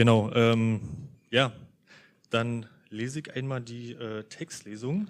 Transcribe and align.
Genau, 0.00 0.32
ähm, 0.32 0.80
ja, 1.30 1.52
dann 2.30 2.64
lese 2.88 3.18
ich 3.18 3.34
einmal 3.34 3.60
die 3.60 3.92
äh, 3.92 4.24
Textlesung. 4.24 5.08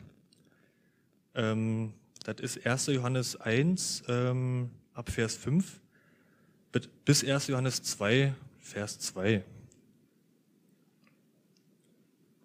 Ähm, 1.37 1.93
das 2.25 2.41
ist 2.41 2.67
1. 2.67 2.87
Johannes 2.87 3.41
1 3.41 4.03
ähm, 4.09 4.71
ab 4.93 5.09
Vers 5.09 5.37
5 5.37 5.79
bis 7.05 7.23
1. 7.23 7.47
Johannes 7.47 7.85
2, 7.85 8.35
Vers 8.59 8.99
2. 8.99 9.45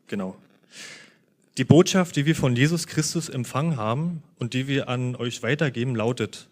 Genau. 0.05 0.37
Die 1.57 1.63
Botschaft, 1.63 2.15
die 2.15 2.27
wir 2.27 2.35
von 2.35 2.55
Jesus 2.55 2.85
Christus 2.85 3.27
empfangen 3.27 3.75
haben 3.75 4.21
und 4.37 4.53
die 4.53 4.67
wir 4.67 4.87
an 4.87 5.15
euch 5.15 5.41
weitergeben, 5.41 5.95
lautet, 5.95 6.47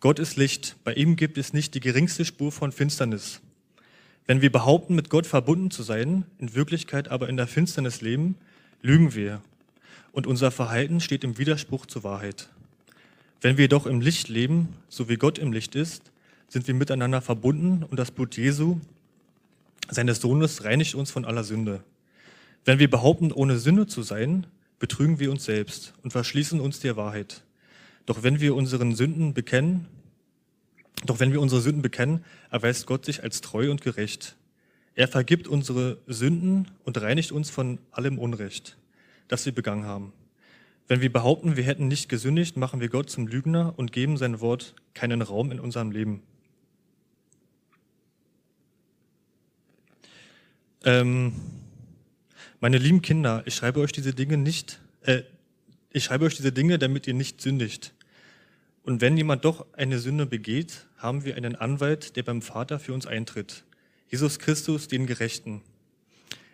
Gott 0.00 0.18
ist 0.18 0.36
Licht, 0.36 0.74
bei 0.82 0.94
ihm 0.94 1.14
gibt 1.14 1.38
es 1.38 1.52
nicht 1.52 1.74
die 1.74 1.80
geringste 1.80 2.24
Spur 2.24 2.50
von 2.50 2.72
Finsternis. 2.72 3.40
Wenn 4.26 4.42
wir 4.42 4.52
behaupten, 4.52 4.94
mit 4.94 5.10
Gott 5.10 5.26
verbunden 5.26 5.70
zu 5.70 5.82
sein, 5.82 6.24
in 6.38 6.54
Wirklichkeit 6.54 7.08
aber 7.08 7.28
in 7.28 7.36
der 7.36 7.46
Finsternis 7.46 8.00
leben, 8.00 8.36
lügen 8.82 9.14
wir 9.14 9.40
und 10.12 10.26
unser 10.26 10.50
Verhalten 10.50 11.00
steht 11.00 11.24
im 11.24 11.38
Widerspruch 11.38 11.86
zur 11.86 12.04
Wahrheit. 12.04 12.48
Wenn 13.40 13.56
wir 13.56 13.68
doch 13.68 13.86
im 13.86 14.00
Licht 14.00 14.28
leben, 14.28 14.68
so 14.88 15.08
wie 15.08 15.16
Gott 15.16 15.38
im 15.38 15.52
Licht 15.52 15.74
ist, 15.74 16.10
sind 16.48 16.66
wir 16.66 16.74
miteinander 16.74 17.20
verbunden 17.20 17.84
und 17.84 17.98
das 17.98 18.10
Blut 18.10 18.36
Jesu, 18.36 18.80
seines 19.88 20.20
Sohnes, 20.20 20.64
reinigt 20.64 20.94
uns 20.94 21.10
von 21.10 21.24
aller 21.24 21.44
Sünde. 21.44 21.82
Wenn 22.64 22.78
wir 22.78 22.90
behaupten, 22.90 23.32
ohne 23.32 23.58
Sünde 23.58 23.86
zu 23.86 24.02
sein, 24.02 24.46
betrügen 24.78 25.18
wir 25.18 25.30
uns 25.30 25.44
selbst 25.44 25.94
und 26.02 26.10
verschließen 26.10 26.60
uns 26.60 26.80
der 26.80 26.96
Wahrheit. 26.96 27.42
Doch 28.06 28.22
wenn 28.22 28.40
wir 28.40 28.54
unseren 28.54 28.94
Sünden 28.94 29.34
bekennen, 29.34 29.86
doch 31.04 31.20
wenn 31.20 31.32
wir 31.32 31.40
unsere 31.40 31.60
Sünden 31.60 31.82
bekennen, 31.82 32.24
erweist 32.50 32.86
Gott 32.86 33.04
sich 33.04 33.22
als 33.22 33.40
treu 33.40 33.70
und 33.70 33.82
gerecht. 33.82 34.36
Er 34.94 35.08
vergibt 35.08 35.48
unsere 35.48 35.98
Sünden 36.06 36.68
und 36.84 37.00
reinigt 37.00 37.32
uns 37.32 37.48
von 37.48 37.78
allem 37.90 38.18
Unrecht, 38.18 38.76
das 39.28 39.46
wir 39.46 39.54
begangen 39.54 39.84
haben. 39.84 40.12
Wenn 40.88 41.00
wir 41.00 41.12
behaupten, 41.12 41.56
wir 41.56 41.64
hätten 41.64 41.88
nicht 41.88 42.08
gesündigt, 42.08 42.56
machen 42.56 42.80
wir 42.80 42.88
Gott 42.88 43.08
zum 43.10 43.28
Lügner 43.28 43.74
und 43.76 43.92
geben 43.92 44.16
sein 44.16 44.40
Wort 44.40 44.74
keinen 44.92 45.22
Raum 45.22 45.52
in 45.52 45.60
unserem 45.60 45.92
Leben. 45.92 46.22
Ähm, 50.84 51.32
meine 52.58 52.78
lieben 52.78 53.02
Kinder, 53.02 53.42
ich 53.46 53.54
schreibe 53.54 53.80
euch 53.80 53.92
diese 53.92 54.14
Dinge 54.14 54.36
nicht, 54.36 54.80
äh, 55.02 55.22
ich 55.90 56.04
schreibe 56.04 56.24
euch 56.24 56.36
diese 56.36 56.52
Dinge, 56.52 56.78
damit 56.78 57.06
ihr 57.06 57.14
nicht 57.14 57.40
sündigt. 57.40 57.94
Und 58.82 59.00
wenn 59.00 59.16
jemand 59.16 59.44
doch 59.44 59.66
eine 59.74 59.98
Sünde 59.98 60.26
begeht, 60.26 60.86
haben 61.00 61.24
wir 61.24 61.36
einen 61.36 61.56
Anwalt, 61.56 62.16
der 62.16 62.22
beim 62.22 62.42
Vater 62.42 62.78
für 62.78 62.92
uns 62.92 63.06
eintritt. 63.06 63.64
Jesus 64.08 64.38
Christus, 64.38 64.86
den 64.86 65.06
Gerechten. 65.06 65.62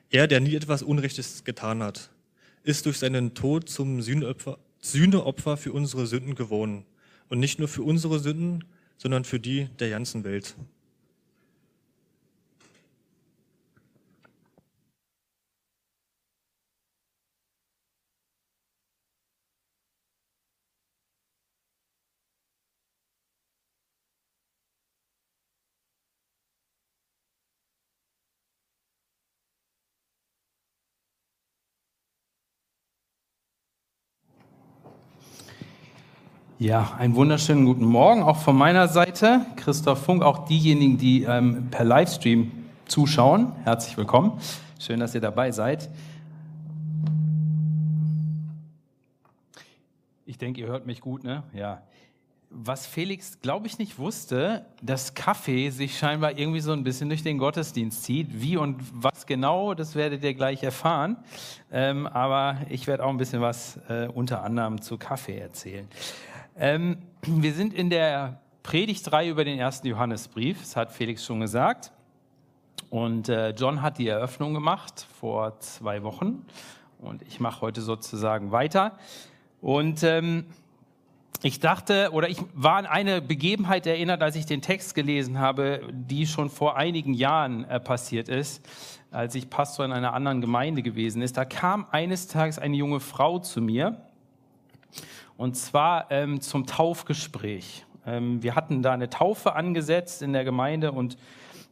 Er, 0.08 0.28
der 0.28 0.41
nie 0.41 0.55
etwas 0.55 0.83
Unrechtes 0.83 1.42
getan 1.44 1.83
hat, 1.83 2.11
ist 2.62 2.86
durch 2.86 2.98
seinen 2.98 3.34
Tod 3.34 3.69
zum 3.69 4.00
Sühneopfer, 4.03 4.58
Sühneopfer 4.80 5.56
für 5.56 5.72
unsere 5.72 6.06
Sünden 6.06 6.34
geworden. 6.34 6.84
Und 7.28 7.41
nicht 7.41 7.58
nur 7.58 7.66
für 7.66 7.83
unsere 7.83 8.20
Sünden, 8.20 8.64
sondern 8.98 9.25
für 9.25 9.41
die 9.41 9.69
der 9.80 9.91
ganzen 9.91 10.22
Welt. 10.22 10.55
Ja, 36.59 36.94
einen 36.99 37.15
wunderschönen 37.17 37.67
guten 37.67 37.84
Morgen 37.84 38.22
auch 38.22 38.39
von 38.39 38.56
meiner 38.56 38.89
Seite. 38.89 39.44
Christoph 39.56 40.03
Funk, 40.03 40.22
auch 40.22 40.47
diejenigen, 40.47 40.97
die 40.97 41.25
ähm, 41.25 41.69
per 41.71 41.84
Livestream 41.84 42.50
zuschauen, 42.87 43.53
herzlich 43.65 43.99
willkommen. 43.99 44.41
Schön, 44.78 44.99
dass 44.99 45.15
ihr 45.15 45.21
dabei 45.21 45.50
seid. 45.50 45.91
Ich 50.25 50.39
denke, 50.39 50.62
ihr 50.62 50.69
hört 50.69 50.87
mich 50.87 51.03
gut, 51.03 51.25
ne? 51.25 51.43
Ja. 51.53 51.83
Was 52.49 52.87
Felix, 52.87 53.38
glaube 53.43 53.67
ich, 53.67 53.78
nicht 53.78 53.99
wusste, 53.99 54.65
dass 54.81 55.12
Kaffee 55.12 55.69
sich 55.69 55.99
scheinbar 55.99 56.38
irgendwie 56.38 56.61
so 56.61 56.73
ein 56.73 56.84
bisschen 56.84 57.11
durch 57.11 57.23
den 57.23 57.37
Gottesdienst 57.37 58.05
zieht. 58.05 58.41
Wie 58.41 58.56
und 58.56 58.81
was 58.94 59.27
genau, 59.27 59.75
das 59.75 59.94
werdet 59.94 60.25
ihr 60.25 60.33
gleich 60.33 60.62
erfahren. 60.62 61.19
Ähm, 61.71 62.06
aber 62.06 62.56
ich 62.71 62.87
werde 62.87 63.05
auch 63.05 63.11
ein 63.11 63.19
bisschen 63.19 63.43
was 63.43 63.78
äh, 63.91 64.09
unter 64.09 64.43
anderem 64.43 64.81
zu 64.81 64.97
Kaffee 64.97 65.37
erzählen. 65.37 65.87
Ähm, 66.59 66.97
wir 67.27 67.53
sind 67.53 67.75
in 67.75 67.91
der 67.91 68.41
Predigtreihe 68.62 69.31
über 69.31 69.44
den 69.44 69.59
ersten 69.59 69.87
Johannesbrief, 69.89 70.61
das 70.61 70.75
hat 70.75 70.91
Felix 70.91 71.22
schon 71.22 71.41
gesagt. 71.41 71.93
Und 72.89 73.28
äh, 73.28 73.50
John 73.50 73.83
hat 73.83 73.99
die 73.99 74.09
Eröffnung 74.09 74.55
gemacht 74.55 75.06
vor 75.21 75.61
zwei 75.61 76.03
Wochen. 76.03 76.47
Und 76.99 77.21
ich 77.22 77.41
mache 77.41 77.61
heute 77.61 77.83
sozusagen 77.83 78.53
weiter. 78.53 78.99
Und 79.61 80.03
ähm, 80.03 80.47
ich 81.43 81.61
dachte, 81.61 82.11
oder 82.12 82.31
ich 82.31 82.39
war 82.55 82.77
an 82.77 82.87
eine 82.87 83.21
Begebenheit 83.21 83.87
erinnert, 83.87 84.23
als 84.23 84.34
ich 84.34 84.47
den 84.47 84.62
Text 84.62 84.94
gelesen 84.94 85.38
habe, 85.38 85.83
die 85.93 86.27
schon 86.27 86.49
vor 86.49 86.78
einigen 86.78 87.12
Jahren 87.12 87.65
äh, 87.65 87.78
passiert 87.81 88.31
ist, 88.31 88.67
als 89.11 89.34
ich 89.34 89.50
Pastor 89.50 89.84
in 89.84 89.93
einer 89.93 90.15
anderen 90.15 90.41
Gemeinde 90.41 90.83
gewesen 90.83 91.21
ist. 91.21 91.37
Da 91.37 91.44
kam 91.44 91.87
eines 91.91 92.28
Tages 92.28 92.59
eine 92.59 92.77
junge 92.77 93.00
Frau 93.00 93.41
zu 93.41 93.61
mir 93.61 94.00
und 95.36 95.56
zwar 95.56 96.10
ähm, 96.10 96.40
zum 96.40 96.66
Taufgespräch. 96.66 97.84
Ähm, 98.06 98.42
wir 98.42 98.54
hatten 98.54 98.82
da 98.82 98.92
eine 98.92 99.10
Taufe 99.10 99.54
angesetzt 99.54 100.22
in 100.22 100.32
der 100.32 100.44
Gemeinde 100.44 100.92
und 100.92 101.16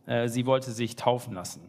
äh, 0.06 0.28
sie 0.28 0.46
wollte 0.46 0.72
sich 0.72 0.96
taufen 0.96 1.34
lassen. 1.34 1.60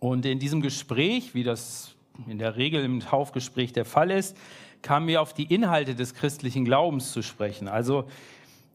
Und 0.00 0.26
in 0.26 0.38
diesem 0.38 0.60
Gespräch, 0.60 1.34
wie 1.34 1.44
das 1.44 1.94
in 2.26 2.38
der 2.38 2.56
Regel 2.56 2.84
im 2.84 3.00
Taufgespräch 3.00 3.72
der 3.72 3.84
Fall 3.84 4.10
ist, 4.10 4.36
kamen 4.82 5.08
wir 5.08 5.22
auf 5.22 5.34
die 5.34 5.52
Inhalte 5.52 5.94
des 5.94 6.14
christlichen 6.14 6.64
Glaubens 6.64 7.12
zu 7.12 7.22
sprechen. 7.22 7.68
Also, 7.68 8.04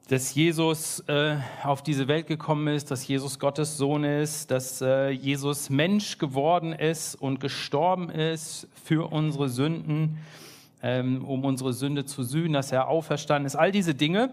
dass 0.09 0.35
Jesus 0.35 0.99
äh, 1.07 1.37
auf 1.63 1.81
diese 1.81 2.09
Welt 2.09 2.27
gekommen 2.27 2.67
ist, 2.67 2.91
dass 2.91 3.07
Jesus 3.07 3.39
Gottes 3.39 3.77
Sohn 3.77 4.03
ist, 4.03 4.51
dass 4.51 4.81
äh, 4.81 5.09
Jesus 5.09 5.69
Mensch 5.69 6.17
geworden 6.17 6.73
ist 6.73 7.15
und 7.15 7.39
gestorben 7.39 8.09
ist 8.09 8.67
für 8.83 9.11
unsere 9.11 9.47
Sünden 9.47 10.17
ähm, 10.83 11.25
um 11.25 11.43
unsere 11.45 11.73
Sünde 11.73 12.05
zu 12.05 12.23
sühnen, 12.23 12.53
dass 12.53 12.71
er 12.71 12.87
auferstanden 12.89 13.47
ist, 13.47 13.55
all 13.55 13.71
diese 13.71 13.95
Dinge 13.95 14.31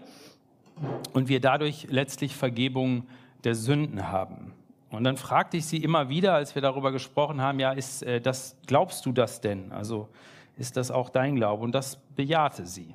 und 1.13 1.29
wir 1.29 1.39
dadurch 1.39 1.87
letztlich 1.89 2.35
Vergebung 2.35 3.07
der 3.43 3.55
Sünden 3.55 4.11
haben. 4.11 4.53
Und 4.91 5.05
dann 5.05 5.15
fragte 5.15 5.57
ich 5.57 5.65
sie 5.65 5.77
immer 5.77 6.09
wieder, 6.09 6.33
als 6.33 6.53
wir 6.53 6.61
darüber 6.61 6.91
gesprochen 6.91 7.41
haben, 7.41 7.59
ja, 7.59 7.71
ist 7.71 8.03
äh, 8.03 8.19
das, 8.19 8.57
glaubst 8.67 9.05
du 9.05 9.13
das 9.13 9.39
denn? 9.39 9.71
Also 9.71 10.09
ist 10.57 10.75
das 10.75 10.91
auch 10.91 11.09
dein 11.09 11.37
Glaube? 11.37 11.63
Und 11.63 11.71
das 11.71 11.97
bejahte 12.15 12.65
sie. 12.65 12.93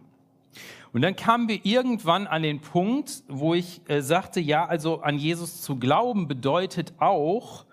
Und 0.93 1.03
dann 1.03 1.17
kamen 1.17 1.49
wir 1.49 1.61
irgendwann 1.65 2.27
an 2.27 2.43
den 2.43 2.61
Punkt, 2.61 3.23
wo 3.29 3.55
ich 3.55 3.81
äh, 3.89 4.01
sagte, 4.01 4.41
ja, 4.41 4.67
also 4.67 5.01
an 5.01 5.19
Jesus 5.19 5.63
zu 5.63 5.77
glauben 5.77 6.29
bedeutet 6.29 6.93
auch, 6.99 7.66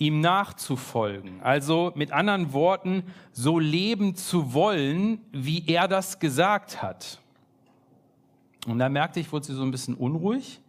ihm 0.00 0.20
nachzufolgen. 0.20 1.40
Also 1.42 1.92
mit 1.94 2.10
anderen 2.10 2.52
Worten, 2.52 3.04
so 3.32 3.58
leben 3.58 4.16
zu 4.16 4.54
wollen, 4.54 5.20
wie 5.30 5.64
er 5.68 5.86
das 5.86 6.18
gesagt 6.18 6.82
hat. 6.82 7.20
Und 8.66 8.78
da 8.78 8.88
merkte 8.88 9.20
ich, 9.20 9.30
wurde 9.30 9.46
sie 9.46 9.54
so 9.54 9.62
ein 9.62 9.70
bisschen 9.70 9.94
unruhig. 9.94 10.60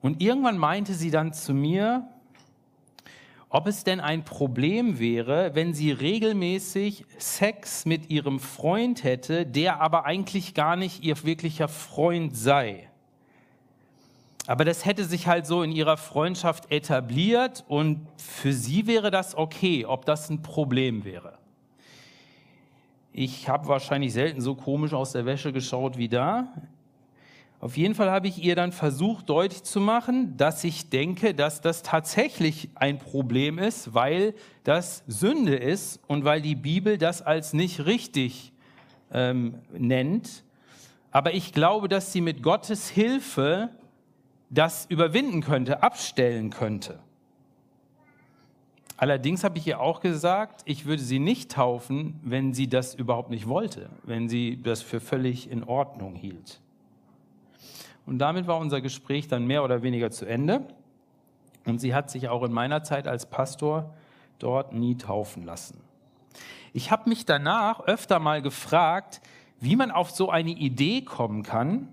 Und 0.00 0.22
irgendwann 0.22 0.56
meinte 0.56 0.94
sie 0.94 1.10
dann 1.10 1.32
zu 1.32 1.52
mir, 1.52 2.08
ob 3.48 3.66
es 3.66 3.84
denn 3.84 4.00
ein 4.00 4.24
Problem 4.24 4.98
wäre, 4.98 5.54
wenn 5.54 5.74
sie 5.74 5.90
regelmäßig 5.90 7.04
Sex 7.18 7.84
mit 7.86 8.08
ihrem 8.08 8.38
Freund 8.40 9.02
hätte, 9.04 9.46
der 9.46 9.80
aber 9.80 10.06
eigentlich 10.06 10.54
gar 10.54 10.76
nicht 10.76 11.04
ihr 11.04 11.22
wirklicher 11.24 11.68
Freund 11.68 12.36
sei. 12.36 12.88
Aber 14.46 14.64
das 14.64 14.84
hätte 14.84 15.04
sich 15.04 15.28
halt 15.28 15.46
so 15.46 15.62
in 15.62 15.70
ihrer 15.70 15.96
Freundschaft 15.96 16.70
etabliert 16.72 17.64
und 17.68 18.06
für 18.16 18.52
sie 18.52 18.86
wäre 18.86 19.10
das 19.10 19.36
okay, 19.36 19.86
ob 19.86 20.04
das 20.04 20.30
ein 20.30 20.42
Problem 20.42 21.04
wäre. 21.04 21.38
Ich 23.12 23.48
habe 23.48 23.68
wahrscheinlich 23.68 24.12
selten 24.12 24.40
so 24.40 24.54
komisch 24.54 24.94
aus 24.94 25.12
der 25.12 25.26
Wäsche 25.26 25.52
geschaut 25.52 25.96
wie 25.96 26.08
da. 26.08 26.48
Auf 27.60 27.76
jeden 27.76 27.94
Fall 27.94 28.10
habe 28.10 28.26
ich 28.26 28.42
ihr 28.42 28.56
dann 28.56 28.72
versucht 28.72 29.28
deutlich 29.28 29.62
zu 29.62 29.80
machen, 29.80 30.36
dass 30.36 30.64
ich 30.64 30.90
denke, 30.90 31.32
dass 31.32 31.60
das 31.60 31.82
tatsächlich 31.82 32.70
ein 32.74 32.98
Problem 32.98 33.58
ist, 33.58 33.94
weil 33.94 34.34
das 34.64 35.04
Sünde 35.06 35.54
ist 35.54 36.00
und 36.08 36.24
weil 36.24 36.42
die 36.42 36.56
Bibel 36.56 36.98
das 36.98 37.22
als 37.22 37.52
nicht 37.52 37.86
richtig 37.86 38.52
ähm, 39.12 39.60
nennt. 39.72 40.42
Aber 41.12 41.34
ich 41.34 41.52
glaube, 41.52 41.86
dass 41.86 42.12
sie 42.12 42.20
mit 42.20 42.42
Gottes 42.42 42.88
Hilfe 42.88 43.68
das 44.52 44.86
überwinden 44.86 45.40
könnte, 45.40 45.82
abstellen 45.82 46.50
könnte. 46.50 47.00
Allerdings 48.96 49.42
habe 49.42 49.58
ich 49.58 49.66
ihr 49.66 49.80
auch 49.80 50.00
gesagt, 50.00 50.62
ich 50.64 50.86
würde 50.86 51.02
sie 51.02 51.18
nicht 51.18 51.50
taufen, 51.50 52.20
wenn 52.22 52.54
sie 52.54 52.68
das 52.68 52.94
überhaupt 52.94 53.30
nicht 53.30 53.48
wollte, 53.48 53.88
wenn 54.04 54.28
sie 54.28 54.62
das 54.62 54.80
für 54.80 55.00
völlig 55.00 55.50
in 55.50 55.64
Ordnung 55.64 56.14
hielt. 56.14 56.60
Und 58.06 58.18
damit 58.18 58.46
war 58.46 58.58
unser 58.58 58.80
Gespräch 58.80 59.26
dann 59.26 59.46
mehr 59.46 59.64
oder 59.64 59.82
weniger 59.82 60.12
zu 60.12 60.26
Ende. 60.26 60.62
Und 61.64 61.80
sie 61.80 61.94
hat 61.94 62.10
sich 62.10 62.28
auch 62.28 62.44
in 62.44 62.52
meiner 62.52 62.84
Zeit 62.84 63.08
als 63.08 63.26
Pastor 63.26 63.92
dort 64.38 64.72
nie 64.72 64.96
taufen 64.96 65.44
lassen. 65.44 65.80
Ich 66.72 66.90
habe 66.90 67.08
mich 67.08 67.24
danach 67.24 67.80
öfter 67.80 68.18
mal 68.18 68.42
gefragt, 68.42 69.20
wie 69.60 69.76
man 69.76 69.90
auf 69.90 70.10
so 70.10 70.30
eine 70.30 70.50
Idee 70.50 71.02
kommen 71.02 71.42
kann. 71.42 71.88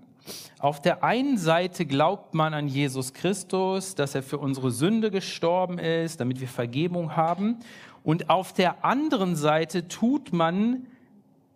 Auf 0.58 0.82
der 0.82 1.02
einen 1.02 1.38
Seite 1.38 1.86
glaubt 1.86 2.34
man 2.34 2.52
an 2.52 2.68
Jesus 2.68 3.14
Christus, 3.14 3.94
dass 3.94 4.14
er 4.14 4.22
für 4.22 4.38
unsere 4.38 4.70
Sünde 4.70 5.10
gestorben 5.10 5.78
ist, 5.78 6.20
damit 6.20 6.40
wir 6.40 6.48
Vergebung 6.48 7.16
haben. 7.16 7.60
Und 8.04 8.30
auf 8.30 8.52
der 8.52 8.84
anderen 8.84 9.36
Seite 9.36 9.88
tut 9.88 10.32
man 10.32 10.86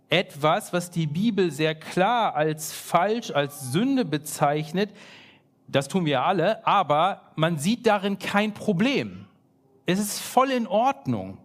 etwas, 0.09 0.73
was 0.73 0.91
die 0.91 1.07
Bibel 1.07 1.51
sehr 1.51 1.75
klar 1.75 2.35
als 2.35 2.73
falsch, 2.73 3.31
als 3.31 3.73
Sünde 3.73 4.05
bezeichnet. 4.05 4.91
Das 5.67 5.89
tun 5.89 6.05
wir 6.05 6.23
alle, 6.25 6.67
aber 6.67 7.33
man 7.37 7.59
sieht 7.59 7.87
darin 7.87 8.19
kein 8.19 8.55
Problem. 8.55 9.27
Es 9.87 9.99
ist 9.99 10.21
voll 10.21 10.51
in 10.51 10.67
Ordnung. 10.67 11.39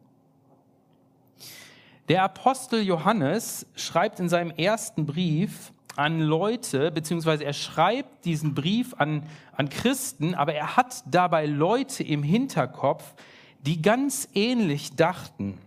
Der 2.09 2.23
Apostel 2.23 2.81
Johannes 2.81 3.65
schreibt 3.75 4.19
in 4.19 4.29
seinem 4.29 4.51
ersten 4.51 5.05
Brief 5.05 5.71
an 5.95 6.21
Leute, 6.21 6.91
beziehungsweise 6.91 7.43
er 7.43 7.53
schreibt 7.53 8.25
diesen 8.25 8.53
Brief 8.53 8.93
an, 8.97 9.23
an 9.55 9.69
Christen, 9.69 10.35
aber 10.35 10.53
er 10.53 10.77
hat 10.77 11.03
dabei 11.05 11.45
Leute 11.45 12.03
im 12.03 12.23
Hinterkopf, 12.23 13.13
die 13.65 13.81
ganz 13.81 14.27
ähnlich 14.33 14.95
dachten. 14.95 15.57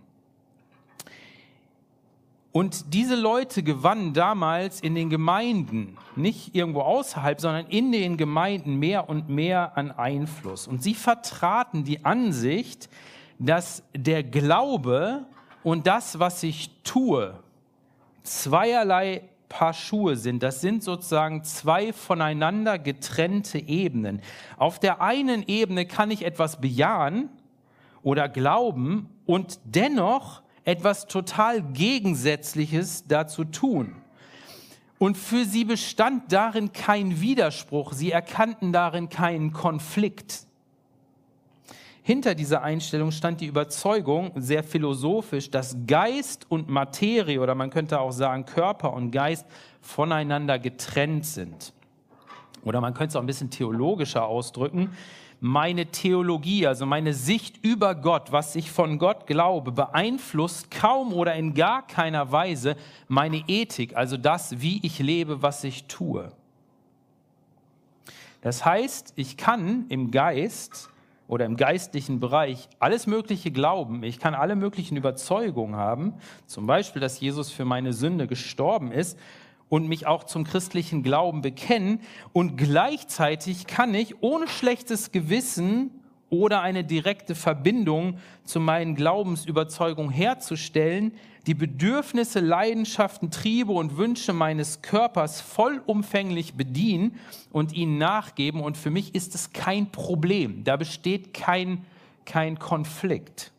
Und 2.51 2.93
diese 2.93 3.15
Leute 3.15 3.63
gewannen 3.63 4.13
damals 4.13 4.79
in 4.79 4.93
den 4.93 5.09
Gemeinden, 5.09 5.97
nicht 6.15 6.53
irgendwo 6.53 6.81
außerhalb, 6.81 7.41
sondern 7.41 7.65
in 7.65 7.91
den 7.91 8.15
Gemeinden 8.15 8.75
mehr 8.75 9.09
und 9.09 9.27
mehr 9.27 9.75
an 9.75 9.91
Einfluss. 9.91 10.67
Und 10.67 10.83
sie 10.83 10.93
vertraten 10.93 11.83
die 11.83 12.05
Ansicht, 12.05 12.89
dass 13.39 13.81
der 13.95 14.23
Glaube 14.23 15.25
und 15.63 15.87
das, 15.87 16.19
was 16.19 16.43
ich 16.43 16.69
tue, 16.83 17.33
zweierlei 18.21 19.23
Paar 19.53 19.73
Schuhe 19.73 20.17
sind. 20.17 20.41
Das 20.41 20.61
sind 20.61 20.83
sozusagen 20.83 21.43
zwei 21.43 21.93
voneinander 21.93 22.79
getrennte 22.79 23.59
Ebenen. 23.59 24.19
Auf 24.57 24.79
der 24.79 24.99
einen 24.99 25.43
Ebene 25.47 25.85
kann 25.85 26.09
ich 26.09 26.25
etwas 26.25 26.59
bejahen 26.59 27.29
oder 28.01 28.29
glauben 28.29 29.09
und 29.27 29.59
dennoch 29.63 30.41
etwas 30.65 31.05
total 31.05 31.61
Gegensätzliches 31.61 33.05
dazu 33.07 33.43
tun. 33.43 33.95
Und 34.97 35.17
für 35.17 35.45
sie 35.45 35.65
bestand 35.65 36.33
darin 36.33 36.73
kein 36.73 37.21
Widerspruch, 37.21 37.93
sie 37.93 38.09
erkannten 38.09 38.73
darin 38.73 39.09
keinen 39.09 39.53
Konflikt. 39.53 40.47
Hinter 42.05 42.35
dieser 42.35 42.61
Einstellung 42.63 43.11
stand 43.11 43.39
die 43.39 43.45
Überzeugung, 43.45 44.33
sehr 44.35 44.61
philosophisch, 44.61 45.49
dass 45.49 45.77
Geist 45.87 46.45
und 46.49 46.67
Materie 46.67 47.39
oder 47.39 47.55
man 47.55 47.69
könnte 47.69 48.01
auch 48.01 48.11
sagen 48.11 48.45
Körper 48.45 48.91
und 48.91 49.11
Geist 49.11 49.45
voneinander 49.79 50.59
getrennt 50.59 51.25
sind. 51.25 51.71
Oder 52.65 52.81
man 52.81 52.93
könnte 52.93 53.11
es 53.11 53.15
auch 53.15 53.21
ein 53.21 53.25
bisschen 53.25 53.51
theologischer 53.51 54.25
ausdrücken. 54.25 54.89
Meine 55.39 55.85
Theologie, 55.85 56.67
also 56.67 56.85
meine 56.85 57.13
Sicht 57.13 57.63
über 57.63 57.95
Gott, 57.95 58.33
was 58.33 58.57
ich 58.57 58.69
von 58.69 58.99
Gott 58.99 59.25
glaube, 59.25 59.71
beeinflusst 59.71 60.71
kaum 60.71 61.13
oder 61.13 61.35
in 61.35 61.53
gar 61.53 61.87
keiner 61.87 62.33
Weise 62.33 62.75
meine 63.07 63.45
Ethik, 63.47 63.95
also 63.95 64.17
das, 64.17 64.59
wie 64.59 64.85
ich 64.85 64.99
lebe, 64.99 65.41
was 65.41 65.63
ich 65.63 65.85
tue. 65.85 66.33
Das 68.41 68.65
heißt, 68.65 69.13
ich 69.15 69.37
kann 69.37 69.85
im 69.87 70.11
Geist 70.11 70.89
oder 71.27 71.45
im 71.45 71.57
geistlichen 71.57 72.19
Bereich 72.19 72.67
alles 72.79 73.07
Mögliche 73.07 73.51
glauben, 73.51 74.03
ich 74.03 74.19
kann 74.19 74.33
alle 74.33 74.55
möglichen 74.55 74.97
Überzeugungen 74.97 75.75
haben, 75.75 76.13
zum 76.45 76.67
Beispiel, 76.67 77.01
dass 77.01 77.19
Jesus 77.19 77.51
für 77.51 77.65
meine 77.65 77.93
Sünde 77.93 78.27
gestorben 78.27 78.91
ist 78.91 79.17
und 79.69 79.87
mich 79.87 80.05
auch 80.05 80.23
zum 80.23 80.43
christlichen 80.43 81.01
Glauben 81.01 81.41
bekennen. 81.41 82.01
Und 82.31 82.57
gleichzeitig 82.57 83.65
kann 83.65 83.95
ich 83.95 84.21
ohne 84.21 84.47
schlechtes 84.47 85.11
Gewissen 85.11 86.02
oder 86.33 86.61
eine 86.61 86.83
direkte 86.83 87.35
Verbindung 87.35 88.17
zu 88.43 88.59
meinen 88.59 88.95
Glaubensüberzeugungen 88.95 90.11
herzustellen, 90.11 91.11
die 91.45 91.53
Bedürfnisse, 91.53 92.39
Leidenschaften, 92.39 93.29
Triebe 93.29 93.71
und 93.71 93.97
Wünsche 93.97 94.33
meines 94.33 94.81
Körpers 94.81 95.41
vollumfänglich 95.41 96.55
bedienen 96.55 97.19
und 97.51 97.73
ihnen 97.73 97.99
nachgeben. 97.99 98.61
Und 98.61 98.77
für 98.77 98.89
mich 98.89 99.13
ist 99.13 99.35
es 99.35 99.53
kein 99.53 99.91
Problem. 99.91 100.63
Da 100.63 100.75
besteht 100.75 101.35
kein, 101.35 101.85
kein 102.25 102.57
Konflikt. 102.57 103.51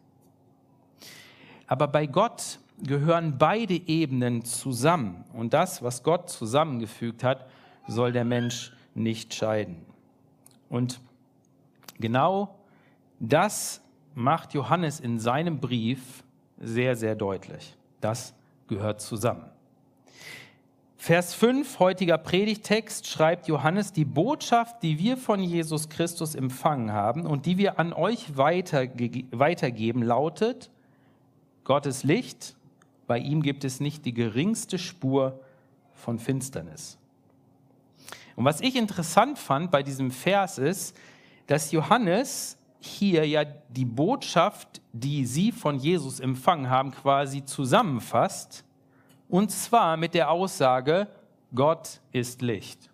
Aber 1.69 1.87
bei 1.87 2.07
Gott 2.07 2.59
gehören 2.83 3.39
beide 3.39 3.75
Ebenen 3.75 4.45
zusammen. 4.45 5.25
Und 5.33 5.55
das, 5.55 5.81
was 5.81 6.03
Gott 6.03 6.29
zusammengefügt 6.29 7.23
hat, 7.23 7.47
soll 7.87 8.11
der 8.11 8.25
Mensch 8.25 8.73
nicht 8.97 9.33
scheiden. 9.33 9.77
Und 10.69 11.01
genau 12.01 12.57
das 13.21 13.81
macht 14.15 14.55
Johannes 14.55 15.01
in 15.01 15.19
seinem 15.19 15.61
Brief 15.61 16.25
sehr, 16.59 16.97
sehr 16.97 17.15
deutlich. 17.15 17.77
Das 18.01 18.35
gehört 18.69 19.01
zusammen. 19.01 19.45
Vers 20.97 21.35
5, 21.35 21.81
heutiger 21.81 22.17
Predigtext, 22.17 23.07
schreibt 23.07 23.47
Johannes, 23.47 23.93
die 23.93 24.07
Botschaft, 24.07 24.83
die 24.83 24.99
wir 24.99 25.19
von 25.19 25.39
Jesus 25.41 25.91
Christus 25.91 26.35
empfangen 26.35 26.93
haben 26.93 27.27
und 27.27 27.45
die 27.45 27.59
wir 27.59 27.79
an 27.79 27.93
euch 27.93 28.39
weiterge 28.39 29.25
weitergeben, 29.31 30.03
lautet, 30.03 30.71
Gottes 31.65 32.05
Licht, 32.05 32.57
bei 33.07 33.19
ihm 33.19 33.43
gibt 33.43 33.65
es 33.65 33.81
nicht 33.81 34.07
die 34.07 34.15
geringste 34.15 34.79
Spur 34.79 35.41
von 35.93 36.19
Finsternis. 36.19 36.97
Und 38.37 38.47
was 38.47 38.61
ich 38.63 38.77
interessant 38.77 39.39
fand 39.39 39.71
bei 39.71 39.83
diesem 39.83 40.11
Vers 40.11 40.57
ist, 40.57 40.97
dass 41.47 41.71
Johannes 41.71 42.57
hier 42.85 43.27
ja 43.27 43.45
die 43.45 43.85
Botschaft, 43.85 44.81
die 44.93 45.27
sie 45.27 45.53
von 45.53 45.79
Jesus 45.79 46.21
empfangen 46.21 46.71
haben, 46.71 46.91
quasi 46.91 47.45
zusammenfasst. 47.45 48.65
Und 49.29 49.51
zwar 49.51 49.97
mit 49.97 50.15
der 50.15 50.31
Aussage, 50.31 51.09
Gott 51.55 52.01
ist 52.13 52.43
Licht. 52.43 52.91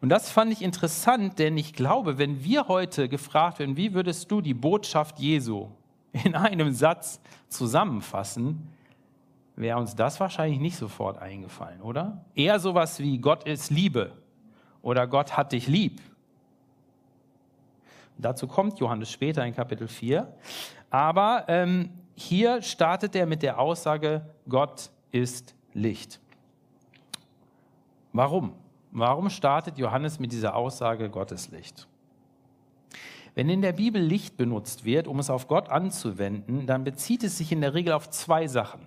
Und 0.00 0.08
das 0.08 0.30
fand 0.30 0.52
ich 0.52 0.62
interessant, 0.62 1.38
denn 1.38 1.58
ich 1.58 1.74
glaube, 1.74 2.16
wenn 2.16 2.42
wir 2.42 2.68
heute 2.68 3.08
gefragt 3.08 3.58
werden, 3.58 3.76
wie 3.76 3.92
würdest 3.92 4.30
du 4.30 4.40
die 4.40 4.54
Botschaft 4.54 5.18
Jesu 5.18 5.68
in 6.12 6.34
einem 6.34 6.72
Satz 6.72 7.20
zusammenfassen, 7.48 8.68
wäre 9.56 9.78
uns 9.78 9.94
das 9.94 10.18
wahrscheinlich 10.20 10.58
nicht 10.58 10.76
sofort 10.76 11.18
eingefallen, 11.18 11.82
oder? 11.82 12.24
Eher 12.34 12.58
sowas 12.60 12.98
wie 12.98 13.18
Gott 13.18 13.44
ist 13.44 13.70
Liebe 13.70 14.12
oder 14.80 15.06
Gott 15.06 15.36
hat 15.36 15.52
dich 15.52 15.66
lieb 15.66 16.00
Dazu 18.20 18.46
kommt 18.46 18.78
Johannes 18.78 19.10
später 19.10 19.44
in 19.44 19.54
Kapitel 19.54 19.88
4. 19.88 20.32
Aber 20.90 21.44
ähm, 21.48 21.90
hier 22.14 22.62
startet 22.62 23.14
er 23.16 23.26
mit 23.26 23.42
der 23.42 23.58
Aussage, 23.58 24.26
Gott 24.48 24.90
ist 25.10 25.54
Licht. 25.72 26.20
Warum? 28.12 28.54
Warum 28.90 29.30
startet 29.30 29.78
Johannes 29.78 30.18
mit 30.18 30.32
dieser 30.32 30.56
Aussage, 30.56 31.08
Gott 31.10 31.32
ist 31.32 31.52
Licht? 31.52 31.86
Wenn 33.34 33.48
in 33.48 33.62
der 33.62 33.72
Bibel 33.72 34.02
Licht 34.02 34.36
benutzt 34.36 34.84
wird, 34.84 35.06
um 35.06 35.20
es 35.20 35.30
auf 35.30 35.46
Gott 35.46 35.68
anzuwenden, 35.68 36.66
dann 36.66 36.82
bezieht 36.82 37.22
es 37.22 37.38
sich 37.38 37.52
in 37.52 37.60
der 37.60 37.74
Regel 37.74 37.92
auf 37.92 38.10
zwei 38.10 38.48
Sachen. 38.48 38.86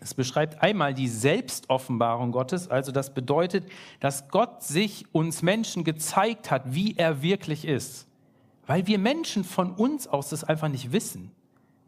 Es 0.00 0.14
beschreibt 0.14 0.62
einmal 0.62 0.94
die 0.94 1.08
Selbstoffenbarung 1.08 2.32
Gottes, 2.32 2.68
also 2.68 2.92
das 2.92 3.14
bedeutet, 3.14 3.68
dass 4.00 4.28
Gott 4.28 4.62
sich 4.62 5.06
uns 5.12 5.42
Menschen 5.42 5.84
gezeigt 5.84 6.50
hat, 6.50 6.74
wie 6.74 6.96
er 6.96 7.22
wirklich 7.22 7.64
ist. 7.64 8.06
Weil 8.66 8.86
wir 8.86 8.98
Menschen 8.98 9.44
von 9.44 9.72
uns 9.72 10.06
aus 10.06 10.28
das 10.28 10.44
einfach 10.44 10.68
nicht 10.68 10.92
wissen. 10.92 11.32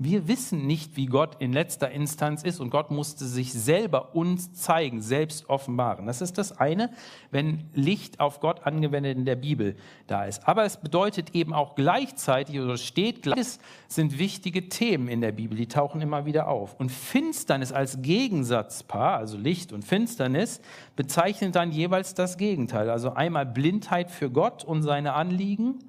Wir 0.03 0.29
wissen 0.29 0.67
nicht, 0.67 0.97
wie 0.97 1.05
Gott 1.05 1.37
in 1.41 1.53
letzter 1.53 1.91
Instanz 1.91 2.43
ist 2.43 2.59
und 2.59 2.71
Gott 2.71 2.91
musste 2.91 3.27
sich 3.27 3.53
selber 3.53 4.15
uns 4.15 4.55
zeigen, 4.55 5.03
selbst 5.03 5.51
offenbaren. 5.51 6.07
Das 6.07 6.23
ist 6.23 6.39
das 6.39 6.59
eine, 6.59 6.89
wenn 7.31 7.69
Licht 7.75 8.19
auf 8.19 8.41
Gott 8.41 8.67
angewendet 8.67 9.19
in 9.19 9.27
der 9.27 9.37
Bibel 9.37 9.77
da 10.07 10.25
ist. 10.25 10.49
Aber 10.49 10.65
es 10.65 10.79
bedeutet 10.79 11.35
eben 11.35 11.53
auch 11.53 11.75
gleichzeitig 11.75 12.59
oder 12.59 12.79
steht 12.79 13.21
gleich, 13.21 13.59
sind 13.89 14.19
wichtige 14.19 14.71
Themen 14.71 15.07
in 15.07 15.21
der 15.21 15.33
Bibel, 15.33 15.55
die 15.55 15.69
tauchen 15.69 16.01
immer 16.01 16.25
wieder 16.25 16.49
auf. 16.49 16.81
Und 16.81 16.91
Finsternis 16.91 17.71
als 17.71 18.01
Gegensatzpaar, 18.01 19.19
also 19.19 19.37
Licht 19.37 19.71
und 19.71 19.85
Finsternis, 19.85 20.63
bezeichnet 20.97 21.55
dann 21.57 21.73
jeweils 21.73 22.15
das 22.15 22.39
Gegenteil. 22.39 22.89
Also 22.89 23.13
einmal 23.13 23.45
Blindheit 23.45 24.11
für 24.11 24.31
Gott 24.31 24.65
und 24.65 24.83
seine 24.83 25.13
Anliegen 25.13 25.81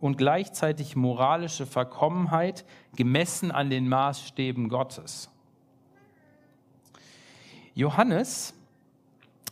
und 0.00 0.16
gleichzeitig 0.18 0.96
moralische 0.96 1.66
Verkommenheit 1.66 2.64
gemessen 2.96 3.50
an 3.50 3.70
den 3.70 3.88
Maßstäben 3.88 4.68
Gottes. 4.68 5.30
Johannes 7.74 8.54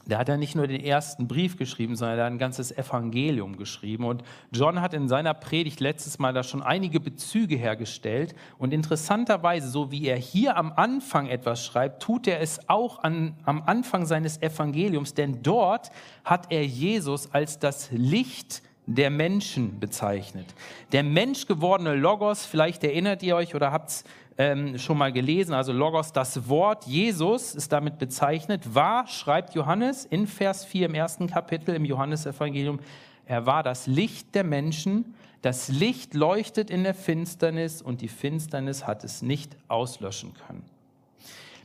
der 0.08 0.16
hat 0.16 0.28
ja 0.28 0.38
nicht 0.38 0.54
nur 0.54 0.66
den 0.66 0.82
ersten 0.82 1.28
Brief 1.28 1.58
geschrieben, 1.58 1.94
sondern 1.94 2.18
er 2.18 2.24
hat 2.24 2.32
ein 2.32 2.38
ganzes 2.38 2.72
Evangelium 2.72 3.58
geschrieben. 3.58 4.04
Und 4.04 4.24
John 4.50 4.80
hat 4.80 4.94
in 4.94 5.06
seiner 5.06 5.34
Predigt 5.34 5.80
letztes 5.80 6.18
Mal 6.18 6.32
da 6.32 6.42
schon 6.42 6.62
einige 6.62 6.98
Bezüge 6.98 7.56
hergestellt. 7.56 8.34
Und 8.56 8.72
interessanterweise, 8.72 9.68
so 9.68 9.92
wie 9.92 10.06
er 10.06 10.16
hier 10.16 10.56
am 10.56 10.72
Anfang 10.74 11.26
etwas 11.26 11.62
schreibt, 11.62 12.02
tut 12.02 12.26
er 12.26 12.40
es 12.40 12.70
auch 12.70 13.02
an, 13.02 13.34
am 13.44 13.62
Anfang 13.66 14.06
seines 14.06 14.40
Evangeliums. 14.40 15.12
Denn 15.12 15.42
dort 15.42 15.90
hat 16.24 16.50
er 16.50 16.64
Jesus 16.64 17.34
als 17.34 17.58
das 17.58 17.90
Licht 17.92 18.62
der 18.88 19.10
Menschen 19.10 19.78
bezeichnet. 19.78 20.46
Der 20.92 21.02
menschgewordene 21.02 21.94
Logos, 21.94 22.46
vielleicht 22.46 22.82
erinnert 22.82 23.22
ihr 23.22 23.36
euch 23.36 23.54
oder 23.54 23.70
habt 23.70 23.90
es 23.90 24.04
ähm, 24.38 24.78
schon 24.78 24.96
mal 24.96 25.12
gelesen, 25.12 25.52
also 25.52 25.72
Logos, 25.72 26.12
das 26.12 26.48
Wort 26.48 26.86
Jesus 26.86 27.54
ist 27.54 27.70
damit 27.70 27.98
bezeichnet, 27.98 28.74
war, 28.74 29.06
schreibt 29.06 29.54
Johannes 29.54 30.06
in 30.06 30.26
Vers 30.26 30.64
4 30.64 30.86
im 30.86 30.94
ersten 30.94 31.26
Kapitel 31.26 31.74
im 31.74 31.84
Johannesevangelium, 31.84 32.80
er 33.26 33.44
war 33.44 33.62
das 33.62 33.86
Licht 33.86 34.34
der 34.34 34.44
Menschen, 34.44 35.14
das 35.42 35.68
Licht 35.68 36.14
leuchtet 36.14 36.70
in 36.70 36.82
der 36.82 36.94
Finsternis 36.94 37.82
und 37.82 38.00
die 38.00 38.08
Finsternis 38.08 38.86
hat 38.86 39.04
es 39.04 39.20
nicht 39.20 39.54
auslöschen 39.68 40.32
können. 40.32 40.64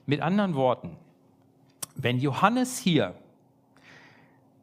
Mit 0.05 0.19
anderen 0.19 0.55
Worten, 0.55 0.97
wenn 1.95 2.19
Johannes 2.19 2.79
hier 2.79 3.15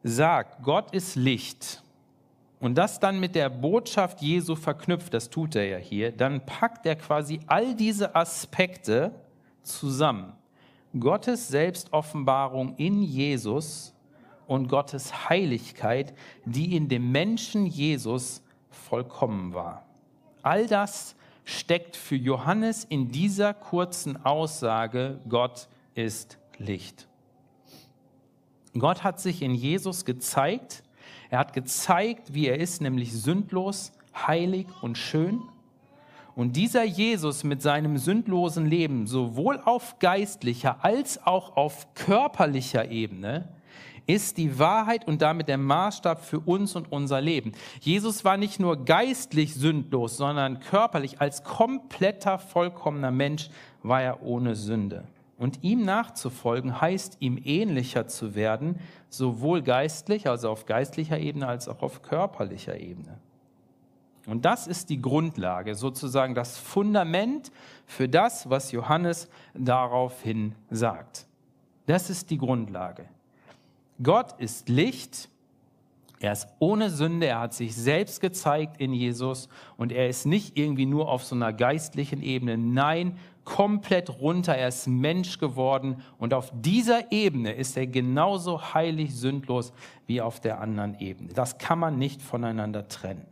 sagt, 0.03 0.61
Gott 0.61 0.93
ist 0.93 1.15
Licht, 1.15 1.81
und 2.61 2.75
das 2.75 2.99
dann 2.99 3.19
mit 3.19 3.35
der 3.35 3.49
Botschaft 3.49 4.21
Jesu 4.21 4.55
verknüpft, 4.55 5.13
das 5.13 5.29
tut 5.29 5.55
er 5.55 5.65
ja 5.65 5.77
hier, 5.77 6.11
dann 6.11 6.45
packt 6.45 6.85
er 6.85 6.95
quasi 6.95 7.39
all 7.47 7.75
diese 7.75 8.15
Aspekte 8.15 9.11
zusammen. 9.63 10.33
Gottes 10.97 11.47
Selbstoffenbarung 11.47 12.75
in 12.77 13.01
Jesus 13.01 13.93
und 14.45 14.67
Gottes 14.67 15.29
Heiligkeit, 15.29 16.13
die 16.45 16.75
in 16.75 16.87
dem 16.87 17.11
Menschen 17.11 17.65
Jesus 17.65 18.43
vollkommen 18.69 19.53
war. 19.53 19.85
All 20.43 20.67
das 20.67 21.15
steckt 21.45 21.95
für 21.95 22.15
Johannes 22.15 22.83
in 22.83 23.09
dieser 23.09 23.53
kurzen 23.53 24.23
Aussage, 24.23 25.19
Gott 25.27 25.67
ist 25.95 26.37
Licht. 26.57 27.07
Gott 28.77 29.03
hat 29.03 29.19
sich 29.19 29.41
in 29.41 29.55
Jesus 29.55 30.05
gezeigt, 30.05 30.83
er 31.31 31.39
hat 31.39 31.53
gezeigt, 31.53 32.33
wie 32.33 32.47
er 32.47 32.59
ist, 32.59 32.81
nämlich 32.81 33.13
sündlos, 33.13 33.93
heilig 34.13 34.67
und 34.81 34.97
schön. 34.97 35.41
Und 36.35 36.57
dieser 36.57 36.83
Jesus 36.83 37.45
mit 37.45 37.61
seinem 37.61 37.97
sündlosen 37.97 38.65
Leben, 38.65 39.07
sowohl 39.07 39.61
auf 39.63 39.97
geistlicher 39.99 40.83
als 40.83 41.25
auch 41.25 41.55
auf 41.55 41.93
körperlicher 41.93 42.91
Ebene, 42.91 43.47
ist 44.07 44.37
die 44.37 44.59
Wahrheit 44.59 45.07
und 45.07 45.21
damit 45.21 45.47
der 45.47 45.57
Maßstab 45.57 46.25
für 46.25 46.41
uns 46.41 46.75
und 46.75 46.91
unser 46.91 47.21
Leben. 47.21 47.53
Jesus 47.79 48.25
war 48.25 48.35
nicht 48.35 48.59
nur 48.59 48.83
geistlich 48.83 49.55
sündlos, 49.55 50.17
sondern 50.17 50.59
körperlich 50.59 51.21
als 51.21 51.45
kompletter, 51.45 52.39
vollkommener 52.39 53.11
Mensch 53.11 53.49
war 53.83 54.01
er 54.01 54.21
ohne 54.21 54.55
Sünde. 54.55 55.05
Und 55.41 55.63
ihm 55.63 55.83
nachzufolgen 55.83 56.81
heißt, 56.81 57.17
ihm 57.19 57.41
ähnlicher 57.43 58.05
zu 58.05 58.35
werden, 58.35 58.79
sowohl 59.09 59.63
geistlich, 59.63 60.29
also 60.29 60.51
auf 60.51 60.67
geistlicher 60.67 61.17
Ebene, 61.17 61.47
als 61.47 61.67
auch 61.67 61.81
auf 61.81 62.03
körperlicher 62.03 62.79
Ebene. 62.79 63.17
Und 64.27 64.45
das 64.45 64.67
ist 64.67 64.91
die 64.91 65.01
Grundlage, 65.01 65.73
sozusagen 65.73 66.35
das 66.35 66.59
Fundament 66.59 67.51
für 67.87 68.07
das, 68.07 68.51
was 68.51 68.71
Johannes 68.71 69.29
daraufhin 69.55 70.53
sagt. 70.69 71.25
Das 71.87 72.11
ist 72.11 72.29
die 72.29 72.37
Grundlage. 72.37 73.05
Gott 74.03 74.39
ist 74.39 74.69
Licht, 74.69 75.27
er 76.21 76.33
ist 76.33 76.47
ohne 76.59 76.91
Sünde, 76.91 77.25
er 77.25 77.39
hat 77.39 77.55
sich 77.55 77.75
selbst 77.75 78.21
gezeigt 78.21 78.79
in 78.79 78.93
Jesus 78.93 79.49
und 79.75 79.91
er 79.91 80.07
ist 80.07 80.27
nicht 80.27 80.55
irgendwie 80.55 80.85
nur 80.85 81.09
auf 81.09 81.23
so 81.23 81.33
einer 81.33 81.51
geistlichen 81.51 82.21
Ebene. 82.21 82.59
Nein, 82.59 83.17
komplett 83.43 84.09
runter, 84.21 84.55
er 84.55 84.67
ist 84.67 84.87
Mensch 84.87 85.39
geworden 85.39 86.01
und 86.17 86.33
auf 86.33 86.51
dieser 86.53 87.11
Ebene 87.11 87.53
ist 87.53 87.75
er 87.77 87.87
genauso 87.87 88.73
heilig, 88.73 89.15
sündlos 89.15 89.73
wie 90.05 90.21
auf 90.21 90.39
der 90.39 90.61
anderen 90.61 90.99
Ebene. 90.99 91.33
Das 91.33 91.57
kann 91.57 91.79
man 91.79 91.97
nicht 91.97 92.21
voneinander 92.21 92.87
trennen. 92.87 93.25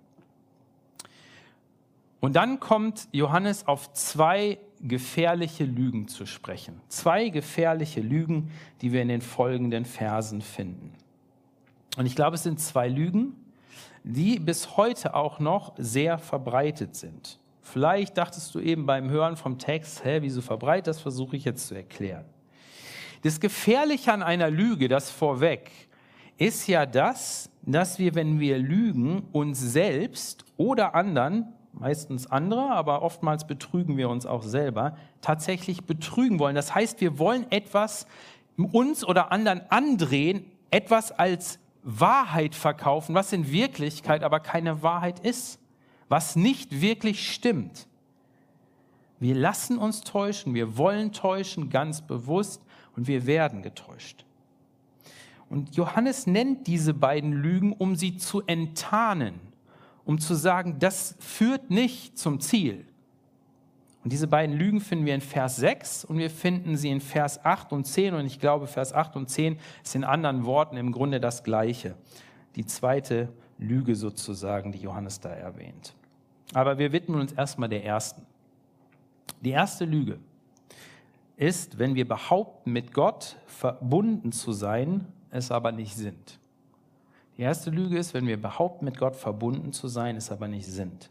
Und 2.19 2.35
dann 2.35 2.59
kommt 2.59 3.07
Johannes 3.11 3.67
auf 3.67 3.93
zwei 3.93 4.57
gefährliche 4.81 5.63
Lügen 5.63 6.07
zu 6.07 6.25
sprechen. 6.25 6.81
Zwei 6.89 7.29
gefährliche 7.29 8.01
Lügen, 8.01 8.51
die 8.81 8.91
wir 8.91 9.01
in 9.01 9.07
den 9.07 9.21
folgenden 9.21 9.85
Versen 9.85 10.41
finden. 10.41 10.93
Und 11.97 12.05
ich 12.05 12.15
glaube, 12.15 12.35
es 12.35 12.43
sind 12.43 12.59
zwei 12.59 12.87
Lügen, 12.87 13.35
die 14.03 14.39
bis 14.39 14.77
heute 14.77 15.13
auch 15.13 15.39
noch 15.39 15.73
sehr 15.77 16.17
verbreitet 16.17 16.95
sind. 16.95 17.39
Vielleicht 17.71 18.17
dachtest 18.17 18.55
du 18.55 18.59
eben 18.59 18.85
beim 18.85 19.09
Hören 19.09 19.37
vom 19.37 19.59
Text, 19.59 20.03
hä, 20.03 20.19
wieso 20.21 20.41
verbreitet, 20.41 20.87
das 20.87 20.99
versuche 20.99 21.37
ich 21.37 21.45
jetzt 21.45 21.67
zu 21.67 21.75
erklären. 21.75 22.25
Das 23.21 23.39
Gefährliche 23.39 24.11
an 24.11 24.23
einer 24.23 24.49
Lüge, 24.49 24.87
das 24.87 25.11
vorweg, 25.11 25.69
ist 26.37 26.67
ja 26.67 26.85
das, 26.85 27.51
dass 27.61 27.99
wir, 27.99 28.15
wenn 28.15 28.39
wir 28.39 28.57
lügen, 28.57 29.27
uns 29.33 29.59
selbst 29.59 30.45
oder 30.57 30.95
anderen, 30.95 31.53
meistens 31.73 32.27
andere, 32.27 32.71
aber 32.71 33.03
oftmals 33.03 33.45
betrügen 33.45 33.97
wir 33.97 34.09
uns 34.09 34.25
auch 34.25 34.43
selber, 34.43 34.97
tatsächlich 35.21 35.83
betrügen 35.83 36.39
wollen. 36.39 36.55
Das 36.55 36.73
heißt, 36.73 37.01
wir 37.01 37.19
wollen 37.19 37.45
etwas 37.51 38.07
uns 38.71 39.05
oder 39.05 39.31
anderen 39.31 39.61
andrehen, 39.69 40.45
etwas 40.71 41.11
als 41.11 41.59
Wahrheit 41.83 42.55
verkaufen, 42.55 43.15
was 43.15 43.31
in 43.31 43.51
Wirklichkeit 43.51 44.23
aber 44.23 44.39
keine 44.39 44.81
Wahrheit 44.81 45.19
ist 45.19 45.59
was 46.09 46.35
nicht 46.35 46.81
wirklich 46.81 47.31
stimmt. 47.31 47.87
Wir 49.19 49.35
lassen 49.35 49.77
uns 49.77 50.01
täuschen, 50.01 50.53
wir 50.53 50.77
wollen 50.77 51.11
täuschen, 51.11 51.69
ganz 51.69 52.01
bewusst, 52.01 52.61
und 52.95 53.07
wir 53.07 53.25
werden 53.25 53.61
getäuscht. 53.61 54.25
Und 55.49 55.75
Johannes 55.75 56.27
nennt 56.27 56.67
diese 56.67 56.93
beiden 56.93 57.31
Lügen, 57.31 57.71
um 57.73 57.95
sie 57.95 58.17
zu 58.17 58.43
enttarnen, 58.45 59.35
um 60.03 60.19
zu 60.19 60.35
sagen, 60.35 60.77
das 60.79 61.15
führt 61.19 61.69
nicht 61.69 62.17
zum 62.17 62.41
Ziel. 62.41 62.85
Und 64.03 64.13
diese 64.13 64.27
beiden 64.27 64.55
Lügen 64.55 64.79
finden 64.79 65.05
wir 65.05 65.15
in 65.15 65.21
Vers 65.21 65.57
6 65.57 66.05
und 66.05 66.17
wir 66.17 66.29
finden 66.29 66.77
sie 66.77 66.89
in 66.89 67.01
Vers 67.01 67.43
8 67.43 67.73
und 67.73 67.85
10. 67.85 68.13
Und 68.13 68.25
ich 68.25 68.39
glaube, 68.39 68.67
Vers 68.67 68.93
8 68.93 69.15
und 69.15 69.29
10 69.29 69.57
ist 69.83 69.95
in 69.95 70.03
anderen 70.03 70.45
Worten 70.45 70.77
im 70.77 70.91
Grunde 70.91 71.19
das 71.19 71.43
Gleiche. 71.43 71.95
Die 72.55 72.65
zweite 72.65 73.29
Lüge 73.57 73.95
sozusagen, 73.95 74.71
die 74.71 74.79
Johannes 74.79 75.19
da 75.19 75.29
erwähnt. 75.29 75.95
Aber 76.53 76.77
wir 76.77 76.91
widmen 76.91 77.19
uns 77.19 77.31
erstmal 77.31 77.69
der 77.69 77.83
ersten. 77.83 78.25
Die 79.41 79.51
erste 79.51 79.85
Lüge 79.85 80.19
ist, 81.37 81.77
wenn 81.77 81.95
wir 81.95 82.07
behaupten, 82.07 82.71
mit 82.71 82.93
Gott 82.93 83.37
verbunden 83.45 84.31
zu 84.31 84.51
sein, 84.51 85.07
es 85.31 85.51
aber 85.51 85.71
nicht 85.71 85.95
sind. 85.95 86.39
Die 87.37 87.43
erste 87.43 87.69
Lüge 87.69 87.97
ist, 87.97 88.13
wenn 88.13 88.27
wir 88.27 88.41
behaupten, 88.41 88.85
mit 88.85 88.97
Gott 88.97 89.15
verbunden 89.15 89.71
zu 89.71 89.87
sein, 89.87 90.17
es 90.17 90.31
aber 90.31 90.47
nicht 90.47 90.67
sind. 90.67 91.09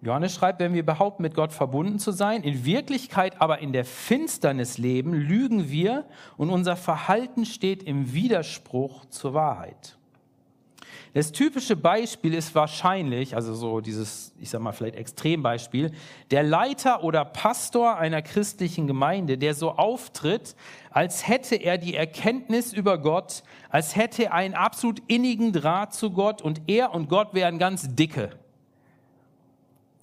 Johannes 0.00 0.34
schreibt, 0.34 0.60
wenn 0.60 0.74
wir 0.74 0.86
behaupten, 0.86 1.22
mit 1.22 1.34
Gott 1.34 1.52
verbunden 1.52 1.98
zu 1.98 2.12
sein, 2.12 2.42
in 2.42 2.64
Wirklichkeit 2.64 3.40
aber 3.40 3.58
in 3.58 3.72
der 3.72 3.84
Finsternis 3.84 4.78
leben, 4.78 5.12
lügen 5.12 5.70
wir 5.70 6.04
und 6.36 6.50
unser 6.50 6.76
Verhalten 6.76 7.44
steht 7.44 7.82
im 7.82 8.12
Widerspruch 8.12 9.06
zur 9.06 9.34
Wahrheit. 9.34 9.97
Das 11.14 11.32
typische 11.32 11.74
Beispiel 11.74 12.34
ist 12.34 12.54
wahrscheinlich, 12.54 13.34
also 13.34 13.54
so 13.54 13.80
dieses, 13.80 14.32
ich 14.38 14.50
sag 14.50 14.60
mal 14.60 14.72
vielleicht 14.72 14.96
Extrembeispiel, 14.96 15.92
der 16.30 16.42
Leiter 16.42 17.02
oder 17.02 17.24
Pastor 17.24 17.96
einer 17.96 18.20
christlichen 18.20 18.86
Gemeinde, 18.86 19.38
der 19.38 19.54
so 19.54 19.72
auftritt, 19.72 20.54
als 20.90 21.26
hätte 21.26 21.56
er 21.56 21.78
die 21.78 21.94
Erkenntnis 21.94 22.72
über 22.72 22.98
Gott, 22.98 23.42
als 23.70 23.96
hätte 23.96 24.26
er 24.26 24.34
einen 24.34 24.54
absolut 24.54 25.00
innigen 25.06 25.52
Draht 25.52 25.94
zu 25.94 26.10
Gott 26.10 26.42
und 26.42 26.62
er 26.66 26.94
und 26.94 27.08
Gott 27.08 27.32
wären 27.34 27.58
ganz 27.58 27.94
dicke. 27.94 28.30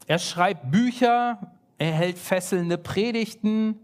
Er 0.08 0.20
schreibt 0.20 0.72
Bücher, 0.72 1.52
er 1.78 1.92
hält 1.92 2.18
fesselnde 2.18 2.78
Predigten 2.78 3.80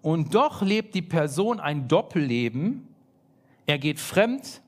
und 0.00 0.34
doch 0.34 0.62
lebt 0.62 0.94
die 0.94 1.02
Person 1.02 1.60
ein 1.60 1.88
Doppelleben. 1.88 2.88
Er 3.66 3.78
geht 3.78 4.00
fremd, 4.00 4.60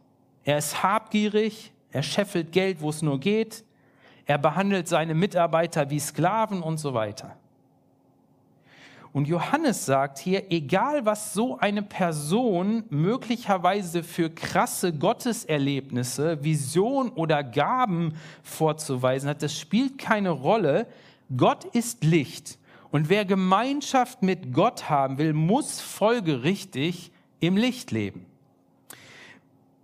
er 0.45 0.59
ist 0.59 0.83
habgierig, 0.83 1.73
er 1.95 2.03
scheffelt 2.03 2.51
Geld, 2.51 2.81
wo 2.81 2.91
es 2.91 3.03
nur 3.03 3.21
geht. 3.21 3.63
Er 4.27 4.37
behandelt 4.37 4.89
seine 4.89 5.15
Mitarbeiter 5.15 5.91
wie 5.91 6.01
Sklaven 6.01 6.61
und 6.61 6.79
so 6.79 6.93
weiter. 6.93 7.37
Und 9.13 9.29
Johannes 9.29 9.87
sagt 9.87 10.19
hier, 10.19 10.51
egal 10.51 11.07
was 11.07 11.35
so 11.35 11.57
eine 11.57 11.83
Person 11.83 12.83
möglicherweise 12.91 14.03
für 14.03 14.29
krasse 14.29 14.93
Gotteserlebnisse, 14.93 16.43
Vision 16.43 17.11
oder 17.11 17.45
Gaben 17.45 18.15
vorzuweisen 18.43 19.31
hat, 19.31 19.41
das 19.45 19.57
spielt 19.57 19.97
keine 19.97 20.31
Rolle. 20.31 20.89
Gott 21.37 21.65
ist 21.65 22.03
Licht. 22.03 22.59
Und 22.91 23.09
wer 23.09 23.25
Gemeinschaft 23.25 24.21
mit 24.21 24.53
Gott 24.53 24.91
haben 24.91 25.19
will, 25.19 25.33
muss 25.33 25.81
folgerichtig 25.81 27.13
im 27.39 27.57
Licht 27.57 27.93
leben. 27.93 28.27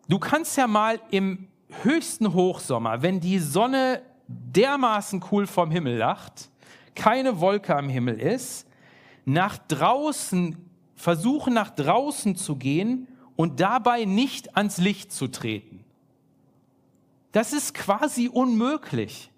Du 0.09 0.19
kannst 0.19 0.57
ja 0.57 0.67
mal 0.67 0.99
im 1.12 1.47
höchsten 1.82 2.32
Hochsommer, 2.34 3.02
wenn 3.02 3.20
die 3.20 3.38
Sonne 3.38 4.02
dermaßen 4.28 5.24
cool 5.30 5.46
vom 5.46 5.70
Himmel 5.70 5.96
lacht, 5.96 6.50
keine 6.94 7.40
Wolke 7.40 7.74
am 7.76 7.88
Himmel 7.88 8.20
ist, 8.20 8.66
nach 9.24 9.58
draußen, 9.58 10.56
versuchen 10.96 11.54
nach 11.54 11.70
draußen 11.70 12.36
zu 12.36 12.56
gehen 12.56 13.08
und 13.36 13.60
dabei 13.60 14.04
nicht 14.04 14.56
ans 14.56 14.78
Licht 14.78 15.12
zu 15.12 15.28
treten. 15.28 15.84
Das 17.32 17.52
ist 17.52 17.74
quasi 17.74 18.28
unmöglich. 18.28 19.30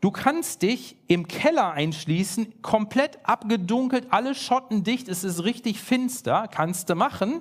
Du 0.00 0.10
kannst 0.10 0.62
dich 0.62 0.96
im 1.08 1.26
Keller 1.26 1.72
einschließen, 1.72 2.62
komplett 2.62 3.18
abgedunkelt, 3.24 4.08
alle 4.10 4.34
Schotten 4.34 4.84
dicht, 4.84 5.08
es 5.08 5.24
ist 5.24 5.42
richtig 5.42 5.80
finster, 5.80 6.48
kannst 6.48 6.90
du 6.90 6.94
machen, 6.94 7.40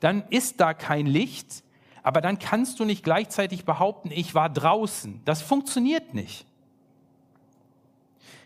dann 0.00 0.22
ist 0.28 0.60
da 0.60 0.74
kein 0.74 1.06
Licht, 1.06 1.64
aber 2.06 2.20
dann 2.20 2.38
kannst 2.38 2.78
du 2.78 2.84
nicht 2.84 3.02
gleichzeitig 3.02 3.64
behaupten, 3.64 4.12
ich 4.12 4.32
war 4.32 4.48
draußen. 4.48 5.22
Das 5.24 5.42
funktioniert 5.42 6.14
nicht. 6.14 6.46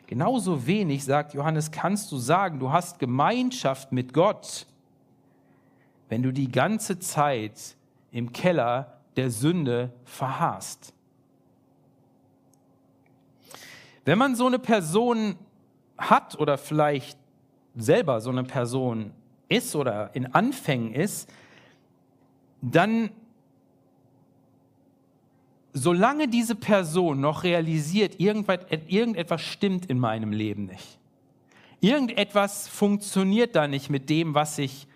Genauso 0.07 0.67
wenig, 0.67 1.05
sagt 1.05 1.35
Johannes, 1.35 1.71
kannst 1.71 2.11
du 2.11 2.17
sagen, 2.17 2.59
du 2.59 2.73
hast 2.73 2.99
Gemeinschaft 2.99 3.93
mit 3.93 4.15
Gott, 4.15 4.67
wenn 6.09 6.23
du 6.23 6.33
die 6.33 6.51
ganze 6.51 7.01
Zeit 7.01 7.77
im 8.13 8.33
Keller 8.33 8.99
der 9.17 9.31
Sünde 9.31 9.93
verharrst. 10.05 10.95
Wenn 14.07 14.17
man 14.17 14.37
so 14.37 14.47
eine 14.47 14.59
Person 14.59 15.37
hat 15.99 16.35
oder 16.39 16.57
vielleicht 16.57 17.19
selber 17.77 18.23
so 18.23 18.31
eine 18.31 18.45
Person 18.45 19.13
ist 19.51 19.77
oder 19.77 20.15
in 20.15 20.35
Anfängen 20.35 20.95
ist, 20.95 21.31
dann 22.63 23.11
solange 25.81 26.29
diese 26.29 26.55
Person 26.55 27.23
noch 27.23 27.43
realisiert, 27.43 28.21
irgendetwas 28.21 29.41
stimmt 29.41 29.87
in 29.87 29.99
meinem 29.99 30.31
Leben 30.31 30.67
nicht. 30.67 30.99
Irgendetwas 31.81 32.69
funktioniert 32.69 33.57
da 33.57 33.67
nicht 33.67 33.89
mit 33.89 34.11
dem, 34.11 34.35
was 34.35 34.59
ich 34.59 34.87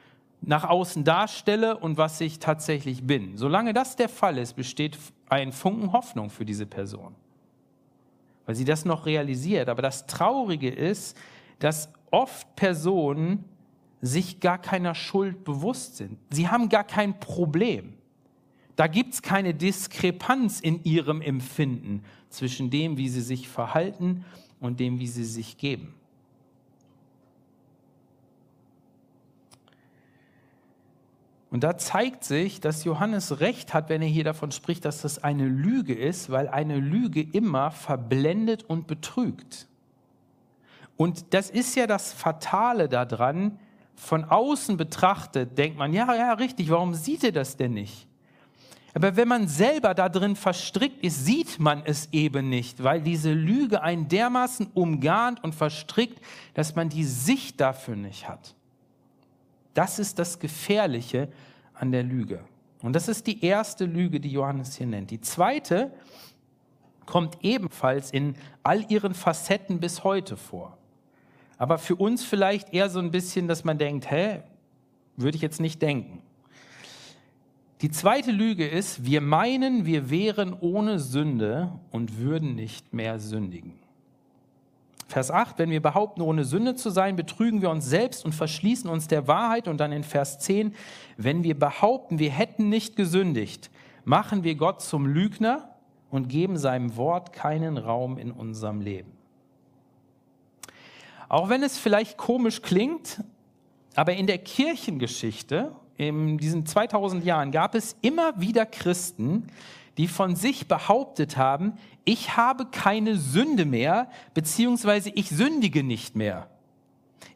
nach 0.42 0.64
außen 0.64 1.02
darstelle 1.02 1.78
und 1.78 1.96
was 1.96 2.20
ich 2.20 2.38
tatsächlich 2.38 3.06
bin. 3.06 3.38
Solange 3.38 3.72
das 3.72 3.96
der 3.96 4.10
Fall 4.10 4.36
ist, 4.36 4.56
besteht 4.56 4.98
ein 5.30 5.52
Funken 5.52 5.94
Hoffnung 5.94 6.28
für 6.28 6.44
diese 6.44 6.66
Person, 6.66 7.14
weil 8.44 8.54
sie 8.54 8.66
das 8.66 8.84
noch 8.84 9.06
realisiert. 9.06 9.70
Aber 9.70 9.80
das 9.80 10.06
Traurige 10.06 10.68
ist, 10.68 11.16
dass 11.60 11.88
oft 12.10 12.56
Personen 12.56 13.46
sich 14.02 14.40
gar 14.40 14.58
keiner 14.58 14.94
Schuld 14.94 15.44
bewusst 15.44 15.96
sind. 15.96 16.18
Sie 16.28 16.46
haben 16.46 16.68
gar 16.68 16.84
kein 16.84 17.18
Problem. 17.20 17.94
Da 18.76 18.86
gibt 18.86 19.14
es 19.14 19.22
keine 19.22 19.54
Diskrepanz 19.54 20.60
in 20.60 20.82
ihrem 20.84 21.20
Empfinden 21.20 22.02
zwischen 22.28 22.70
dem, 22.70 22.96
wie 22.96 23.08
sie 23.08 23.20
sich 23.20 23.48
verhalten 23.48 24.24
und 24.60 24.80
dem, 24.80 24.98
wie 24.98 25.06
sie 25.06 25.24
sich 25.24 25.56
geben. 25.58 25.94
Und 31.50 31.62
da 31.62 31.78
zeigt 31.78 32.24
sich, 32.24 32.60
dass 32.60 32.82
Johannes 32.82 33.38
recht 33.38 33.74
hat, 33.74 33.88
wenn 33.88 34.02
er 34.02 34.08
hier 34.08 34.24
davon 34.24 34.50
spricht, 34.50 34.84
dass 34.84 35.02
das 35.02 35.22
eine 35.22 35.46
Lüge 35.46 35.94
ist, 35.94 36.28
weil 36.30 36.48
eine 36.48 36.80
Lüge 36.80 37.22
immer 37.22 37.70
verblendet 37.70 38.64
und 38.64 38.88
betrügt. 38.88 39.68
Und 40.96 41.32
das 41.32 41.50
ist 41.50 41.76
ja 41.76 41.87
das 41.87 42.12
Fatale 42.12 42.88
daran, 42.88 43.60
von 43.94 44.24
außen 44.24 44.76
betrachtet, 44.76 45.56
denkt 45.56 45.78
man, 45.78 45.92
ja, 45.92 46.12
ja, 46.16 46.32
richtig, 46.32 46.70
warum 46.70 46.92
sieht 46.92 47.22
er 47.22 47.30
das 47.30 47.56
denn 47.56 47.74
nicht? 47.74 48.08
Aber 48.94 49.16
wenn 49.16 49.26
man 49.26 49.48
selber 49.48 49.92
da 49.92 50.09
drin 50.09 50.37
verstrickt 50.37 51.04
ist, 51.04 51.26
sieht 51.26 51.59
man 51.59 51.83
es 51.85 52.09
eben 52.12 52.48
nicht, 52.48 52.83
weil 52.83 53.02
diese 53.02 53.33
Lüge 53.33 53.83
einen 53.83 54.09
dermaßen 54.09 54.68
umgarnt 54.72 55.42
und 55.42 55.52
verstrickt, 55.54 56.24
dass 56.54 56.76
man 56.76 56.88
die 56.88 57.04
Sicht 57.04 57.61
dafür 57.61 57.96
nicht 57.96 58.28
hat. 58.28 58.54
Das 59.74 59.98
ist 59.98 60.20
das 60.20 60.38
Gefährliche 60.38 61.28
an 61.74 61.90
der 61.90 62.04
Lüge. 62.04 62.40
Und 62.83 62.94
das 62.94 63.09
ist 63.09 63.26
die 63.26 63.44
erste 63.44 63.85
Lüge, 63.85 64.20
die 64.20 64.30
Johannes 64.30 64.76
hier 64.76 64.87
nennt. 64.87 65.11
Die 65.11 65.20
zweite 65.20 65.92
kommt 67.04 67.38
ebenfalls 67.42 68.12
in 68.12 68.37
all 68.62 68.90
ihren 68.90 69.14
Facetten 69.14 69.80
bis 69.80 70.04
heute 70.04 70.37
vor. 70.37 70.78
Aber 71.59 71.78
für 71.78 71.96
uns 71.96 72.24
vielleicht 72.24 72.72
eher 72.72 72.90
so 72.90 73.00
ein 73.00 73.11
bisschen, 73.11 73.48
dass 73.48 73.64
man 73.64 73.78
denkt, 73.78 74.11
hä, 74.11 74.42
würde 75.16 75.37
ich 75.37 75.42
jetzt 75.42 75.61
nicht 75.61 75.83
denken. 75.83 76.22
Die 77.85 77.90
zweite 77.90 78.31
Lüge 78.31 78.66
ist, 78.66 79.05
wir 79.05 79.20
meinen, 79.20 79.85
wir 79.85 80.09
wären 80.09 80.57
ohne 80.59 80.99
Sünde 80.99 81.70
und 81.90 82.16
würden 82.16 82.55
nicht 82.55 82.94
mehr 82.94 83.18
sündigen. 83.18 83.75
Vers 85.07 85.31
8, 85.31 85.59
wenn 85.59 85.68
wir 85.68 85.83
behaupten, 85.83 86.23
ohne 86.23 86.47
Sünde 86.47 86.77
zu 86.77 86.88
sein, 86.88 87.14
betrügen 87.14 87.61
wir 87.61 87.68
uns 87.68 87.85
selbst 87.85 88.25
und 88.25 88.35
verschließen 88.35 88.88
uns 88.88 89.07
der 89.07 89.29
Wahrheit. 89.29 89.68
Und 89.68 89.81
dann 89.81 89.92
in 89.92 90.03
Vers 90.03 90.38
10, 90.38 90.75
wenn 91.18 91.44
wir 91.44 91.59
behaupten, 91.59 92.18
wir 92.18 92.31
hätten 92.31 92.70
nicht 92.70 92.97
gesündigt, 92.97 93.70
machen 94.07 94.44
wir 94.44 94.55
Gott 94.55 94.81
zum 94.81 95.05
Lügner 95.07 95.68
und 96.11 96.31
geben 96.31 96.57
seinem 96.57 96.97
Wort 96.97 97.35
keinen 97.35 97.77
Raum 97.77 98.16
in 98.16 98.31
unserem 98.31 98.81
Leben. 98.81 99.12
Auch 101.29 101.51
wenn 101.51 101.62
es 101.62 101.77
vielleicht 101.77 102.16
komisch 102.16 102.62
klingt, 102.62 103.23
aber 103.94 104.14
in 104.14 104.27
der 104.27 104.38
Kirchengeschichte 104.38 105.73
in 105.96 106.38
diesen 106.38 106.66
2000 106.66 107.24
Jahren 107.24 107.52
gab 107.52 107.74
es 107.74 107.96
immer 108.02 108.40
wieder 108.40 108.66
Christen, 108.66 109.46
die 109.96 110.09
von 110.09 110.35
sich 110.35 110.66
behauptet 110.66 111.37
haben, 111.37 111.74
ich 112.04 112.37
habe 112.37 112.66
keine 112.66 113.16
Sünde 113.16 113.64
mehr, 113.64 114.11
beziehungsweise 114.35 115.11
ich 115.11 115.30
sündige 115.30 115.83
nicht 115.83 116.16
mehr. 116.16 116.48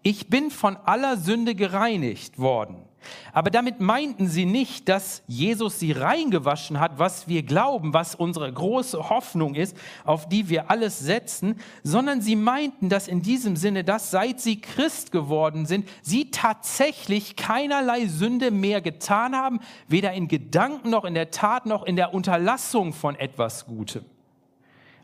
Ich 0.03 0.29
bin 0.29 0.51
von 0.51 0.77
aller 0.77 1.17
Sünde 1.17 1.55
gereinigt 1.55 2.39
worden. 2.39 2.88
Aber 3.33 3.51
damit 3.51 3.81
meinten 3.81 4.29
sie 4.29 4.45
nicht, 4.45 4.89
dass 4.89 5.23
Jesus 5.27 5.79
sie 5.79 5.93
reingewaschen 5.93 6.81
hat, 6.81 6.99
was 6.99 7.29
wir 7.29 7.43
glauben, 7.43 7.95
was 7.95 8.15
unsere 8.15 8.53
große 8.53 9.09
Hoffnung 9.09 9.55
ist, 9.55 9.77
auf 10.05 10.29
die 10.29 10.49
wir 10.49 10.71
alles 10.71 10.99
setzen, 10.99 11.57
sondern 11.83 12.21
sie 12.21 12.37
meinten, 12.37 12.89
dass 12.89 13.09
in 13.09 13.23
diesem 13.23 13.57
Sinne, 13.57 13.85
dass 13.85 14.11
seit 14.11 14.41
sie 14.41 14.61
Christ 14.61 15.13
geworden 15.13 15.67
sind, 15.67 15.89
sie 16.03 16.31
tatsächlich 16.31 17.37
keinerlei 17.37 18.07
Sünde 18.07 18.51
mehr 18.51 18.81
getan 18.81 19.35
haben, 19.35 19.61
weder 19.87 20.13
in 20.13 20.29
Gedanken 20.29 20.91
noch 20.91 21.05
in 21.05 21.15
der 21.15 21.31
Tat 21.31 21.67
noch 21.67 21.85
in 21.85 21.97
der 21.97 22.15
Unterlassung 22.15 22.93
von 22.93 23.15
etwas 23.15 23.67
Gutem. 23.67 24.05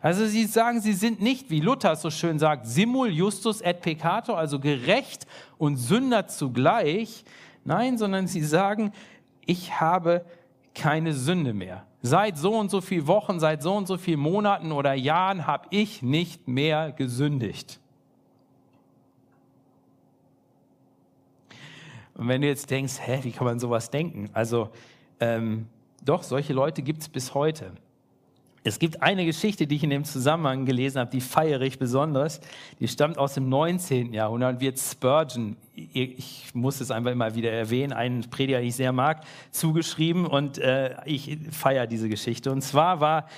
Also 0.05 0.27
sie 0.27 0.45
sagen, 0.45 0.83
sie 0.83 0.93
sind 0.93 1.23
nicht, 1.23 1.49
wie 1.49 1.61
Luther 1.61 1.97
so 1.97 2.11
schön 2.11 2.39
sagt, 2.39 2.67
simul 2.67 3.09
justus 3.09 3.63
et 3.63 3.81
peccator, 3.81 4.37
also 4.37 4.61
gerecht 4.61 5.27
und 5.57 5.79
Sünder 5.79 6.27
zugleich, 6.27 7.25
Nein, 7.65 7.99
sondern 7.99 8.27
sie 8.27 8.43
sagen, 8.43 8.93
ich 9.47 9.81
habe 9.81 10.25
keine 10.75 11.15
Sünde 11.15 11.55
mehr. 11.55 11.87
Seit 12.03 12.37
so 12.37 12.55
und 12.57 12.71
so 12.71 12.81
vielen 12.81 13.07
Wochen, 13.07 13.41
seit 13.41 13.63
so 13.63 13.75
und 13.75 13.87
so 13.87 13.97
vielen 13.97 14.21
Monaten 14.21 14.73
oder 14.73 14.93
Jahren 14.93 15.47
habe 15.47 15.69
ich 15.71 16.03
nicht 16.03 16.47
mehr 16.47 16.93
gesündigt. 16.93 17.81
Und 22.15 22.29
wenn 22.29 22.43
du 22.43 22.47
jetzt 22.47 22.71
denkst, 22.71 22.95
hä, 23.01 23.21
wie 23.23 23.33
kann 23.33 23.47
man 23.47 23.59
sowas 23.59 23.91
denken? 23.91 24.31
Also 24.33 24.71
ähm, 25.19 25.67
doch, 26.05 26.23
solche 26.23 26.53
Leute 26.53 26.83
gibt 26.83 27.03
es 27.03 27.09
bis 27.09 27.35
heute. 27.35 27.73
Es 28.67 28.79
gibt 28.79 29.03
eine 29.03 29.27
Geschichte, 29.27 29.67
die 29.67 29.77
ich 29.77 29.85
in 29.85 29.91
dem 29.91 30.05
Zusammenhang 30.05 30.65
gelesen 30.65 30.99
habe, 30.99 31.11
die 31.11 31.21
feiere 31.21 31.61
ich 31.61 31.79
besonders. 31.79 32.41
Die 32.81 32.89
stammt 32.89 33.19
aus 33.19 33.35
dem 33.35 33.51
19. 33.51 34.15
Jahrhundert 34.15 34.55
und 34.55 34.61
wird 34.63 34.79
Spurgeon, 34.79 35.57
ich 35.75 36.51
muss 36.55 36.81
es 36.81 36.91
einfach 36.91 37.13
immer 37.13 37.35
wieder 37.35 37.53
erwähnen, 37.53 37.93
einen 37.93 38.23
Prediger, 38.31 38.61
den 38.61 38.69
ich 38.69 38.77
sehr 38.77 38.93
mag, 38.93 39.23
zugeschrieben 39.51 40.27
und 40.27 40.57
äh, 40.57 40.97
ich 41.05 41.37
feiere 41.51 41.87
diese 41.87 42.09
Geschichte. 42.09 42.51
Und 42.51 42.63
zwar 42.63 43.01
war 43.01 43.29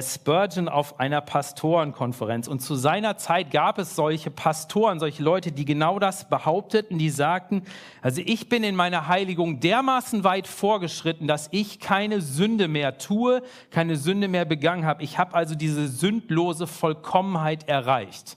Spurgeon 0.00 0.68
auf 0.68 0.98
einer 0.98 1.20
Pastorenkonferenz. 1.20 2.48
Und 2.48 2.60
zu 2.60 2.74
seiner 2.74 3.18
Zeit 3.18 3.52
gab 3.52 3.78
es 3.78 3.94
solche 3.94 4.30
Pastoren, 4.32 4.98
solche 4.98 5.22
Leute, 5.22 5.52
die 5.52 5.64
genau 5.64 6.00
das 6.00 6.28
behaupteten, 6.28 6.98
die 6.98 7.10
sagten, 7.10 7.62
also 8.02 8.20
ich 8.24 8.48
bin 8.48 8.64
in 8.64 8.74
meiner 8.74 9.06
Heiligung 9.06 9.60
dermaßen 9.60 10.24
weit 10.24 10.48
vorgeschritten, 10.48 11.28
dass 11.28 11.48
ich 11.52 11.78
keine 11.78 12.20
Sünde 12.20 12.66
mehr 12.66 12.98
tue, 12.98 13.42
keine 13.70 13.96
Sünde 13.96 14.26
mehr 14.26 14.44
begangen 14.44 14.84
habe. 14.84 15.04
Ich 15.04 15.18
habe 15.18 15.34
also 15.34 15.54
diese 15.54 15.86
sündlose 15.86 16.66
Vollkommenheit 16.66 17.68
erreicht. 17.68 18.36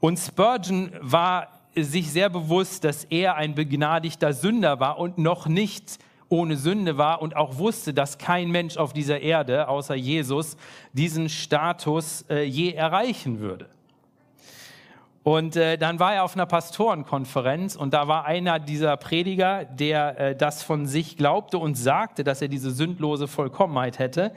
Und 0.00 0.18
Spurgeon 0.18 0.90
war 1.00 1.48
sich 1.74 2.10
sehr 2.10 2.30
bewusst, 2.30 2.84
dass 2.84 3.04
er 3.04 3.34
ein 3.34 3.54
begnadigter 3.54 4.32
Sünder 4.32 4.80
war 4.80 4.98
und 4.98 5.18
noch 5.18 5.46
nicht 5.46 5.98
ohne 6.28 6.56
Sünde 6.56 6.98
war 6.98 7.22
und 7.22 7.36
auch 7.36 7.58
wusste, 7.58 7.94
dass 7.94 8.18
kein 8.18 8.50
Mensch 8.50 8.76
auf 8.76 8.92
dieser 8.92 9.20
Erde 9.20 9.68
außer 9.68 9.94
Jesus 9.94 10.56
diesen 10.92 11.28
Status 11.28 12.24
äh, 12.28 12.42
je 12.42 12.72
erreichen 12.72 13.40
würde. 13.40 13.68
Und 15.22 15.56
äh, 15.56 15.76
dann 15.76 16.00
war 16.00 16.14
er 16.14 16.24
auf 16.24 16.34
einer 16.34 16.46
Pastorenkonferenz 16.46 17.76
und 17.76 17.92
da 17.92 18.08
war 18.08 18.24
einer 18.24 18.58
dieser 18.58 18.96
Prediger, 18.96 19.64
der 19.66 20.18
äh, 20.18 20.36
das 20.36 20.62
von 20.62 20.86
sich 20.86 21.16
glaubte 21.16 21.58
und 21.58 21.76
sagte, 21.76 22.24
dass 22.24 22.40
er 22.40 22.48
diese 22.48 22.70
sündlose 22.70 23.28
Vollkommenheit 23.28 23.98
hätte 23.98 24.32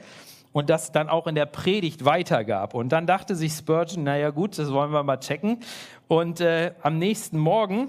und 0.52 0.68
das 0.68 0.92
dann 0.92 1.08
auch 1.08 1.26
in 1.26 1.34
der 1.34 1.46
Predigt 1.46 2.04
weitergab. 2.04 2.74
Und 2.74 2.90
dann 2.90 3.06
dachte 3.06 3.34
sich 3.34 3.52
Spurgeon, 3.52 4.04
naja 4.04 4.30
gut, 4.30 4.58
das 4.58 4.70
wollen 4.70 4.92
wir 4.92 5.02
mal 5.02 5.18
checken. 5.18 5.60
Und 6.08 6.40
äh, 6.40 6.72
am 6.82 6.98
nächsten 6.98 7.38
Morgen 7.38 7.88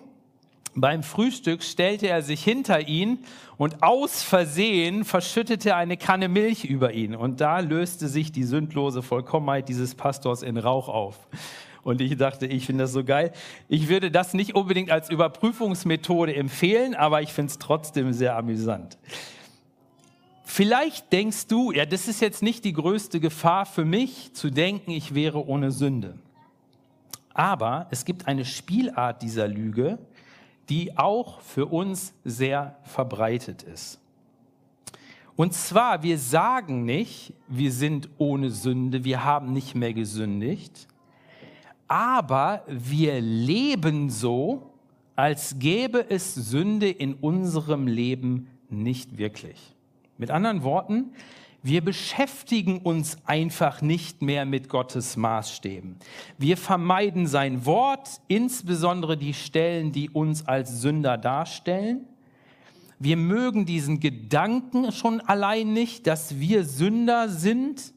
beim 0.76 1.04
Frühstück 1.04 1.64
stellte 1.64 2.08
er 2.08 2.22
sich 2.22 2.44
hinter 2.44 2.88
ihn 2.88 3.20
und 3.58 3.84
aus 3.84 4.24
Versehen 4.24 5.06
verschüttete 5.06 5.70
er 5.70 5.78
eine 5.78 5.98
Kanne 5.98 6.28
Milch 6.28 6.66
über 6.66 6.94
ihn. 6.94 7.16
Und 7.16 7.42
da 7.42 7.60
löste 7.60 8.08
sich 8.08 8.32
die 8.32 8.44
sündlose 8.44 9.02
Vollkommenheit 9.02 9.70
dieses 9.70 9.96
Pastors 9.96 10.42
in 10.42 10.58
Rauch 10.58 10.90
auf. 10.90 11.28
Und 11.84 12.02
ich 12.02 12.18
dachte, 12.18 12.48
ich 12.48 12.66
finde 12.66 12.86
das 12.86 12.94
so 12.94 13.04
geil. 13.04 13.34
Ich 13.68 13.90
würde 13.90 14.10
das 14.10 14.34
nicht 14.34 14.56
unbedingt 14.56 14.90
als 14.90 15.10
Überprüfungsmethode 15.10 16.34
empfehlen, 16.34 16.96
aber 16.96 17.22
ich 17.22 17.34
finde 17.34 17.52
es 17.52 17.60
trotzdem 17.60 18.14
sehr 18.14 18.36
amüsant. 18.36 18.98
Vielleicht 20.46 21.12
denkst 21.12 21.48
du, 21.48 21.72
ja, 21.72 21.86
das 21.86 22.08
ist 22.08 22.22
jetzt 22.22 22.42
nicht 22.42 22.64
die 22.64 22.74
größte 22.74 23.20
Gefahr 23.20 23.66
für 23.66 23.86
mich, 23.86 24.34
zu 24.34 24.50
denken, 24.50 24.92
ich 24.92 25.14
wäre 25.14 25.46
ohne 25.46 25.72
Sünde. 25.72 26.20
Aber 27.34 27.88
es 27.92 28.06
gibt 28.06 28.28
eine 28.28 28.46
Spielart 28.46 29.22
dieser 29.22 29.48
Lüge, 29.48 29.98
die 30.70 30.98
auch 30.98 31.42
für 31.42 31.68
uns 31.68 32.14
sehr 32.24 32.78
verbreitet 32.84 33.64
ist. 33.64 34.00
Und 35.36 35.54
zwar, 35.54 36.04
wir 36.04 36.18
sagen 36.20 36.86
nicht, 36.86 37.34
wir 37.48 37.72
sind 37.72 38.10
ohne 38.18 38.52
Sünde, 38.52 39.04
wir 39.04 39.24
haben 39.24 39.52
nicht 39.52 39.74
mehr 39.74 39.94
gesündigt, 39.94 40.88
aber 41.88 42.64
wir 42.68 43.20
leben 43.20 44.10
so, 44.10 44.74
als 45.16 45.58
gäbe 45.60 46.10
es 46.10 46.36
Sünde 46.36 46.90
in 46.90 47.16
unserem 47.16 47.88
Leben 47.88 48.48
nicht 48.70 49.18
wirklich. 49.18 49.76
Mit 50.18 50.32
anderen 50.32 50.64
Worten, 50.64 51.14
wir 51.66 51.82
beschäftigen 51.82 52.80
uns 52.80 53.18
einfach 53.24 53.82
nicht 53.82 54.22
mehr 54.22 54.46
mit 54.46 54.68
Gottes 54.68 55.16
Maßstäben. 55.16 55.96
Wir 56.38 56.58
vermeiden 56.58 57.26
sein 57.26 57.66
Wort, 57.66 58.20
insbesondere 58.28 59.16
die 59.16 59.34
Stellen, 59.34 59.94
die 59.94 60.10
uns 60.10 60.46
als 60.46 60.82
Sünder 60.82 61.18
darstellen. 61.18 62.06
Wir 63.00 63.16
mögen 63.16 63.66
diesen 63.66 64.02
Gedanken 64.02 64.92
schon 64.92 65.22
allein 65.22 65.72
nicht, 65.72 66.06
dass 66.06 66.38
wir 66.38 66.66
Sünder 66.66 67.30
sind. 67.30 67.94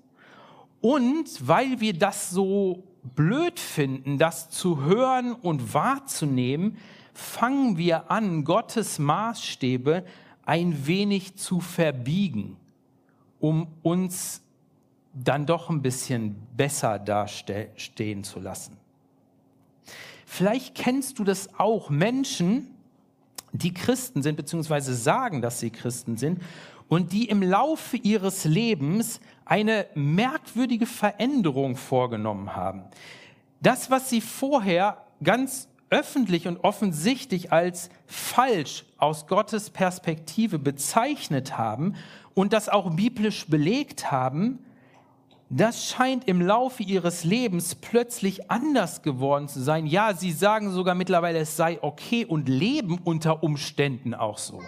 Und 0.80 1.26
weil 1.40 1.80
wir 1.80 1.92
das 1.92 2.30
so 2.30 2.84
blöd 3.16 3.58
finden, 3.58 4.16
das 4.16 4.48
zu 4.48 4.84
hören 4.84 5.32
und 5.32 5.74
wahrzunehmen, 5.74 6.76
fangen 7.12 7.78
wir 7.78 8.12
an, 8.12 8.44
Gottes 8.44 9.00
Maßstäbe 9.00 10.04
ein 10.44 10.86
wenig 10.86 11.34
zu 11.34 11.60
verbiegen 11.60 12.58
um 13.40 13.68
uns 13.82 14.42
dann 15.14 15.46
doch 15.46 15.70
ein 15.70 15.82
bisschen 15.82 16.36
besser 16.56 16.98
dastehen 16.98 18.24
zu 18.24 18.40
lassen. 18.40 18.76
Vielleicht 20.26 20.74
kennst 20.74 21.18
du 21.18 21.24
das 21.24 21.58
auch, 21.58 21.88
Menschen, 21.88 22.74
die 23.52 23.72
Christen 23.72 24.22
sind, 24.22 24.36
beziehungsweise 24.36 24.94
sagen, 24.94 25.40
dass 25.40 25.60
sie 25.60 25.70
Christen 25.70 26.16
sind, 26.16 26.42
und 26.88 27.12
die 27.12 27.28
im 27.28 27.42
Laufe 27.42 27.96
ihres 27.96 28.44
Lebens 28.44 29.20
eine 29.44 29.86
merkwürdige 29.94 30.86
Veränderung 30.86 31.76
vorgenommen 31.76 32.54
haben. 32.54 32.84
Das, 33.60 33.90
was 33.90 34.10
sie 34.10 34.20
vorher 34.20 35.04
ganz 35.22 35.68
öffentlich 35.90 36.48
und 36.48 36.64
offensichtlich 36.64 37.52
als 37.52 37.90
falsch 38.06 38.84
aus 38.98 39.26
Gottes 39.26 39.70
Perspektive 39.70 40.58
bezeichnet 40.58 41.56
haben 41.56 41.94
und 42.34 42.52
das 42.52 42.68
auch 42.68 42.90
biblisch 42.90 43.46
belegt 43.46 44.10
haben, 44.10 44.58
das 45.48 45.88
scheint 45.88 46.26
im 46.26 46.40
Laufe 46.40 46.82
ihres 46.82 47.22
Lebens 47.22 47.76
plötzlich 47.76 48.50
anders 48.50 49.02
geworden 49.02 49.46
zu 49.46 49.60
sein. 49.60 49.86
Ja, 49.86 50.12
sie 50.12 50.32
sagen 50.32 50.72
sogar 50.72 50.96
mittlerweile, 50.96 51.38
es 51.38 51.56
sei 51.56 51.78
okay 51.82 52.24
und 52.24 52.48
leben 52.48 52.98
unter 53.04 53.44
Umständen 53.44 54.12
auch 54.12 54.38
so. 54.38 54.60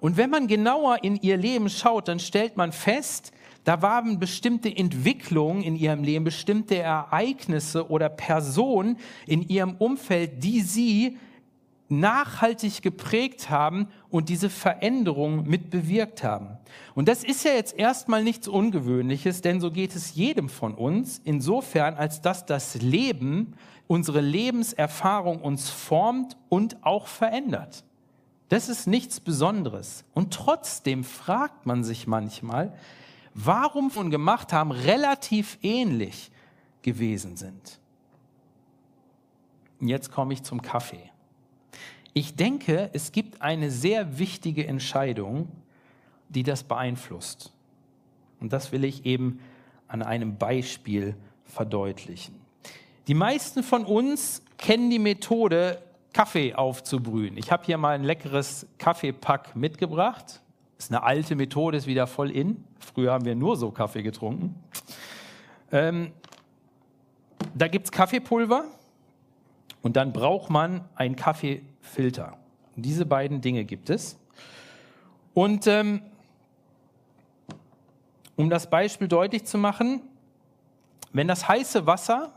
Und 0.00 0.16
wenn 0.16 0.30
man 0.30 0.48
genauer 0.48 1.04
in 1.04 1.16
ihr 1.16 1.36
Leben 1.36 1.70
schaut, 1.70 2.08
dann 2.08 2.18
stellt 2.18 2.56
man 2.56 2.72
fest, 2.72 3.32
da 3.68 3.82
waren 3.82 4.18
bestimmte 4.18 4.74
Entwicklungen 4.74 5.62
in 5.62 5.76
ihrem 5.76 6.02
Leben, 6.02 6.24
bestimmte 6.24 6.76
Ereignisse 6.76 7.90
oder 7.90 8.08
Personen 8.08 8.96
in 9.26 9.46
ihrem 9.46 9.74
Umfeld, 9.74 10.42
die 10.42 10.62
sie 10.62 11.18
nachhaltig 11.90 12.80
geprägt 12.80 13.50
haben 13.50 13.88
und 14.08 14.30
diese 14.30 14.48
Veränderung 14.48 15.46
mit 15.46 15.68
bewirkt 15.68 16.24
haben. 16.24 16.56
Und 16.94 17.08
das 17.08 17.22
ist 17.22 17.44
ja 17.44 17.50
jetzt 17.52 17.78
erstmal 17.78 18.24
nichts 18.24 18.48
Ungewöhnliches, 18.48 19.42
denn 19.42 19.60
so 19.60 19.70
geht 19.70 19.94
es 19.94 20.14
jedem 20.14 20.48
von 20.48 20.72
uns, 20.72 21.20
insofern 21.22 21.92
als 21.94 22.22
dass 22.22 22.46
das 22.46 22.80
Leben, 22.80 23.52
unsere 23.86 24.22
Lebenserfahrung 24.22 25.42
uns 25.42 25.68
formt 25.68 26.38
und 26.48 26.82
auch 26.86 27.06
verändert. 27.06 27.84
Das 28.48 28.70
ist 28.70 28.86
nichts 28.86 29.20
Besonderes. 29.20 30.06
Und 30.14 30.32
trotzdem 30.32 31.04
fragt 31.04 31.66
man 31.66 31.84
sich 31.84 32.06
manchmal, 32.06 32.72
warum 33.44 33.90
von 33.90 34.10
gemacht 34.10 34.52
haben, 34.52 34.72
relativ 34.72 35.58
ähnlich 35.62 36.30
gewesen 36.82 37.36
sind. 37.36 37.78
Und 39.80 39.88
jetzt 39.88 40.10
komme 40.10 40.32
ich 40.34 40.42
zum 40.42 40.60
Kaffee. 40.60 41.10
Ich 42.14 42.34
denke, 42.34 42.90
es 42.92 43.12
gibt 43.12 43.42
eine 43.42 43.70
sehr 43.70 44.18
wichtige 44.18 44.66
Entscheidung, 44.66 45.48
die 46.28 46.42
das 46.42 46.64
beeinflusst. 46.64 47.52
Und 48.40 48.52
das 48.52 48.72
will 48.72 48.84
ich 48.84 49.06
eben 49.06 49.40
an 49.86 50.02
einem 50.02 50.36
Beispiel 50.36 51.14
verdeutlichen. 51.44 52.34
Die 53.06 53.14
meisten 53.14 53.62
von 53.62 53.84
uns 53.84 54.42
kennen 54.58 54.90
die 54.90 54.98
Methode, 54.98 55.80
Kaffee 56.12 56.54
aufzubrühen. 56.54 57.36
Ich 57.36 57.52
habe 57.52 57.64
hier 57.64 57.78
mal 57.78 57.94
ein 57.94 58.02
leckeres 58.02 58.66
Kaffeepack 58.78 59.54
mitgebracht. 59.54 60.42
Ist 60.76 60.90
eine 60.90 61.02
alte 61.04 61.36
Methode, 61.36 61.78
ist 61.78 61.86
wieder 61.86 62.06
voll 62.06 62.30
in. 62.30 62.64
Früher 62.94 63.12
haben 63.12 63.24
wir 63.24 63.34
nur 63.34 63.56
so 63.56 63.70
Kaffee 63.70 64.02
getrunken. 64.02 64.54
Ähm, 65.70 66.12
da 67.54 67.68
gibt 67.68 67.86
es 67.86 67.92
Kaffeepulver 67.92 68.64
und 69.82 69.96
dann 69.96 70.12
braucht 70.12 70.50
man 70.50 70.84
einen 70.94 71.16
Kaffee 71.16 71.62
Filter. 71.80 72.36
Und 72.76 72.84
diese 72.84 73.06
beiden 73.06 73.40
Dinge 73.40 73.64
gibt 73.64 73.90
es. 73.90 74.18
Und 75.34 75.66
ähm, 75.66 76.02
um 78.36 78.50
das 78.50 78.70
Beispiel 78.70 79.08
deutlich 79.08 79.44
zu 79.44 79.58
machen, 79.58 80.00
wenn 81.12 81.28
das 81.28 81.48
heiße 81.48 81.86
Wasser 81.86 82.32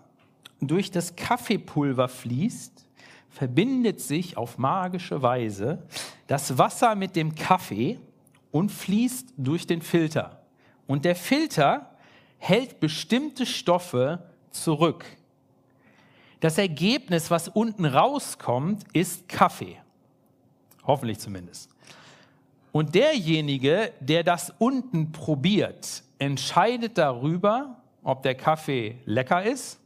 durch 0.59 0.91
das 0.91 1.15
Kaffeepulver 1.15 2.07
fließt, 2.07 2.87
verbindet 3.29 4.01
sich 4.01 4.37
auf 4.37 4.57
magische 4.57 5.21
Weise 5.21 5.87
das 6.27 6.57
Wasser 6.57 6.95
mit 6.95 7.15
dem 7.15 7.35
Kaffee 7.35 7.99
und 8.51 8.71
fließt 8.71 9.33
durch 9.37 9.65
den 9.65 9.81
Filter. 9.81 10.40
Und 10.91 11.05
der 11.05 11.15
Filter 11.15 11.89
hält 12.37 12.81
bestimmte 12.81 13.45
Stoffe 13.45 14.25
zurück. 14.49 15.05
Das 16.41 16.57
Ergebnis, 16.57 17.31
was 17.31 17.47
unten 17.47 17.85
rauskommt, 17.85 18.83
ist 18.91 19.29
Kaffee. 19.29 19.77
Hoffentlich 20.85 21.17
zumindest. 21.19 21.69
Und 22.73 22.93
derjenige, 22.93 23.93
der 24.01 24.25
das 24.25 24.53
unten 24.59 25.13
probiert, 25.13 26.03
entscheidet 26.19 26.97
darüber, 26.97 27.77
ob 28.03 28.21
der 28.23 28.35
Kaffee 28.35 28.97
lecker 29.05 29.43
ist 29.43 29.79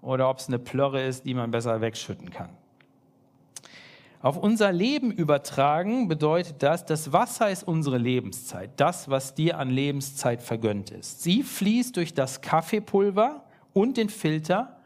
oder 0.00 0.30
ob 0.30 0.38
es 0.38 0.48
eine 0.48 0.58
Plörre 0.58 1.04
ist, 1.04 1.26
die 1.26 1.34
man 1.34 1.50
besser 1.50 1.82
wegschütten 1.82 2.30
kann. 2.30 2.48
Auf 4.22 4.36
unser 4.36 4.70
Leben 4.70 5.10
übertragen 5.10 6.06
bedeutet 6.06 6.62
das, 6.62 6.84
das 6.84 7.10
Wasser 7.10 7.50
ist 7.50 7.66
unsere 7.66 7.96
Lebenszeit, 7.96 8.70
das, 8.76 9.08
was 9.08 9.34
dir 9.34 9.58
an 9.58 9.70
Lebenszeit 9.70 10.42
vergönnt 10.42 10.90
ist. 10.90 11.22
Sie 11.22 11.42
fließt 11.42 11.96
durch 11.96 12.12
das 12.12 12.42
Kaffeepulver 12.42 13.44
und 13.72 13.96
den 13.96 14.10
Filter 14.10 14.76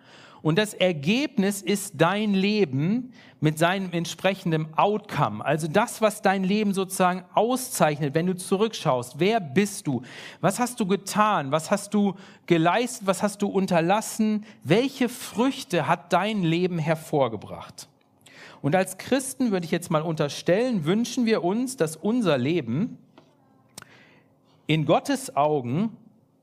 Und 0.45 0.59
das 0.59 0.75
Ergebnis 0.75 1.63
ist 1.63 1.95
dein 1.97 2.35
Leben 2.35 3.15
mit 3.41 3.59
seinem 3.59 3.91
entsprechenden 3.93 4.67
Outcome. 4.77 5.43
Also 5.43 5.69
das, 5.69 6.03
was 6.03 6.21
dein 6.21 6.45
Leben 6.45 6.75
sozusagen 6.75 7.25
auszeichnet, 7.33 8.15
wenn 8.15 8.27
du 8.27 8.37
zurückschaust. 8.37 9.15
Wer 9.19 9.41
bist 9.41 9.87
du? 9.87 10.03
Was 10.43 10.61
hast 10.61 10.79
du 10.81 10.87
getan? 10.87 11.51
Was 11.51 11.71
hast 11.71 11.95
du 11.95 12.15
geleistet? 12.45 13.07
Was 13.07 13.23
hast 13.23 13.41
du 13.41 13.49
unterlassen? 13.49 14.45
Welche 14.63 15.09
Früchte 15.09 15.89
hat 15.89 16.13
dein 16.13 16.43
Leben 16.43 16.79
hervorgebracht? 16.79 17.89
Und 18.65 18.75
als 18.75 18.97
Christen 18.97 19.51
würde 19.51 19.67
ich 19.67 19.71
jetzt 19.71 19.91
mal 19.91 20.01
unterstellen, 20.01 20.87
wünschen 20.87 21.27
wir 21.27 21.45
uns, 21.45 21.77
dass 21.77 21.97
unser 21.97 22.39
Leben 22.39 22.97
in 24.67 24.87
Gottes 24.87 25.37
Augen 25.37 25.95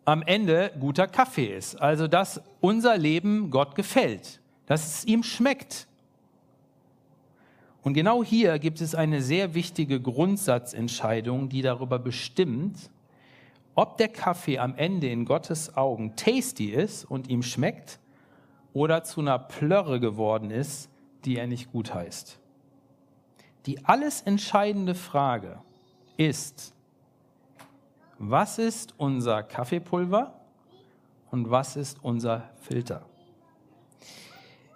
am 0.05 0.21
Ende 0.21 0.71
guter 0.79 1.07
Kaffee 1.07 1.47
ist. 1.47 1.81
Also, 1.81 2.07
dass 2.07 2.39
unser 2.59 2.95
Leben 2.95 3.49
Gott 3.49 3.73
gefällt, 3.73 4.39
dass 4.67 4.85
es 4.99 5.05
ihm 5.05 5.23
schmeckt. 5.23 5.87
Und 7.81 7.95
genau 7.95 8.23
hier 8.23 8.59
gibt 8.59 8.81
es 8.81 8.93
eine 8.93 9.23
sehr 9.23 9.55
wichtige 9.55 9.99
Grundsatzentscheidung, 9.99 11.49
die 11.49 11.63
darüber 11.63 11.97
bestimmt, 11.97 12.91
ob 13.73 13.97
der 13.97 14.09
Kaffee 14.09 14.59
am 14.59 14.75
Ende 14.75 15.09
in 15.09 15.25
Gottes 15.25 15.75
Augen 15.75 16.15
tasty 16.15 16.69
ist 16.69 17.03
und 17.03 17.31
ihm 17.31 17.41
schmeckt 17.41 17.97
oder 18.73 19.03
zu 19.03 19.21
einer 19.21 19.39
Plörre 19.39 19.99
geworden 19.99 20.51
ist, 20.51 20.90
die 21.25 21.37
er 21.37 21.47
nicht 21.47 21.71
gut 21.71 21.93
heißt. 21.93 22.39
Die 23.65 23.85
alles 23.85 24.21
entscheidende 24.21 24.95
Frage 24.95 25.61
ist, 26.17 26.73
was 28.17 28.59
ist 28.59 28.93
unser 28.97 29.43
Kaffeepulver 29.43 30.39
und 31.31 31.49
was 31.49 31.75
ist 31.75 32.03
unser 32.03 32.49
Filter? 32.61 33.05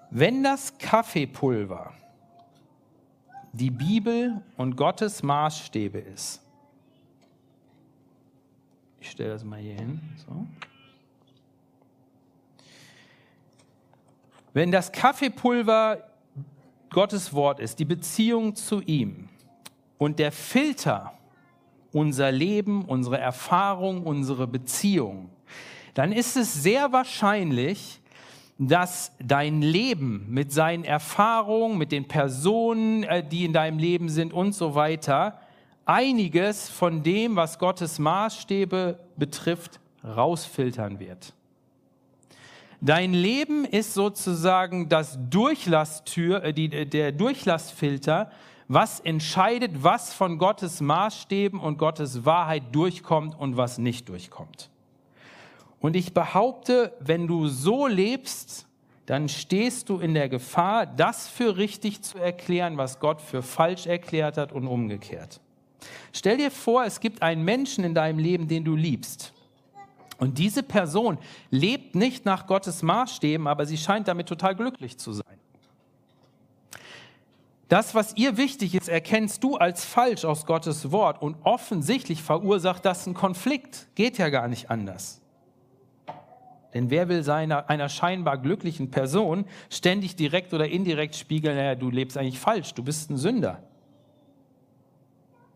Wenn 0.10 0.44
das 0.44 0.78
Kaffeepulver 0.78 1.94
die 3.54 3.72
Bibel 3.72 4.42
und 4.58 4.76
Gottes 4.76 5.24
Maßstäbe 5.24 6.00
ist, 6.00 6.42
ich 9.00 9.12
stelle 9.12 9.30
das 9.30 9.44
mal 9.44 9.60
hier 9.60 9.76
hin, 9.76 10.02
so. 10.26 10.48
Wenn 14.54 14.72
das 14.72 14.92
Kaffeepulver 14.92 16.15
Gottes 16.96 17.34
Wort 17.34 17.60
ist, 17.60 17.80
die 17.80 17.86
Beziehung 17.86 18.56
zu 18.56 18.80
ihm 18.80 19.28
und 19.98 20.18
der 20.18 20.32
Filter 20.32 21.12
unser 21.92 22.32
Leben, 22.32 22.86
unsere 22.86 23.18
Erfahrung, 23.18 24.04
unsere 24.04 24.48
Beziehung, 24.48 25.30
dann 25.94 26.14
ist 26.14 26.38
es 26.38 26.54
sehr 26.54 26.94
wahrscheinlich, 26.94 28.00
dass 28.58 29.12
dein 29.20 29.62
Leben 29.62 30.26
mit 30.30 30.54
seinen 30.54 30.86
Erfahrungen, 30.86 31.78
mit 31.78 31.92
den 31.92 32.08
Personen, 32.08 33.04
äh, 33.04 33.28
die 33.28 33.44
in 33.44 33.52
deinem 33.52 33.78
Leben 33.78 34.08
sind 34.08 34.32
und 34.32 34.54
so 34.56 34.74
weiter, 34.74 35.42
einiges 35.84 36.70
von 36.70 37.04
dem, 37.04 37.36
was 37.36 37.60
Gottes 37.60 38.00
Maßstäbe 38.00 39.00
betrifft, 39.18 39.82
rausfiltern 40.02 41.00
wird. 41.00 41.34
Dein 42.86 43.14
Leben 43.14 43.66
ist 43.66 43.96
sozusagen 43.96 44.90
das 44.90 45.18
Durchlasstür, 45.32 46.44
äh, 46.44 46.54
die, 46.54 46.70
der 46.70 47.12
Durchlassfilter 47.12 48.30
was 48.68 49.00
entscheidet, 49.00 49.84
was 49.84 50.14
von 50.14 50.38
Gottes 50.38 50.82
Maßstäben 50.82 51.60
und 51.60 51.80
Gottes 51.80 52.26
Wahrheit 52.26 52.64
durchkommt 52.72 53.38
und 53.40 53.58
was 53.58 53.80
nicht 53.80 54.08
durchkommt. 54.10 54.70
Und 55.80 55.96
ich 55.96 56.14
behaupte, 56.14 56.94
wenn 57.00 57.26
du 57.26 57.48
so 57.48 57.88
lebst, 57.88 58.68
dann 59.08 59.30
stehst 59.30 59.90
du 59.90 59.98
in 59.98 60.14
der 60.14 60.30
Gefahr, 60.30 60.86
das 60.86 61.28
für 61.28 61.58
richtig 61.58 62.04
zu 62.04 62.20
erklären, 62.20 62.78
was 62.78 63.00
Gott 63.00 63.20
für 63.20 63.42
falsch 63.42 63.88
erklärt 63.88 64.38
hat 64.38 64.52
und 64.52 64.68
umgekehrt. 64.68 65.42
Stell 66.12 66.38
dir 66.38 66.52
vor, 66.52 66.86
es 66.86 67.00
gibt 67.00 67.24
einen 67.24 67.44
Menschen 67.44 67.84
in 67.84 67.96
deinem 67.96 68.20
Leben, 68.20 68.48
den 68.48 68.64
du 68.64 68.76
liebst. 68.76 69.35
Und 70.18 70.38
diese 70.38 70.64
Person 70.64 71.18
lebt 71.50 71.96
nicht 71.96 72.26
nach 72.26 72.48
Gottes 72.48 72.84
Maßstäben, 72.84 73.48
aber 73.48 73.66
sie 73.66 73.78
scheint 73.78 74.08
damit 74.08 74.28
total 74.28 74.56
glücklich 74.56 74.98
zu 74.98 75.12
sein. 75.12 75.40
Das, 77.68 77.96
was 77.96 78.16
ihr 78.16 78.38
wichtig 78.38 78.76
ist, 78.76 78.88
erkennst 78.88 79.44
du 79.44 79.58
als 79.58 79.84
falsch 79.84 80.24
aus 80.24 80.46
Gottes 80.46 80.92
Wort 80.92 81.22
und 81.22 81.36
offensichtlich 81.44 82.22
verursacht 82.22 82.86
das 82.86 83.08
einen 83.08 83.16
Konflikt. 83.16 83.88
Geht 83.96 84.18
ja 84.20 84.30
gar 84.30 84.48
nicht 84.48 84.70
anders. 84.70 85.20
Denn 86.76 86.90
wer 86.90 87.10
will 87.10 87.24
seiner, 87.24 87.70
einer 87.70 87.90
scheinbar 87.90 88.38
glücklichen 88.38 88.92
Person 88.92 89.46
ständig 89.70 90.16
direkt 90.16 90.54
oder 90.54 90.68
indirekt 90.68 91.16
spiegeln, 91.16 91.56
naja, 91.56 91.74
du 91.74 91.90
lebst 91.90 92.18
eigentlich 92.18 92.40
falsch, 92.40 92.74
du 92.74 92.84
bist 92.84 93.10
ein 93.10 93.18
Sünder. 93.18 93.64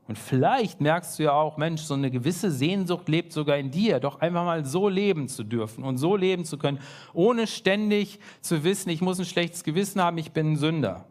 Und 0.10 0.18
vielleicht 0.18 0.82
merkst 0.82 1.20
du 1.20 1.24
ja 1.24 1.34
auch, 1.34 1.58
Mensch, 1.58 1.84
so 1.84 1.94
eine 1.94 2.10
gewisse 2.10 2.50
Sehnsucht 2.50 3.08
lebt 3.08 3.32
sogar 3.32 3.58
in 3.58 3.70
dir, 3.70 4.00
doch 4.00 4.22
einfach 4.22 4.44
mal 4.44 4.66
so 4.66 4.90
leben 4.90 5.28
zu 5.28 5.44
dürfen 5.44 5.84
und 5.84 6.00
so 6.00 6.16
leben 6.16 6.46
zu 6.46 6.58
können, 6.58 6.80
ohne 7.14 7.46
ständig 7.46 8.20
zu 8.42 8.64
wissen, 8.64 8.90
ich 8.90 9.02
muss 9.02 9.20
ein 9.20 9.26
schlechtes 9.26 9.64
Gewissen 9.64 10.02
haben, 10.02 10.18
ich 10.18 10.32
bin 10.32 10.54
ein 10.54 10.56
Sünder. 10.56 11.06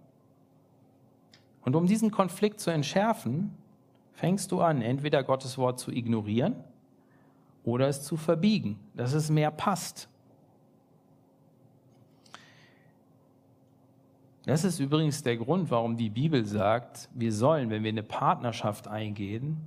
Und 1.62 1.76
um 1.76 1.86
diesen 1.86 2.10
Konflikt 2.10 2.58
zu 2.58 2.72
entschärfen, 2.72 3.56
fängst 4.14 4.50
du 4.50 4.60
an, 4.60 4.82
entweder 4.82 5.22
Gottes 5.22 5.58
Wort 5.58 5.78
zu 5.78 5.92
ignorieren 5.92 6.56
oder 7.62 7.86
es 7.86 8.02
zu 8.02 8.16
verbiegen, 8.16 8.80
dass 8.94 9.12
es 9.12 9.30
mehr 9.30 9.52
passt. 9.52 10.08
Das 14.48 14.64
ist 14.64 14.78
übrigens 14.78 15.22
der 15.22 15.36
Grund, 15.36 15.70
warum 15.70 15.98
die 15.98 16.08
Bibel 16.08 16.42
sagt, 16.46 17.10
wir 17.12 17.34
sollen, 17.34 17.68
wenn 17.68 17.82
wir 17.82 17.90
eine 17.90 18.02
Partnerschaft 18.02 18.88
eingehen, 18.88 19.58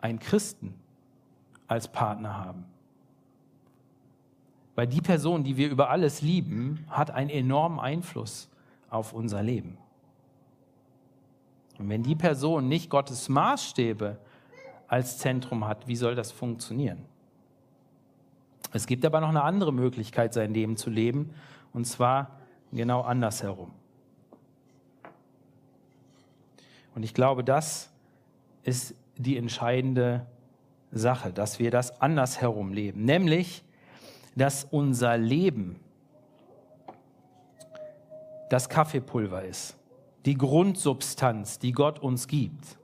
einen 0.00 0.20
Christen 0.20 0.72
als 1.66 1.90
Partner 1.90 2.38
haben. 2.38 2.64
Weil 4.76 4.86
die 4.86 5.00
Person, 5.00 5.42
die 5.42 5.56
wir 5.56 5.68
über 5.68 5.90
alles 5.90 6.22
lieben, 6.22 6.86
hat 6.90 7.10
einen 7.10 7.28
enormen 7.28 7.80
Einfluss 7.80 8.48
auf 8.88 9.12
unser 9.12 9.42
Leben. 9.42 9.78
Und 11.76 11.88
wenn 11.88 12.04
die 12.04 12.14
Person 12.14 12.68
nicht 12.68 12.88
Gottes 12.88 13.28
Maßstäbe 13.28 14.16
als 14.86 15.18
Zentrum 15.18 15.66
hat, 15.66 15.88
wie 15.88 15.96
soll 15.96 16.14
das 16.14 16.30
funktionieren? 16.30 17.04
Es 18.72 18.86
gibt 18.86 19.04
aber 19.04 19.20
noch 19.20 19.30
eine 19.30 19.42
andere 19.42 19.72
Möglichkeit, 19.72 20.34
sein 20.34 20.54
Leben 20.54 20.76
zu 20.76 20.88
leben, 20.88 21.34
und 21.72 21.84
zwar 21.84 22.39
genau 22.72 23.02
andersherum. 23.02 23.72
Und 26.94 27.02
ich 27.02 27.14
glaube, 27.14 27.44
das 27.44 27.90
ist 28.64 28.94
die 29.16 29.36
entscheidende 29.36 30.26
Sache, 30.92 31.32
dass 31.32 31.58
wir 31.58 31.70
das 31.70 32.00
andersherum 32.00 32.72
leben, 32.72 33.04
nämlich, 33.04 33.64
dass 34.34 34.64
unser 34.64 35.16
Leben 35.16 35.78
das 38.48 38.68
Kaffeepulver 38.68 39.44
ist 39.44 39.76
die 40.26 40.36
Grundsubstanz, 40.36 41.58
die 41.58 41.72
Gott 41.72 41.98
uns 41.98 42.26
gibt. 42.26 42.78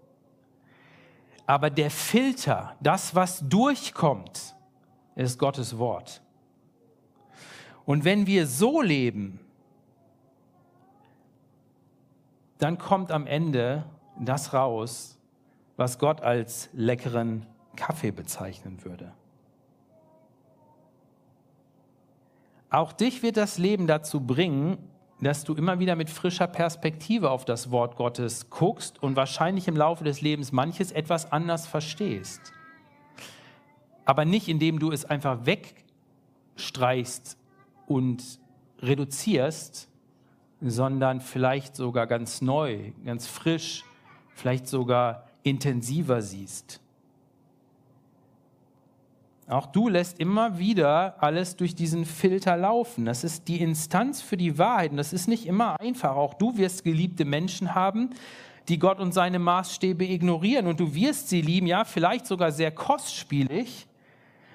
Aber 1.46 1.70
der 1.70 1.90
Filter, 1.90 2.76
das, 2.80 3.14
was 3.14 3.40
durchkommt, 3.40 4.56
ist 5.14 5.38
Gottes 5.38 5.78
Wort. 5.78 6.22
Und 7.84 8.04
wenn 8.04 8.26
wir 8.26 8.46
so 8.46 8.82
leben, 8.82 9.38
dann 12.58 12.78
kommt 12.78 13.12
am 13.12 13.26
Ende 13.26 13.84
das 14.18 14.52
raus, 14.52 15.18
was 15.76 15.98
Gott 15.98 16.22
als 16.22 16.70
leckeren 16.72 17.46
Kaffee 17.76 18.10
bezeichnen 18.10 18.84
würde. 18.84 19.12
Auch 22.70 22.92
dich 22.92 23.22
wird 23.22 23.36
das 23.36 23.58
Leben 23.58 23.86
dazu 23.86 24.20
bringen, 24.20 24.78
dass 25.20 25.44
du 25.44 25.54
immer 25.54 25.78
wieder 25.78 25.96
mit 25.96 26.10
frischer 26.10 26.46
Perspektive 26.46 27.30
auf 27.30 27.44
das 27.44 27.70
Wort 27.70 27.96
Gottes 27.96 28.50
guckst 28.50 29.02
und 29.02 29.16
wahrscheinlich 29.16 29.68
im 29.68 29.76
Laufe 29.76 30.04
des 30.04 30.20
Lebens 30.20 30.52
manches 30.52 30.92
etwas 30.92 31.32
anders 31.32 31.66
verstehst. 31.66 32.52
Aber 34.04 34.24
nicht 34.24 34.48
indem 34.48 34.78
du 34.78 34.92
es 34.92 35.04
einfach 35.04 35.46
wegstreichst 35.46 37.38
und 37.86 38.40
reduzierst, 38.80 39.88
sondern 40.60 41.20
vielleicht 41.20 41.76
sogar 41.76 42.06
ganz 42.06 42.40
neu, 42.40 42.92
ganz 43.04 43.26
frisch, 43.26 43.84
vielleicht 44.34 44.66
sogar 44.66 45.26
intensiver 45.42 46.22
siehst. 46.22 46.80
Auch 49.48 49.66
du 49.66 49.88
lässt 49.88 50.18
immer 50.18 50.58
wieder 50.58 51.22
alles 51.22 51.54
durch 51.54 51.76
diesen 51.76 52.04
Filter 52.04 52.56
laufen. 52.56 53.04
Das 53.04 53.22
ist 53.22 53.46
die 53.46 53.60
Instanz 53.60 54.20
für 54.20 54.36
die 54.36 54.58
Wahrheit. 54.58 54.90
Und 54.90 54.96
das 54.96 55.12
ist 55.12 55.28
nicht 55.28 55.46
immer 55.46 55.78
einfach. 55.80 56.16
Auch 56.16 56.34
du 56.34 56.56
wirst 56.56 56.82
geliebte 56.82 57.24
Menschen 57.24 57.76
haben, 57.76 58.10
die 58.68 58.80
Gott 58.80 58.98
und 58.98 59.12
seine 59.12 59.38
Maßstäbe 59.38 60.04
ignorieren. 60.04 60.66
Und 60.66 60.80
du 60.80 60.94
wirst 60.94 61.28
sie 61.28 61.42
lieben, 61.42 61.68
ja, 61.68 61.84
vielleicht 61.84 62.26
sogar 62.26 62.50
sehr 62.50 62.72
kostspielig. 62.72 63.86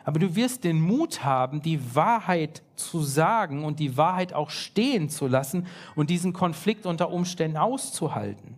Aber 0.03 0.19
du 0.19 0.35
wirst 0.35 0.63
den 0.63 0.81
Mut 0.81 1.23
haben, 1.23 1.61
die 1.61 1.95
Wahrheit 1.95 2.63
zu 2.75 3.01
sagen 3.01 3.63
und 3.63 3.79
die 3.79 3.97
Wahrheit 3.97 4.33
auch 4.33 4.49
stehen 4.49 5.09
zu 5.09 5.27
lassen 5.27 5.67
und 5.95 6.09
diesen 6.09 6.33
Konflikt 6.33 6.85
unter 6.85 7.11
Umständen 7.11 7.57
auszuhalten. 7.57 8.57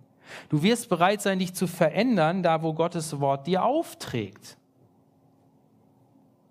Du 0.50 0.64
wirst 0.64 0.90
bereit 0.90 1.22
sein, 1.22 1.40
dich 1.40 1.54
zu 1.54 1.68
verändern, 1.68 2.44
da 2.44 2.62
wo 2.62 2.74
Gottes 2.74 3.20
Wort 3.20 3.48
dir 3.48 3.64
aufträgt. 3.64 4.58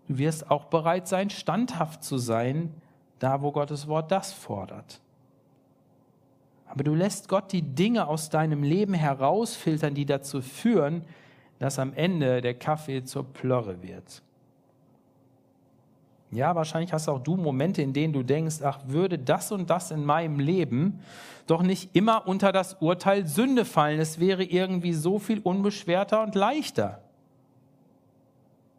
Du 0.09 0.19
wirst 0.19 0.51
auch 0.51 0.67
bereit 0.67 1.09
sein, 1.09 1.31
standhaft 1.31 2.05
zu 2.05 2.19
sein, 2.19 2.75
da 3.19 3.41
wo 3.41 3.53
Gottes 3.53 3.87
Wort 3.89 4.11
das 4.11 4.33
fordert. 4.33 5.01
Aber 6.67 6.85
du 6.85 6.95
lässt 6.95 7.29
Gott 7.29 7.53
die 7.53 7.63
Dinge 7.63 8.07
aus 8.07 8.31
deinem 8.31 8.63
Leben 8.63 8.95
herausfiltern, 8.95 9.95
die 9.95 10.07
dazu 10.07 10.41
führen, 10.41 11.05
dass 11.59 11.79
am 11.79 11.93
Ende 11.95 12.41
der 12.41 12.55
Kaffee 12.55 13.05
zur 13.05 13.25
Plörre 13.25 13.83
wird. 13.83 14.23
Ja, 16.33 16.55
wahrscheinlich 16.55 16.95
hast 16.95 17.11
auch 17.11 17.19
du 17.19 17.37
Momente, 17.37 17.83
in 17.83 17.93
denen 17.93 18.15
du 18.15 18.23
denkst, 18.23 18.63
ach, 18.65 18.81
würde 18.87 19.19
das 19.19 19.53
und 19.53 19.69
das 19.69 19.91
in 19.91 20.03
meinem 20.03 20.41
Leben 20.41 21.01
doch 21.47 21.63
nicht 21.63 21.95
immer 21.95 22.27
unter 22.27 22.53
das 22.53 22.75
Urteil 22.81 23.27
Sünde 23.27 23.67
fallen. 23.67 24.01
Es 24.01 24.19
wäre 24.19 24.43
irgendwie 24.43 24.95
so 24.95 25.19
viel 25.19 25.41
unbeschwerter 25.41 26.23
und 26.23 26.35
leichter. 26.35 27.03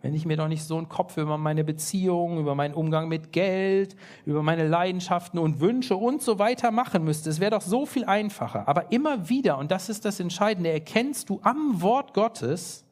Wenn 0.01 0.15
ich 0.15 0.25
mir 0.25 0.35
doch 0.35 0.47
nicht 0.47 0.63
so 0.63 0.77
einen 0.77 0.89
Kopf 0.89 1.15
über 1.17 1.37
meine 1.37 1.63
Beziehungen, 1.63 2.39
über 2.39 2.55
meinen 2.55 2.73
Umgang 2.73 3.07
mit 3.07 3.31
Geld, 3.31 3.95
über 4.25 4.41
meine 4.41 4.67
Leidenschaften 4.67 5.37
und 5.37 5.59
Wünsche 5.59 5.95
und 5.95 6.23
so 6.23 6.39
weiter 6.39 6.71
machen 6.71 7.03
müsste. 7.03 7.29
Es 7.29 7.39
wäre 7.39 7.51
doch 7.51 7.61
so 7.61 7.85
viel 7.85 8.05
einfacher. 8.05 8.67
Aber 8.67 8.91
immer 8.91 9.29
wieder, 9.29 9.59
und 9.59 9.69
das 9.69 9.89
ist 9.89 10.05
das 10.05 10.19
Entscheidende, 10.19 10.71
erkennst 10.71 11.29
du 11.29 11.39
am 11.43 11.81
Wort 11.81 12.15
Gottes, 12.15 12.83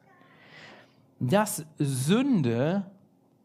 dass 1.18 1.66
Sünde 1.78 2.86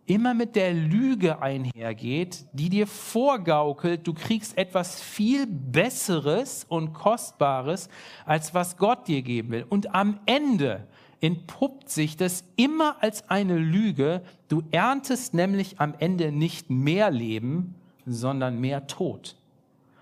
immer 0.07 0.33
mit 0.33 0.55
der 0.55 0.73
Lüge 0.73 1.41
einhergeht, 1.41 2.45
die 2.53 2.69
dir 2.69 2.87
vorgaukelt, 2.87 4.07
du 4.07 4.13
kriegst 4.13 4.57
etwas 4.57 5.01
viel 5.01 5.45
Besseres 5.45 6.65
und 6.67 6.93
Kostbares, 6.93 7.89
als 8.25 8.53
was 8.53 8.77
Gott 8.77 9.07
dir 9.07 9.21
geben 9.21 9.51
will. 9.51 9.65
Und 9.69 9.93
am 9.93 10.19
Ende 10.25 10.87
entpuppt 11.19 11.89
sich 11.89 12.15
das 12.15 12.45
immer 12.55 13.03
als 13.03 13.29
eine 13.29 13.57
Lüge. 13.57 14.23
Du 14.47 14.63
erntest 14.71 15.33
nämlich 15.33 15.79
am 15.79 15.93
Ende 15.99 16.31
nicht 16.31 16.69
mehr 16.69 17.11
Leben, 17.11 17.75
sondern 18.05 18.59
mehr 18.59 18.87
Tod. 18.87 19.35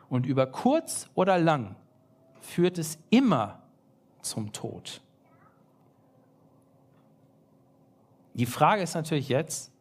Und 0.08 0.28
über 0.28 0.46
kurz 0.46 1.10
oder 1.16 1.40
lang 1.40 1.76
führt 2.40 2.78
es 2.78 3.00
immer 3.10 3.64
zum 4.22 4.54
Tod. 4.54 5.02
Die 8.36 8.46
Frage 8.46 8.84
ist 8.84 8.94
natürlich 8.94 9.30
jetzt, 9.30 9.72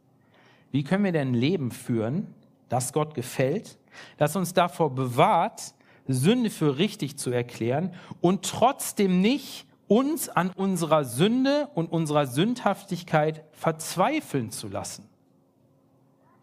wie 0.74 0.82
können 0.82 1.04
wir 1.04 1.12
denn 1.12 1.28
ein 1.28 1.34
Leben 1.34 1.70
führen, 1.70 2.34
das 2.68 2.92
Gott 2.92 3.14
gefällt, 3.14 3.78
das 4.16 4.34
uns 4.34 4.54
davor 4.54 4.92
bewahrt, 4.92 5.72
Sünde 6.08 6.50
für 6.50 6.78
richtig 6.78 7.16
zu 7.16 7.30
erklären 7.30 7.94
und 8.20 8.44
trotzdem 8.44 9.20
nicht 9.20 9.66
uns 9.86 10.28
an 10.28 10.50
unserer 10.56 11.04
Sünde 11.04 11.68
und 11.74 11.92
unserer 11.92 12.26
Sündhaftigkeit 12.26 13.44
verzweifeln 13.52 14.50
zu 14.50 14.66
lassen. 14.66 15.08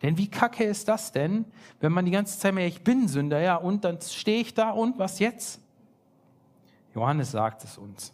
Denn 0.02 0.18
wie 0.18 0.30
kacke 0.30 0.64
ist 0.64 0.88
das 0.88 1.12
denn, 1.12 1.44
wenn 1.82 1.92
man 1.92 2.06
die 2.06 2.12
ganze 2.12 2.40
Zeit 2.40 2.54
mehr, 2.54 2.68
ich 2.68 2.86
bin 2.86 3.10
Sünder, 3.10 3.42
ja, 3.42 3.58
und 3.58 3.84
dann 3.84 4.00
stehe 4.00 4.40
ich 4.40 4.54
da 4.54 4.70
und 4.70 4.98
was 4.98 5.20
jetzt? 5.20 5.60
Johannes 6.96 7.32
sagt 7.32 7.66
es 7.66 7.78
uns. 7.78 8.14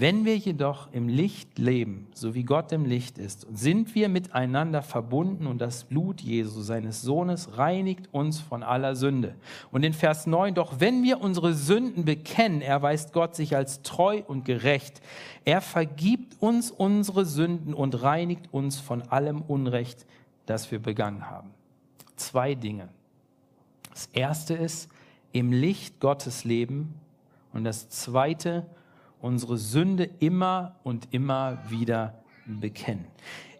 Wenn 0.00 0.24
wir 0.24 0.38
jedoch 0.38 0.90
im 0.92 1.08
Licht 1.08 1.58
leben, 1.58 2.06
so 2.14 2.34
wie 2.34 2.44
Gott 2.44 2.72
im 2.72 2.86
Licht 2.86 3.18
ist, 3.18 3.46
sind 3.52 3.94
wir 3.94 4.08
miteinander 4.08 4.80
verbunden 4.80 5.46
und 5.46 5.58
das 5.58 5.84
Blut 5.84 6.22
Jesu, 6.22 6.62
seines 6.62 7.02
Sohnes, 7.02 7.58
reinigt 7.58 8.08
uns 8.10 8.40
von 8.40 8.62
aller 8.62 8.96
Sünde. 8.96 9.34
Und 9.70 9.82
in 9.82 9.92
Vers 9.92 10.26
9, 10.26 10.54
doch 10.54 10.80
wenn 10.80 11.02
wir 11.02 11.20
unsere 11.20 11.52
Sünden 11.52 12.06
bekennen, 12.06 12.62
erweist 12.62 13.12
Gott 13.12 13.36
sich 13.36 13.54
als 13.54 13.82
treu 13.82 14.22
und 14.26 14.46
gerecht. 14.46 15.02
Er 15.44 15.60
vergibt 15.60 16.40
uns 16.40 16.70
unsere 16.70 17.26
Sünden 17.26 17.74
und 17.74 18.02
reinigt 18.02 18.48
uns 18.54 18.80
von 18.80 19.02
allem 19.02 19.42
Unrecht, 19.42 20.06
das 20.46 20.70
wir 20.70 20.78
begangen 20.78 21.28
haben. 21.28 21.50
Zwei 22.16 22.54
Dinge. 22.54 22.88
Das 23.90 24.06
erste 24.14 24.54
ist, 24.54 24.88
im 25.32 25.52
Licht 25.52 26.00
Gottes 26.00 26.44
leben. 26.44 26.94
Und 27.52 27.64
das 27.64 27.90
zweite, 27.90 28.64
unsere 29.20 29.58
Sünde 29.58 30.08
immer 30.18 30.76
und 30.82 31.08
immer 31.12 31.58
wieder 31.68 32.14
bekennen. 32.46 33.06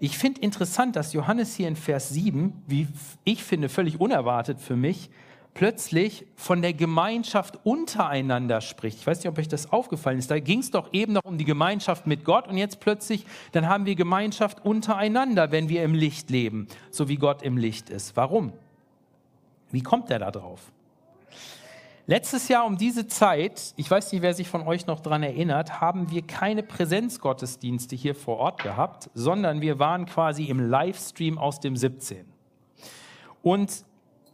Ich 0.01 0.19
finde 0.19 0.41
interessant, 0.41 0.97
dass 0.97 1.13
Johannes 1.13 1.55
hier 1.55 1.69
in 1.69 1.77
Vers 1.77 2.09
7, 2.11 2.63
wie 2.67 2.89
ich 3.25 3.45
finde, 3.45 3.69
völlig 3.69 4.01
unerwartet 4.01 4.61
für 4.61 4.77
mich, 4.77 5.11
plötzlich 5.55 6.27
von 6.37 6.63
der 6.63 6.73
Gemeinschaft 6.73 7.59
untereinander 7.65 8.61
spricht. 8.61 8.99
Ich 8.99 9.07
weiß 9.07 9.19
nicht, 9.19 9.29
ob 9.29 9.39
euch 9.39 9.49
das 9.49 9.73
aufgefallen 9.73 10.19
ist. 10.19 10.31
Da 10.31 10.39
ging 10.39 10.61
es 10.61 10.71
doch 10.71 10.93
eben 10.93 11.13
noch 11.13 11.25
um 11.25 11.39
die 11.39 11.45
Gemeinschaft 11.45 12.07
mit 12.07 12.25
Gott 12.25 12.49
und 12.49 12.57
jetzt 12.57 12.81
plötzlich, 12.81 13.27
dann 13.53 13.69
haben 13.69 13.85
wir 13.85 13.95
Gemeinschaft 13.95 14.65
untereinander, 14.65 15.51
wenn 15.51 15.69
wir 15.69 15.83
im 15.85 15.95
Licht 15.95 16.31
leben, 16.31 16.69
so 16.91 17.09
wie 17.09 17.17
Gott 17.17 17.43
im 17.43 17.57
Licht 17.57 17.91
ist. 17.91 18.17
Warum? 18.17 18.53
Wie 19.71 19.83
kommt 19.83 20.11
er 20.11 20.21
da 20.21 20.31
drauf? 20.31 20.73
Letztes 22.11 22.49
Jahr 22.49 22.67
um 22.67 22.77
diese 22.77 23.07
Zeit, 23.07 23.73
ich 23.77 23.89
weiß 23.89 24.11
nicht, 24.11 24.21
wer 24.21 24.35
sich 24.35 24.49
von 24.49 24.67
euch 24.67 24.89
noch 24.89 24.99
daran 24.99 25.23
erinnert, 25.23 25.81
haben 25.81 26.11
wir 26.11 26.23
keine 26.23 26.65
Präsenzgottesdienste 26.65 27.95
hier 27.95 28.17
vor 28.17 28.39
Ort 28.39 28.65
gehabt, 28.65 29.11
sondern 29.15 29.61
wir 29.61 29.79
waren 29.79 30.07
quasi 30.07 30.47
im 30.47 30.59
Livestream 30.59 31.39
aus 31.39 31.61
dem 31.61 31.77
17. 31.77 32.27
Und 33.45 33.85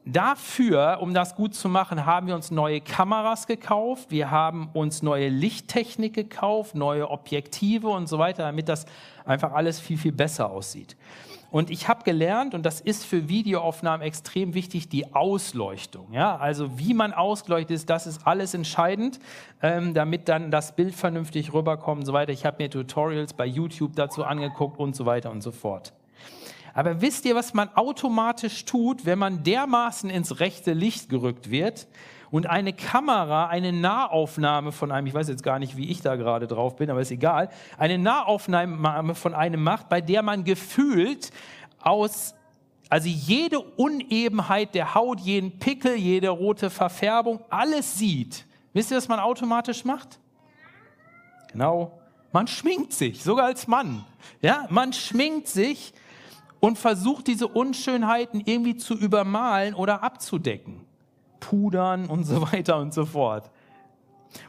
dafür, 0.06 1.00
um 1.02 1.12
das 1.12 1.34
gut 1.34 1.54
zu 1.54 1.68
machen, 1.68 2.06
haben 2.06 2.28
wir 2.28 2.34
uns 2.34 2.50
neue 2.50 2.80
Kameras 2.80 3.46
gekauft, 3.46 4.10
wir 4.10 4.30
haben 4.30 4.70
uns 4.72 5.02
neue 5.02 5.28
Lichttechnik 5.28 6.14
gekauft, 6.14 6.74
neue 6.76 7.10
Objektive 7.10 7.88
und 7.88 8.06
so 8.06 8.18
weiter, 8.18 8.44
damit 8.44 8.70
das 8.70 8.86
einfach 9.26 9.52
alles 9.52 9.80
viel, 9.80 9.98
viel 9.98 10.12
besser 10.12 10.50
aussieht. 10.50 10.96
Und 11.50 11.70
ich 11.70 11.88
habe 11.88 12.02
gelernt, 12.04 12.54
und 12.54 12.64
das 12.64 12.80
ist 12.80 13.04
für 13.04 13.28
Videoaufnahmen 13.28 14.04
extrem 14.04 14.54
wichtig, 14.54 14.88
die 14.88 15.14
Ausleuchtung. 15.14 16.12
Ja? 16.12 16.36
Also 16.36 16.78
wie 16.78 16.92
man 16.92 17.12
ausgeleuchtet 17.12 17.70
ist, 17.76 17.90
das 17.90 18.06
ist 18.06 18.26
alles 18.26 18.54
entscheidend, 18.54 19.20
ähm, 19.62 19.94
damit 19.94 20.28
dann 20.28 20.50
das 20.50 20.74
Bild 20.74 20.94
vernünftig 20.94 21.52
rüberkommt 21.52 22.00
und 22.00 22.06
so 22.06 22.12
weiter. 22.12 22.32
Ich 22.32 22.44
habe 22.44 22.62
mir 22.62 22.70
Tutorials 22.70 23.32
bei 23.32 23.46
YouTube 23.46 23.94
dazu 23.94 24.24
angeguckt 24.24 24.78
und 24.78 24.96
so 24.96 25.06
weiter 25.06 25.30
und 25.30 25.42
so 25.42 25.52
fort. 25.52 25.92
Aber 26.74 27.00
wisst 27.00 27.24
ihr, 27.24 27.34
was 27.34 27.54
man 27.54 27.70
automatisch 27.74 28.66
tut, 28.66 29.06
wenn 29.06 29.18
man 29.18 29.42
dermaßen 29.42 30.10
ins 30.10 30.40
rechte 30.40 30.74
Licht 30.74 31.08
gerückt 31.08 31.50
wird? 31.50 31.86
Und 32.30 32.46
eine 32.46 32.72
Kamera 32.72 33.46
eine 33.46 33.72
Nahaufnahme 33.72 34.72
von 34.72 34.90
einem, 34.92 35.06
ich 35.06 35.14
weiß 35.14 35.28
jetzt 35.28 35.42
gar 35.42 35.58
nicht, 35.58 35.76
wie 35.76 35.90
ich 35.90 36.00
da 36.00 36.16
gerade 36.16 36.46
drauf 36.46 36.76
bin, 36.76 36.90
aber 36.90 37.00
ist 37.00 37.10
egal, 37.10 37.48
eine 37.78 37.98
Nahaufnahme 37.98 39.14
von 39.14 39.34
einem 39.34 39.62
macht, 39.62 39.88
bei 39.88 40.00
der 40.00 40.22
man 40.22 40.44
gefühlt 40.44 41.30
aus 41.80 42.34
also 42.88 43.08
jede 43.08 43.58
Unebenheit 43.58 44.74
der 44.74 44.94
Haut, 44.94 45.18
jeden 45.18 45.58
Pickel, 45.58 45.96
jede 45.96 46.28
rote 46.28 46.70
Verfärbung, 46.70 47.40
alles 47.50 47.98
sieht. 47.98 48.46
Wisst 48.72 48.92
ihr, 48.92 48.96
was 48.96 49.08
man 49.08 49.18
automatisch 49.18 49.84
macht? 49.84 50.20
Genau, 51.50 51.98
man 52.32 52.46
schminkt 52.46 52.92
sich, 52.92 53.24
sogar 53.24 53.46
als 53.46 53.66
Mann. 53.66 54.04
Ja, 54.40 54.66
man 54.70 54.92
schminkt 54.92 55.48
sich 55.48 55.94
und 56.60 56.78
versucht 56.78 57.26
diese 57.26 57.48
Unschönheiten 57.48 58.40
irgendwie 58.44 58.76
zu 58.76 58.94
übermalen 58.94 59.74
oder 59.74 60.04
abzudecken 60.04 60.85
pudern 61.40 62.06
und 62.06 62.24
so 62.24 62.42
weiter 62.52 62.78
und 62.78 62.92
so 62.94 63.04
fort. 63.04 63.50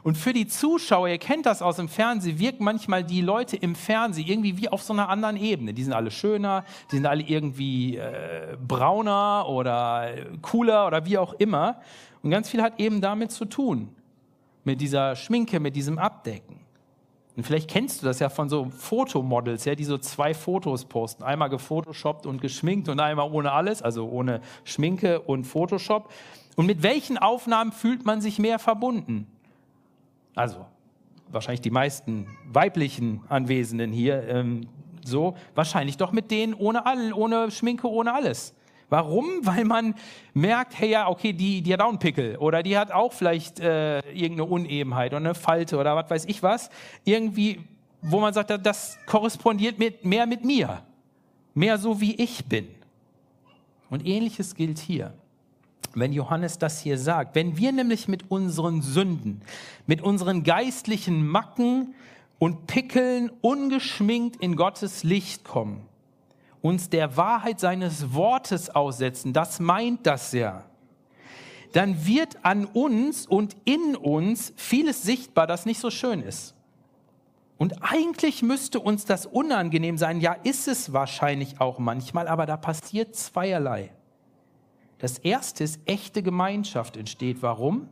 Und 0.02 0.16
für 0.16 0.32
die 0.32 0.46
Zuschauer, 0.46 1.08
ihr 1.08 1.18
kennt 1.18 1.46
das 1.46 1.62
aus 1.62 1.76
dem 1.76 1.88
Fernsehen, 1.88 2.38
wirken 2.38 2.64
manchmal 2.64 3.04
die 3.04 3.20
Leute 3.20 3.56
im 3.56 3.74
Fernsehen 3.74 4.26
irgendwie 4.26 4.56
wie 4.58 4.68
auf 4.68 4.82
so 4.82 4.92
einer 4.92 5.08
anderen 5.08 5.36
Ebene. 5.36 5.74
Die 5.74 5.82
sind 5.82 5.92
alle 5.92 6.10
schöner, 6.10 6.64
die 6.90 6.96
sind 6.96 7.06
alle 7.06 7.22
irgendwie 7.22 7.96
äh, 7.96 8.56
brauner 8.66 9.46
oder 9.48 10.10
cooler 10.42 10.86
oder 10.86 11.06
wie 11.06 11.18
auch 11.18 11.34
immer. 11.34 11.80
Und 12.22 12.30
ganz 12.30 12.48
viel 12.48 12.62
hat 12.62 12.78
eben 12.80 13.00
damit 13.00 13.30
zu 13.30 13.44
tun. 13.44 13.94
Mit 14.64 14.80
dieser 14.80 15.16
Schminke, 15.16 15.60
mit 15.60 15.76
diesem 15.76 15.98
Abdecken. 15.98 16.60
Und 17.36 17.44
vielleicht 17.44 17.70
kennst 17.70 18.02
du 18.02 18.06
das 18.06 18.18
ja 18.18 18.28
von 18.30 18.48
so 18.48 18.68
Fotomodels, 18.68 19.64
ja, 19.64 19.76
die 19.76 19.84
so 19.84 19.96
zwei 19.96 20.34
Fotos 20.34 20.84
posten. 20.84 21.22
Einmal 21.22 21.48
gefotoshoppt 21.48 22.26
und 22.26 22.40
geschminkt 22.40 22.88
und 22.88 22.98
einmal 22.98 23.30
ohne 23.30 23.52
alles, 23.52 23.80
also 23.80 24.08
ohne 24.08 24.40
Schminke 24.64 25.20
und 25.20 25.44
Photoshop. 25.44 26.10
Und 26.58 26.66
mit 26.66 26.82
welchen 26.82 27.16
Aufnahmen 27.16 27.70
fühlt 27.70 28.04
man 28.04 28.20
sich 28.20 28.40
mehr 28.40 28.58
verbunden? 28.58 29.28
Also 30.34 30.66
wahrscheinlich 31.30 31.60
die 31.60 31.70
meisten 31.70 32.26
weiblichen 32.50 33.22
Anwesenden 33.28 33.92
hier 33.92 34.26
ähm, 34.28 34.66
so, 35.04 35.36
wahrscheinlich 35.54 35.98
doch 35.98 36.10
mit 36.10 36.32
denen 36.32 36.54
ohne, 36.54 36.84
all, 36.84 37.12
ohne 37.12 37.52
Schminke, 37.52 37.88
ohne 37.88 38.12
alles. 38.12 38.54
Warum? 38.88 39.24
Weil 39.42 39.64
man 39.64 39.94
merkt, 40.34 40.76
hey 40.78 40.90
ja, 40.90 41.08
okay, 41.08 41.32
die, 41.32 41.62
die 41.62 41.72
hat 41.72 41.80
auch 41.80 41.90
einen 41.90 42.00
Pickel 42.00 42.36
oder 42.36 42.62
die 42.62 42.76
hat 42.76 42.90
auch 42.90 43.12
vielleicht 43.12 43.60
äh, 43.60 44.00
irgendeine 44.10 44.46
Unebenheit 44.46 45.12
oder 45.12 45.18
eine 45.18 45.34
Falte 45.36 45.78
oder 45.78 45.94
was 45.94 46.10
weiß 46.10 46.24
ich 46.24 46.42
was. 46.42 46.70
Irgendwie, 47.04 47.60
wo 48.02 48.18
man 48.18 48.34
sagt, 48.34 48.50
das 48.66 48.98
korrespondiert 49.06 49.78
mit, 49.78 50.04
mehr 50.04 50.26
mit 50.26 50.44
mir 50.44 50.82
mehr 51.58 51.76
so 51.78 52.00
wie 52.00 52.14
ich 52.14 52.44
bin. 52.44 52.68
Und 53.90 54.06
ähnliches 54.06 54.54
gilt 54.54 54.78
hier 54.78 55.12
wenn 55.94 56.12
Johannes 56.12 56.58
das 56.58 56.80
hier 56.80 56.98
sagt. 56.98 57.34
Wenn 57.34 57.56
wir 57.56 57.72
nämlich 57.72 58.08
mit 58.08 58.30
unseren 58.30 58.82
Sünden, 58.82 59.42
mit 59.86 60.02
unseren 60.02 60.42
geistlichen 60.42 61.26
Macken 61.26 61.94
und 62.38 62.66
Pickeln 62.66 63.30
ungeschminkt 63.40 64.36
in 64.36 64.56
Gottes 64.56 65.04
Licht 65.04 65.44
kommen, 65.44 65.82
uns 66.62 66.90
der 66.90 67.16
Wahrheit 67.16 67.60
seines 67.60 68.12
Wortes 68.14 68.70
aussetzen, 68.70 69.32
das 69.32 69.60
meint 69.60 70.06
das 70.06 70.32
ja, 70.32 70.64
dann 71.72 72.06
wird 72.06 72.44
an 72.44 72.64
uns 72.64 73.26
und 73.26 73.56
in 73.64 73.94
uns 73.94 74.52
vieles 74.56 75.02
sichtbar, 75.02 75.46
das 75.46 75.66
nicht 75.66 75.80
so 75.80 75.90
schön 75.90 76.22
ist. 76.22 76.54
Und 77.58 77.82
eigentlich 77.82 78.42
müsste 78.42 78.78
uns 78.78 79.04
das 79.04 79.26
unangenehm 79.26 79.98
sein, 79.98 80.20
ja 80.20 80.32
ist 80.32 80.68
es 80.68 80.92
wahrscheinlich 80.92 81.60
auch 81.60 81.80
manchmal, 81.80 82.28
aber 82.28 82.46
da 82.46 82.56
passiert 82.56 83.16
zweierlei. 83.16 83.90
Das 84.98 85.18
erste 85.18 85.64
ist, 85.64 85.80
echte 85.86 86.22
Gemeinschaft 86.22 86.96
entsteht. 86.96 87.38
Warum? 87.40 87.88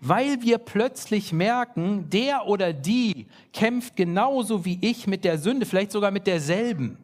Weil 0.00 0.40
wir 0.42 0.58
plötzlich 0.58 1.32
merken, 1.32 2.08
der 2.08 2.46
oder 2.46 2.72
die 2.72 3.26
kämpft 3.52 3.96
genauso 3.96 4.64
wie 4.64 4.78
ich 4.80 5.06
mit 5.06 5.24
der 5.24 5.38
Sünde, 5.38 5.66
vielleicht 5.66 5.92
sogar 5.92 6.10
mit 6.10 6.26
derselben. 6.26 6.96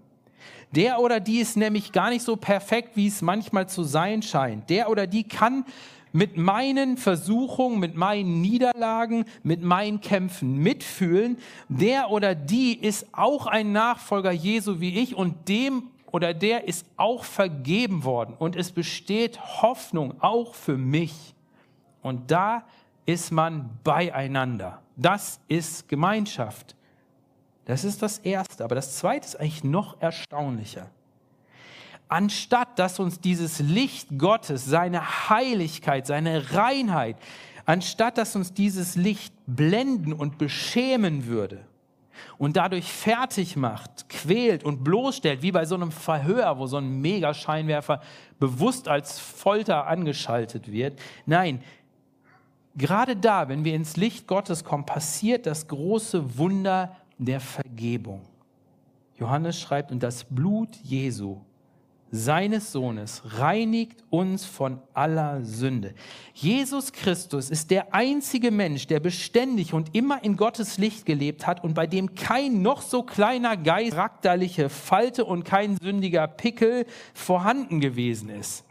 Der 0.74 1.00
oder 1.00 1.20
die 1.20 1.38
ist 1.38 1.56
nämlich 1.56 1.92
gar 1.92 2.10
nicht 2.10 2.22
so 2.22 2.36
perfekt, 2.36 2.96
wie 2.96 3.06
es 3.06 3.22
manchmal 3.22 3.68
zu 3.68 3.82
sein 3.84 4.22
scheint. 4.22 4.70
Der 4.70 4.90
oder 4.90 5.06
die 5.06 5.24
kann 5.24 5.64
mit 6.12 6.36
meinen 6.36 6.96
Versuchungen, 6.96 7.78
mit 7.78 7.94
meinen 7.94 8.40
Niederlagen, 8.40 9.26
mit 9.42 9.62
meinen 9.62 10.00
Kämpfen 10.00 10.56
mitfühlen. 10.56 11.36
Der 11.68 12.10
oder 12.10 12.34
die 12.34 12.74
ist 12.78 13.06
auch 13.12 13.46
ein 13.46 13.72
Nachfolger 13.72 14.32
Jesu 14.32 14.80
wie 14.80 14.98
ich 14.98 15.14
und 15.14 15.48
dem 15.48 15.90
oder 16.12 16.34
der 16.34 16.68
ist 16.68 16.86
auch 16.96 17.24
vergeben 17.24 18.04
worden 18.04 18.34
und 18.38 18.56
es 18.56 18.72
besteht 18.72 19.40
Hoffnung 19.62 20.20
auch 20.20 20.54
für 20.54 20.76
mich. 20.76 21.34
Und 22.02 22.30
da 22.30 22.64
ist 23.04 23.32
man 23.32 23.78
beieinander. 23.82 24.82
Das 24.96 25.40
ist 25.48 25.88
Gemeinschaft. 25.88 26.76
Das 27.64 27.84
ist 27.84 28.02
das 28.02 28.18
Erste. 28.18 28.64
Aber 28.64 28.74
das 28.74 28.96
Zweite 28.96 29.26
ist 29.26 29.40
eigentlich 29.40 29.64
noch 29.64 30.00
erstaunlicher. 30.00 30.90
Anstatt 32.08 32.78
dass 32.78 33.00
uns 33.00 33.20
dieses 33.20 33.58
Licht 33.58 34.16
Gottes, 34.16 34.64
seine 34.64 35.28
Heiligkeit, 35.28 36.06
seine 36.06 36.52
Reinheit, 36.52 37.16
anstatt 37.64 38.16
dass 38.16 38.36
uns 38.36 38.54
dieses 38.54 38.94
Licht 38.94 39.34
blenden 39.46 40.12
und 40.12 40.38
beschämen 40.38 41.26
würde, 41.26 41.66
und 42.38 42.56
dadurch 42.56 42.90
fertig 42.90 43.56
macht, 43.56 44.08
quält 44.08 44.64
und 44.64 44.84
bloßstellt, 44.84 45.42
wie 45.42 45.52
bei 45.52 45.64
so 45.64 45.74
einem 45.74 45.92
Verhör, 45.92 46.58
wo 46.58 46.66
so 46.66 46.76
ein 46.76 47.00
Megascheinwerfer 47.00 48.00
bewusst 48.38 48.88
als 48.88 49.18
Folter 49.18 49.86
angeschaltet 49.86 50.70
wird. 50.70 50.98
Nein, 51.24 51.62
gerade 52.76 53.16
da, 53.16 53.48
wenn 53.48 53.64
wir 53.64 53.74
ins 53.74 53.96
Licht 53.96 54.26
Gottes 54.26 54.64
kommen, 54.64 54.86
passiert 54.86 55.46
das 55.46 55.68
große 55.68 56.38
Wunder 56.38 56.96
der 57.18 57.40
Vergebung. 57.40 58.22
Johannes 59.18 59.58
schreibt, 59.58 59.92
und 59.92 60.02
das 60.02 60.24
Blut 60.24 60.76
Jesu 60.82 61.40
seines 62.16 62.72
Sohnes 62.72 63.22
reinigt 63.38 64.04
uns 64.10 64.44
von 64.44 64.80
aller 64.94 65.44
Sünde. 65.44 65.94
Jesus 66.32 66.92
Christus 66.92 67.50
ist 67.50 67.70
der 67.70 67.94
einzige 67.94 68.50
Mensch, 68.50 68.86
der 68.86 69.00
beständig 69.00 69.74
und 69.74 69.94
immer 69.94 70.24
in 70.24 70.36
Gottes 70.36 70.78
Licht 70.78 71.06
gelebt 71.06 71.46
hat 71.46 71.62
und 71.62 71.74
bei 71.74 71.86
dem 71.86 72.14
kein 72.14 72.62
noch 72.62 72.82
so 72.82 73.02
kleiner 73.02 73.56
Geist, 73.56 73.92
charakterliche 73.92 74.68
Falte 74.68 75.24
und 75.24 75.44
kein 75.44 75.76
sündiger 75.76 76.26
Pickel 76.26 76.86
vorhanden 77.14 77.80
gewesen 77.80 78.28
ist. 78.28 78.64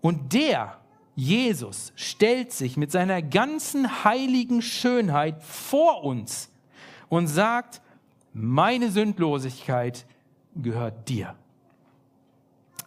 Und 0.00 0.32
der, 0.32 0.78
Jesus, 1.14 1.92
stellt 1.96 2.52
sich 2.52 2.76
mit 2.76 2.92
seiner 2.92 3.22
ganzen 3.22 4.04
heiligen 4.04 4.62
Schönheit 4.62 5.42
vor 5.42 6.04
uns 6.04 6.50
und 7.08 7.26
sagt, 7.26 7.80
meine 8.32 8.90
Sündlosigkeit 8.90 10.06
gehört 10.54 11.08
dir. 11.08 11.34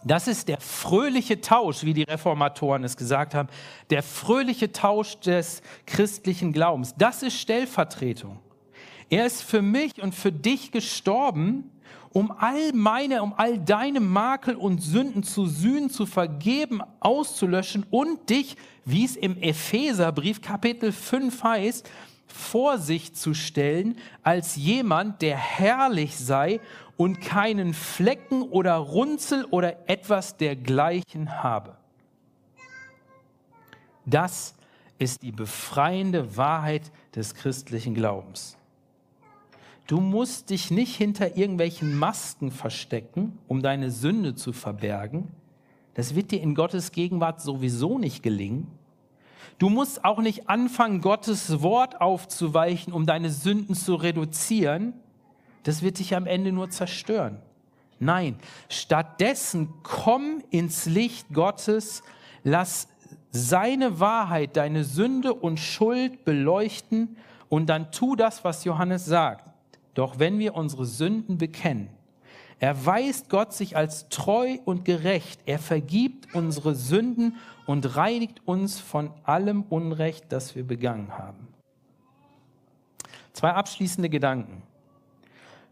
Das 0.04 0.28
ist 0.28 0.48
der 0.48 0.62
fröhliche 0.62 1.42
Tausch, 1.42 1.84
wie 1.84 1.94
die 1.94 2.04
Reformatoren 2.04 2.84
es 2.84 2.96
gesagt 2.96 3.36
haben, 3.36 3.50
der 3.90 4.02
fröhliche 4.02 4.72
Tausch 4.72 5.20
des 5.20 5.62
christlichen 5.86 6.54
Glaubens. 6.54 6.96
Das 6.98 7.22
ist 7.22 7.38
Stellvertretung. 7.38 8.40
Er 9.10 9.26
ist 9.26 9.44
für 9.44 9.62
mich 9.62 10.02
und 10.02 10.16
für 10.16 10.32
dich 10.32 10.72
gestorben, 10.72 11.72
um 12.12 12.32
all 12.32 12.74
meine, 12.74 13.22
um 13.22 13.34
all 13.36 13.58
deine 13.58 14.00
Makel 14.00 14.56
und 14.56 14.82
Sünden 14.82 15.24
zu 15.24 15.46
sühnen, 15.46 15.90
zu 15.90 16.06
vergeben, 16.06 16.82
auszulöschen 17.00 17.86
und 17.92 18.30
dich, 18.30 18.56
wie 18.86 19.06
es 19.06 19.16
im 19.16 19.38
Epheserbrief 19.38 20.42
Kapitel 20.42 20.92
5 20.92 21.44
heißt, 21.44 21.90
vor 22.32 22.78
sich 22.78 23.14
zu 23.14 23.34
stellen 23.34 23.98
als 24.24 24.56
jemand, 24.56 25.22
der 25.22 25.38
herrlich 25.38 26.18
sei 26.18 26.60
und 26.98 27.22
keinen 27.22 27.74
Flecken 27.74 28.42
oder 28.44 28.76
Runzel 28.76 29.46
oder 29.46 29.90
etwas 29.90 30.38
dergleichen 30.38 31.44
habe. 31.44 31.78
Das 34.06 34.56
ist 34.98 35.22
die 35.22 35.32
befreiende 35.32 36.36
Wahrheit 36.36 36.92
des 37.16 37.36
christlichen 37.36 37.94
Glaubens. 37.94 38.58
Du 39.88 40.00
musst 40.00 40.52
dich 40.52 40.70
nicht 40.70 40.96
hinter 40.96 41.36
irgendwelchen 41.36 41.98
Masken 41.98 42.52
verstecken, 42.52 43.40
um 43.48 43.64
deine 43.64 43.90
Sünde 43.90 44.36
zu 44.36 44.54
verbergen. 44.54 45.30
Das 45.96 46.16
wird 46.16 46.32
dir 46.32 46.42
in 46.42 46.54
Gottes 46.54 46.92
Gegenwart 46.92 47.42
sowieso 47.42 47.98
nicht 47.98 48.22
gelingen. 48.22 48.68
Du 49.60 49.70
musst 49.70 50.06
auch 50.06 50.20
nicht 50.20 50.50
anfangen, 50.50 51.02
Gottes 51.02 51.62
Wort 51.62 52.00
aufzuweichen, 52.00 52.94
um 52.94 53.06
deine 53.06 53.30
Sünden 53.30 53.76
zu 53.76 53.96
reduzieren. 53.96 54.94
Das 55.64 55.82
wird 55.82 56.00
dich 56.00 56.16
am 56.16 56.26
Ende 56.26 56.54
nur 56.54 56.70
zerstören. 56.70 57.40
Nein, 58.00 58.38
stattdessen 58.70 59.74
komm 59.84 60.42
ins 60.50 60.86
Licht 60.86 61.34
Gottes, 61.34 62.02
lass 62.46 62.88
seine 63.32 64.00
Wahrheit, 64.00 64.56
deine 64.56 64.86
Sünde 64.86 65.34
und 65.34 65.60
Schuld 65.60 66.24
beleuchten 66.24 67.18
und 67.50 67.68
dann 67.68 67.92
tu 67.92 68.16
das, 68.16 68.46
was 68.46 68.64
Johannes 68.64 69.06
sagt. 69.06 69.46
Doch 69.94 70.20
wenn 70.20 70.40
wir 70.40 70.56
unsere 70.56 70.86
Sünden 70.86 71.38
bekennen, 71.38 71.90
erweist 72.60 73.30
Gott 73.30 73.54
sich 73.54 73.76
als 73.76 74.08
treu 74.08 74.58
und 74.64 74.86
gerecht. 74.86 75.42
Er 75.46 75.60
vergibt 75.60 76.34
unsere 76.34 76.76
Sünden 76.76 77.36
und 77.70 77.96
reinigt 77.96 78.42
uns 78.48 78.80
von 78.80 79.12
allem 79.26 79.62
Unrecht, 79.62 80.32
das 80.32 80.56
wir 80.56 80.66
begangen 80.66 81.16
haben. 81.20 81.50
Zwei 83.32 83.52
abschließende 83.52 84.10
Gedanken. 84.10 84.64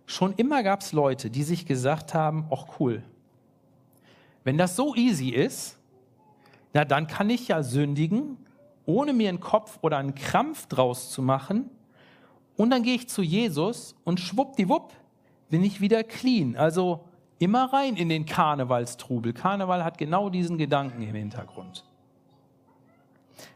Schon 0.06 0.36
immer 0.36 0.62
gab 0.62 0.82
es 0.82 0.94
Leute, 0.94 1.32
die 1.32 1.42
sich 1.42 1.66
gesagt 1.66 2.14
haben, 2.14 2.46
ach 2.52 2.80
cool, 2.80 3.02
wenn 4.44 4.60
das 4.60 4.76
so 4.76 4.94
easy 4.94 5.30
ist, 5.30 5.80
na 6.72 6.86
dann 6.86 7.08
kann 7.08 7.32
ich 7.32 7.48
ja 7.48 7.64
sündigen, 7.64 8.38
ohne 8.86 9.12
mir 9.12 9.30
einen 9.30 9.40
Kopf 9.40 9.80
oder 9.82 9.98
einen 9.98 10.14
Krampf 10.14 10.68
draus 10.68 11.10
zu 11.10 11.24
machen. 11.24 11.72
Und 12.58 12.70
dann 12.70 12.84
gehe 12.84 12.94
ich 12.94 13.10
zu 13.10 13.24
Jesus 13.24 13.96
und 14.04 14.20
schwuppdiwupp 14.20 14.94
bin 15.50 15.64
ich 15.64 15.82
wieder 15.82 16.04
clean. 16.04 16.58
Also 16.58 17.07
immer 17.40 17.72
rein 17.72 17.96
in 17.96 18.10
den 18.10 18.26
Karnevalstrubel. 18.26 19.34
Karneval 19.34 19.84
hat 19.84 19.98
genau 19.98 20.30
diesen 20.30 20.58
Gedanken 20.58 21.02
im 21.02 21.16
Hintergrund. 21.16 21.84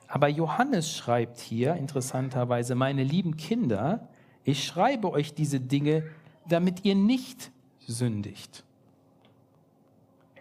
Aber 0.07 0.27
Johannes 0.27 0.93
schreibt 0.95 1.39
hier 1.39 1.75
interessanterweise, 1.75 2.75
meine 2.75 3.03
lieben 3.03 3.37
Kinder, 3.37 4.09
ich 4.43 4.65
schreibe 4.65 5.11
euch 5.11 5.33
diese 5.33 5.59
Dinge, 5.59 6.03
damit 6.47 6.83
ihr 6.83 6.95
nicht 6.95 7.51
sündigt. 7.79 8.63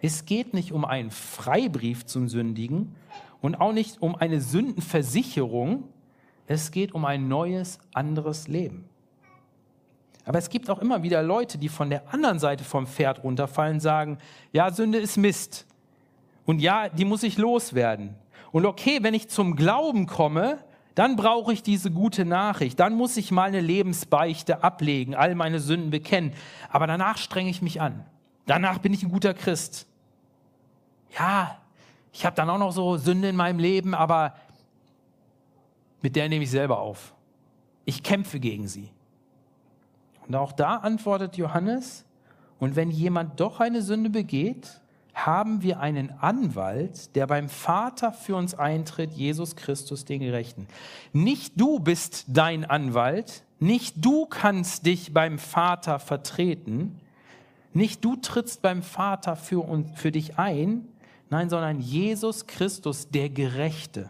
Es 0.01 0.25
geht 0.25 0.53
nicht 0.53 0.73
um 0.73 0.83
einen 0.83 1.11
Freibrief 1.11 2.05
zum 2.05 2.27
Sündigen 2.27 2.95
und 3.39 3.55
auch 3.55 3.71
nicht 3.71 4.01
um 4.01 4.15
eine 4.15 4.41
Sündenversicherung. 4.41 5.83
Es 6.47 6.71
geht 6.71 6.93
um 6.93 7.05
ein 7.05 7.27
neues, 7.27 7.79
anderes 7.93 8.47
Leben. 8.47 8.89
Aber 10.25 10.37
es 10.37 10.49
gibt 10.49 10.69
auch 10.69 10.79
immer 10.79 11.03
wieder 11.03 11.23
Leute, 11.23 11.57
die 11.57 11.69
von 11.69 11.89
der 11.89 12.13
anderen 12.13 12.39
Seite 12.39 12.63
vom 12.63 12.85
Pferd 12.85 13.23
runterfallen, 13.23 13.79
sagen, 13.79 14.17
ja, 14.51 14.71
Sünde 14.71 14.99
ist 14.99 15.17
Mist. 15.17 15.65
Und 16.45 16.59
ja, 16.59 16.89
die 16.89 17.05
muss 17.05 17.23
ich 17.23 17.37
loswerden. 17.37 18.15
Und 18.51 18.65
okay, 18.65 18.99
wenn 19.01 19.13
ich 19.13 19.29
zum 19.29 19.55
Glauben 19.55 20.05
komme, 20.05 20.59
dann 20.95 21.15
brauche 21.15 21.53
ich 21.53 21.63
diese 21.63 21.89
gute 21.89 22.25
Nachricht. 22.25 22.79
Dann 22.79 22.95
muss 22.95 23.17
ich 23.17 23.31
mal 23.31 23.47
eine 23.47 23.61
Lebensbeichte 23.61 24.63
ablegen, 24.63 25.15
all 25.15 25.35
meine 25.35 25.59
Sünden 25.59 25.89
bekennen. 25.89 26.33
Aber 26.69 26.85
danach 26.85 27.17
strenge 27.17 27.49
ich 27.49 27.61
mich 27.61 27.81
an. 27.81 28.05
Danach 28.45 28.79
bin 28.79 28.93
ich 28.93 29.03
ein 29.03 29.09
guter 29.09 29.33
Christ. 29.33 29.87
Ja, 31.17 31.57
ich 32.11 32.25
habe 32.25 32.35
dann 32.35 32.49
auch 32.49 32.57
noch 32.57 32.71
so 32.71 32.97
Sünde 32.97 33.29
in 33.29 33.35
meinem 33.35 33.59
Leben, 33.59 33.93
aber 33.95 34.35
mit 36.01 36.15
der 36.15 36.27
nehme 36.27 36.43
ich 36.43 36.51
selber 36.51 36.79
auf. 36.79 37.13
Ich 37.85 38.03
kämpfe 38.03 38.39
gegen 38.39 38.67
sie. 38.67 38.89
Und 40.31 40.37
auch 40.37 40.53
da 40.53 40.77
antwortet 40.77 41.35
Johannes, 41.35 42.05
Und 42.57 42.77
wenn 42.77 42.89
jemand 42.89 43.41
doch 43.41 43.59
eine 43.59 43.81
Sünde 43.81 44.09
begeht, 44.09 44.79
haben 45.13 45.61
wir 45.61 45.81
einen 45.81 46.09
Anwalt, 46.21 47.17
der 47.17 47.27
beim 47.27 47.49
Vater 47.49 48.13
für 48.13 48.37
uns 48.37 48.53
eintritt, 48.53 49.11
Jesus 49.11 49.57
Christus, 49.57 50.05
den 50.05 50.21
Gerechten. 50.21 50.67
Nicht 51.11 51.59
du 51.59 51.79
bist 51.79 52.23
dein 52.29 52.63
Anwalt, 52.63 53.43
nicht 53.59 54.05
du 54.05 54.25
kannst 54.25 54.85
dich 54.85 55.13
beim 55.13 55.37
Vater 55.37 55.99
vertreten, 55.99 56.97
nicht 57.73 58.05
du 58.05 58.15
trittst 58.15 58.61
beim 58.61 58.83
Vater 58.83 59.35
für, 59.35 59.59
uns, 59.59 59.99
für 59.99 60.13
dich 60.13 60.39
ein, 60.39 60.87
nein, 61.29 61.49
sondern 61.49 61.81
Jesus 61.81 62.47
Christus, 62.47 63.09
der 63.09 63.29
Gerechte. 63.29 64.09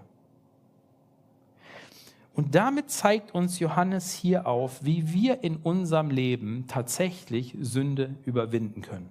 Und 2.34 2.56
damit 2.56 2.90
zeigt 2.90 3.36
uns 3.36 3.60
Johannes 3.60 4.14
hier 4.14 4.48
auf, 4.48 4.84
wie 4.84 5.12
wir 5.12 5.44
in 5.44 5.58
unserem 5.58 6.10
Leben 6.10 6.66
tatsächlich 6.68 7.56
Sünde 7.60 8.16
überwinden 8.26 8.82
können. 8.82 9.10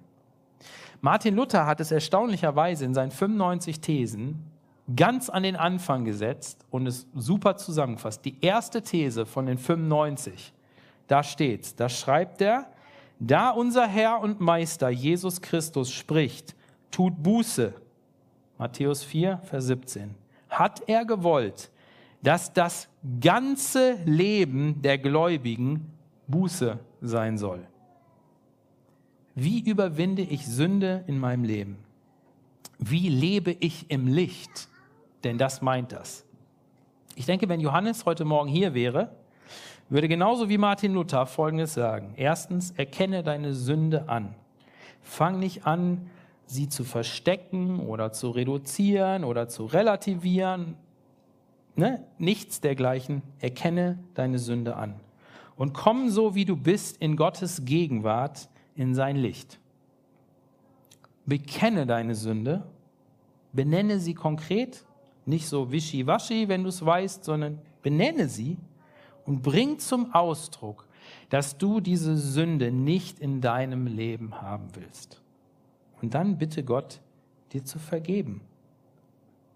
Martin 1.01 1.35
Luther 1.35 1.65
hat 1.65 1.79
es 1.79 1.91
erstaunlicherweise 1.91 2.85
in 2.85 2.93
seinen 2.93 3.11
95 3.11 3.79
Thesen 3.79 4.51
ganz 4.95 5.29
an 5.29 5.43
den 5.43 5.55
Anfang 5.55 6.05
gesetzt 6.05 6.65
und 6.69 6.87
es 6.87 7.07
super 7.15 7.57
zusammengefasst. 7.57 8.25
Die 8.25 8.37
erste 8.41 8.81
These 8.81 9.25
von 9.25 9.45
den 9.45 9.57
95, 9.57 10.53
da 11.07 11.23
steht's, 11.23 11.75
da 11.75 11.89
schreibt 11.89 12.41
er, 12.41 12.67
da 13.19 13.51
unser 13.51 13.87
Herr 13.87 14.19
und 14.19 14.41
Meister 14.41 14.89
Jesus 14.89 15.41
Christus 15.41 15.91
spricht, 15.91 16.55
tut 16.89 17.21
Buße, 17.21 17.73
Matthäus 18.57 19.03
4, 19.03 19.39
Vers 19.43 19.65
17, 19.65 20.15
hat 20.49 20.81
er 20.87 21.05
gewollt, 21.05 21.71
dass 22.23 22.53
das 22.53 22.87
ganze 23.19 23.93
Leben 24.05 24.81
der 24.81 24.97
Gläubigen 24.97 25.91
Buße 26.27 26.79
sein 27.01 27.37
soll. 27.37 27.67
Wie 29.35 29.59
überwinde 29.61 30.21
ich 30.21 30.45
Sünde 30.45 31.03
in 31.07 31.17
meinem 31.17 31.43
Leben? 31.43 31.77
Wie 32.77 33.09
lebe 33.09 33.51
ich 33.59 33.89
im 33.89 34.07
Licht? 34.07 34.67
Denn 35.23 35.37
das 35.37 35.61
meint 35.61 35.91
das. 35.91 36.25
Ich 37.15 37.25
denke, 37.25 37.47
wenn 37.49 37.59
Johannes 37.59 38.05
heute 38.05 38.25
Morgen 38.25 38.49
hier 38.49 38.73
wäre, 38.73 39.11
würde 39.89 40.07
genauso 40.07 40.49
wie 40.49 40.57
Martin 40.57 40.93
Luther 40.93 41.25
Folgendes 41.25 41.73
sagen. 41.73 42.13
Erstens, 42.15 42.71
erkenne 42.71 43.23
deine 43.23 43.53
Sünde 43.53 44.07
an. 44.07 44.33
Fang 45.01 45.39
nicht 45.39 45.65
an, 45.65 46.09
sie 46.45 46.69
zu 46.69 46.83
verstecken 46.83 47.79
oder 47.79 48.11
zu 48.11 48.29
reduzieren 48.29 49.23
oder 49.23 49.47
zu 49.47 49.65
relativieren. 49.65 50.75
Ne? 51.81 52.05
Nichts 52.19 52.61
dergleichen. 52.61 53.23
Erkenne 53.39 53.97
deine 54.13 54.37
Sünde 54.37 54.75
an. 54.75 54.99
Und 55.55 55.73
komm 55.73 56.11
so, 56.11 56.35
wie 56.35 56.45
du 56.45 56.55
bist, 56.55 56.97
in 57.01 57.15
Gottes 57.15 57.65
Gegenwart, 57.65 58.49
in 58.75 58.93
sein 58.93 59.15
Licht. 59.15 59.59
Bekenne 61.25 61.87
deine 61.87 62.13
Sünde, 62.13 62.67
benenne 63.51 63.99
sie 63.99 64.13
konkret, 64.13 64.85
nicht 65.25 65.47
so 65.47 65.71
wischiwaschi, 65.71 66.47
wenn 66.47 66.61
du 66.61 66.69
es 66.69 66.85
weißt, 66.85 67.23
sondern 67.23 67.57
benenne 67.81 68.29
sie 68.29 68.57
und 69.25 69.41
bring 69.41 69.79
zum 69.79 70.13
Ausdruck, 70.13 70.87
dass 71.29 71.57
du 71.57 71.79
diese 71.79 72.15
Sünde 72.15 72.71
nicht 72.71 73.17
in 73.17 73.41
deinem 73.41 73.87
Leben 73.87 74.39
haben 74.39 74.67
willst. 74.75 75.19
Und 75.99 76.13
dann 76.13 76.37
bitte 76.37 76.63
Gott, 76.63 77.01
dir 77.53 77.65
zu 77.65 77.79
vergeben. 77.79 78.41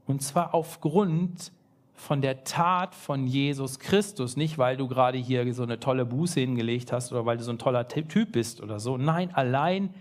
Und 0.07 0.23
zwar 0.23 0.55
aufgrund 0.55 1.51
von 1.95 2.21
der 2.21 2.43
Tat 2.43 2.93
von 2.93 3.25
Jesus 3.25 3.79
Christus, 3.79 4.35
nicht 4.35 4.57
weil 4.57 4.77
du 4.77 4.87
gerade 4.87 5.17
hier 5.17 5.51
so 5.53 5.63
eine 5.63 5.79
tolle 5.79 6.05
Buße 6.05 6.39
hingelegt 6.39 6.91
hast 6.91 7.11
oder 7.11 7.25
weil 7.25 7.37
du 7.37 7.43
so 7.43 7.51
ein 7.51 7.57
toller 7.57 7.87
Typ 7.87 8.31
bist 8.31 8.61
oder 8.61 8.79
so. 8.79 8.97
Nein, 8.97 9.33
allein 9.33 9.93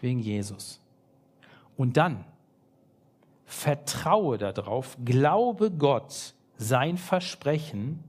wegen 0.00 0.18
Jesus. 0.18 0.80
Und 1.76 1.96
dann 1.96 2.24
vertraue 3.44 4.38
darauf, 4.38 4.96
glaube 5.04 5.70
Gott 5.70 6.34
sein 6.56 6.96
Versprechen, 6.96 8.02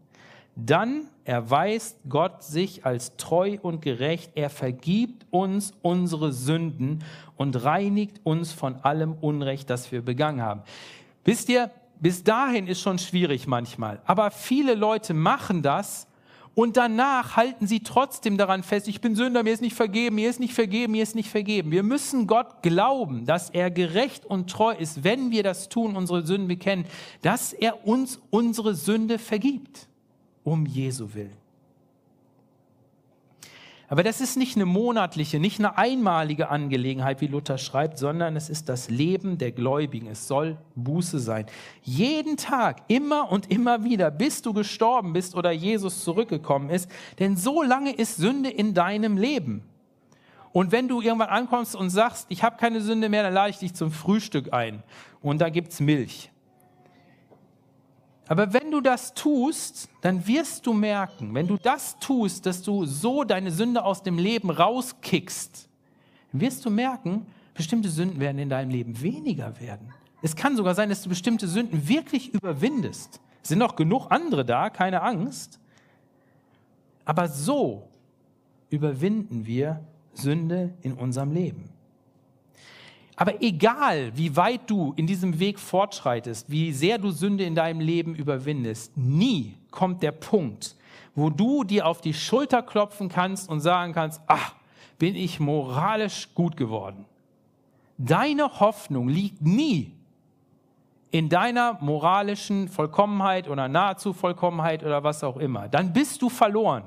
dann 0.56 1.08
erweist 1.26 1.98
Gott 2.08 2.44
sich 2.44 2.86
als 2.86 3.18
treu 3.18 3.58
und 3.62 3.82
gerecht. 3.82 4.32
Er 4.36 4.50
vergibt 4.50 5.26
uns 5.32 5.74
unsere 5.82 6.32
Sünden 6.32 7.04
und 7.36 7.64
reinigt 7.64 8.22
uns 8.24 8.54
von 8.54 8.76
allem 8.78 9.14
Unrecht, 9.14 9.70
das 9.70 9.92
wir 9.92 10.04
begangen 10.04 10.42
haben. 10.42 10.62
Wisst 11.26 11.50
ihr, 11.50 11.72
bis 12.04 12.24
dahin 12.26 12.68
ist 12.68 12.82
schon 12.82 13.00
schwierig 13.00 13.48
manchmal. 13.48 14.02
Aber 14.06 14.30
viele 14.30 14.76
Leute 14.76 15.14
machen 15.14 15.62
das 15.62 16.06
und 16.54 16.76
danach 16.76 17.38
halten 17.38 17.66
sie 17.66 17.80
trotzdem 17.80 18.38
daran 18.38 18.62
fest, 18.62 18.90
ich 18.90 19.00
bin 19.00 19.16
Sünder, 19.16 19.42
mir 19.42 19.54
ist 19.54 19.62
nicht 19.62 19.76
vergeben, 19.76 20.18
mir 20.18 20.30
ist 20.30 20.42
nicht 20.42 20.54
vergeben, 20.54 20.92
mir 20.92 21.02
ist 21.02 21.16
nicht 21.16 21.30
vergeben. 21.30 21.72
Wir 21.72 21.82
müssen 21.82 22.28
Gott 22.28 22.62
glauben, 22.62 23.26
dass 23.26 23.50
er 23.50 23.72
gerecht 23.72 24.26
und 24.26 24.50
treu 24.50 24.74
ist, 24.74 25.06
wenn 25.06 25.32
wir 25.32 25.44
das 25.44 25.70
tun, 25.70 25.96
unsere 25.96 26.26
Sünden 26.26 26.50
bekennen, 26.50 26.84
dass 27.22 27.54
er 27.54 27.88
uns 27.88 28.20
unsere 28.30 28.76
Sünde 28.76 29.18
vergibt, 29.18 29.88
um 30.44 30.66
Jesu 30.66 31.14
willen. 31.14 31.43
Aber 33.90 34.02
das 34.02 34.22
ist 34.22 34.38
nicht 34.38 34.56
eine 34.56 34.66
monatliche, 34.66 35.40
nicht 35.40 35.60
eine 35.60 35.78
einmalige 35.78 36.50
Angelegenheit, 36.50 37.22
wie 37.22 37.28
Luther 37.28 37.58
schreibt, 37.58 37.98
sondern 37.98 38.36
es 38.36 38.50
ist 38.50 38.70
das 38.70 38.90
Leben 38.90 39.38
der 39.38 39.52
Gläubigen. 39.52 40.08
Es 40.08 40.28
soll 40.28 40.58
Buße 40.76 41.20
sein. 41.20 41.46
Jeden 41.84 42.38
Tag, 42.38 42.82
immer 42.88 43.32
und 43.32 43.52
immer 43.52 43.84
wieder, 43.84 44.10
bis 44.10 44.42
du 44.42 44.54
gestorben 44.54 45.14
bist 45.14 45.36
oder 45.36 45.52
Jesus 45.52 46.04
zurückgekommen 46.04 46.70
ist. 46.70 46.90
Denn 47.20 47.36
so 47.36 47.62
lange 47.62 47.94
ist 47.94 48.18
Sünde 48.18 48.50
in 48.50 48.74
deinem 48.74 49.18
Leben. 49.18 49.64
Und 50.54 50.72
wenn 50.72 50.88
du 50.88 51.02
irgendwann 51.02 51.30
ankommst 51.30 51.76
und 51.76 51.90
sagst, 51.90 52.28
ich 52.30 52.44
habe 52.44 52.58
keine 52.58 52.80
Sünde 52.80 53.10
mehr, 53.10 53.24
dann 53.24 53.34
lade 53.34 53.50
ich 53.50 53.58
dich 53.58 53.74
zum 53.74 53.92
Frühstück 53.92 54.54
ein. 54.54 54.84
Und 55.22 55.42
da 55.42 55.50
gibt 55.50 55.72
es 55.72 55.80
Milch. 55.80 56.32
Aber 58.28 58.54
wenn 58.54 58.72
du 58.72 58.80
das 58.80 59.14
tust, 59.14 59.90
dann 60.02 60.26
wirst 60.28 60.66
du 60.66 60.74
merken, 60.74 61.34
wenn 61.34 61.48
du 61.48 61.58
das 61.58 61.98
tust, 62.00 62.46
dass 62.46 62.62
du 62.62 62.86
so 62.86 63.24
deine 63.24 63.52
Sünde 63.52 63.84
aus 63.84 64.02
dem 64.02 64.18
Leben 64.18 64.50
rauskickst, 64.50 65.68
wirst 66.32 66.66
du 66.66 66.70
merken, 66.70 67.26
bestimmte 67.54 67.90
Sünden 67.90 68.20
werden 68.20 68.40
in 68.40 68.50
deinem 68.50 68.70
Leben 68.70 69.02
weniger 69.02 69.60
werden. 69.60 69.94
Es 70.22 70.36
kann 70.36 70.56
sogar 70.56 70.74
sein, 70.74 70.90
dass 70.90 71.04
du 71.04 71.10
bestimmte 71.10 71.48
Sünden 71.48 71.88
wirklich 71.88 72.34
überwindest. 72.34 73.20
Es 73.42 73.50
sind 73.50 73.60
noch 73.60 73.76
genug 73.76 74.08
andere 74.10 74.46
da, 74.46 74.70
keine 74.70 75.02
Angst. 75.02 75.60
Aber 77.04 77.28
so 77.28 77.90
überwinden 78.70 79.46
wir 79.46 79.84
Sünde 80.14 80.74
in 80.82 80.94
unserem 80.94 81.34
Leben. 81.34 81.73
Aber 83.16 83.42
egal, 83.42 84.12
wie 84.16 84.36
weit 84.36 84.70
du 84.70 84.94
in 84.96 85.06
diesem 85.06 85.40
Weg 85.40 85.60
fortschreitest, 85.60 86.50
wie 86.50 86.72
sehr 86.74 86.98
du 86.98 87.12
Sünde 87.12 87.44
in 87.44 87.56
deinem 87.56 87.80
Leben 87.80 88.16
überwindest, 88.16 88.98
nie 88.98 89.58
kommt 89.70 90.02
der 90.02 90.12
Punkt, 90.12 90.76
wo 91.16 91.30
du 91.30 91.64
dir 91.64 91.86
auf 91.86 92.02
die 92.02 92.14
Schulter 92.14 92.64
klopfen 92.64 93.10
kannst 93.10 93.50
und 93.50 93.62
sagen 93.62 93.94
kannst, 93.94 94.22
ach, 94.28 94.56
bin 94.98 95.16
ich 95.16 95.40
moralisch 95.40 96.30
gut 96.34 96.58
geworden. 96.58 97.06
Deine 97.98 98.60
Hoffnung 98.60 99.08
liegt 99.08 99.42
nie 99.42 99.94
in 101.12 101.30
deiner 101.30 101.78
moralischen 101.80 102.68
Vollkommenheit 102.68 103.48
oder 103.48 103.68
nahezu 103.68 104.14
Vollkommenheit 104.14 104.84
oder 104.84 105.04
was 105.04 105.24
auch 105.24 105.38
immer. 105.38 105.68
Dann 105.68 105.94
bist 105.94 106.22
du 106.24 106.30
verloren. 106.30 106.86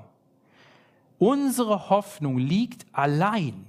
Unsere 1.18 1.88
Hoffnung 1.88 2.36
liegt 2.36 2.86
allein 2.92 3.66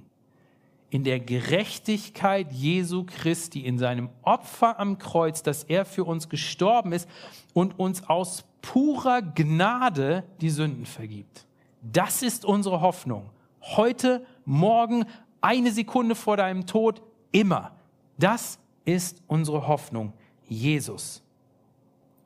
in 0.90 1.04
der 1.04 1.20
Gerechtigkeit 1.20 2.52
Jesu 2.52 3.04
Christi, 3.04 3.60
in 3.60 3.78
seinem 3.78 4.08
Opfer 4.22 4.78
am 4.80 4.98
Kreuz, 4.98 5.42
dass 5.42 5.64
er 5.64 5.84
für 5.84 6.04
uns 6.04 6.28
gestorben 6.28 6.92
ist 6.92 7.08
und 7.52 7.78
uns 7.78 8.08
aus 8.08 8.44
purer 8.62 9.22
Gnade 9.22 10.24
die 10.40 10.50
Sünden 10.50 10.86
vergibt. 10.86 11.46
Das 11.82 12.22
ist 12.22 12.44
unsere 12.44 12.80
Hoffnung. 12.80 13.30
Heute, 13.60 14.24
morgen, 14.44 15.04
eine 15.40 15.72
Sekunde 15.72 16.14
vor 16.14 16.36
deinem 16.36 16.66
Tod, 16.66 17.02
immer. 17.32 17.72
Das 18.18 18.58
ist 18.84 19.22
unsere 19.26 19.68
Hoffnung, 19.68 20.14
Jesus. 20.48 21.22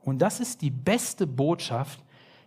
Und 0.03 0.19
das 0.19 0.39
ist 0.39 0.61
die 0.61 0.71
beste 0.71 1.27
Botschaft, 1.27 1.99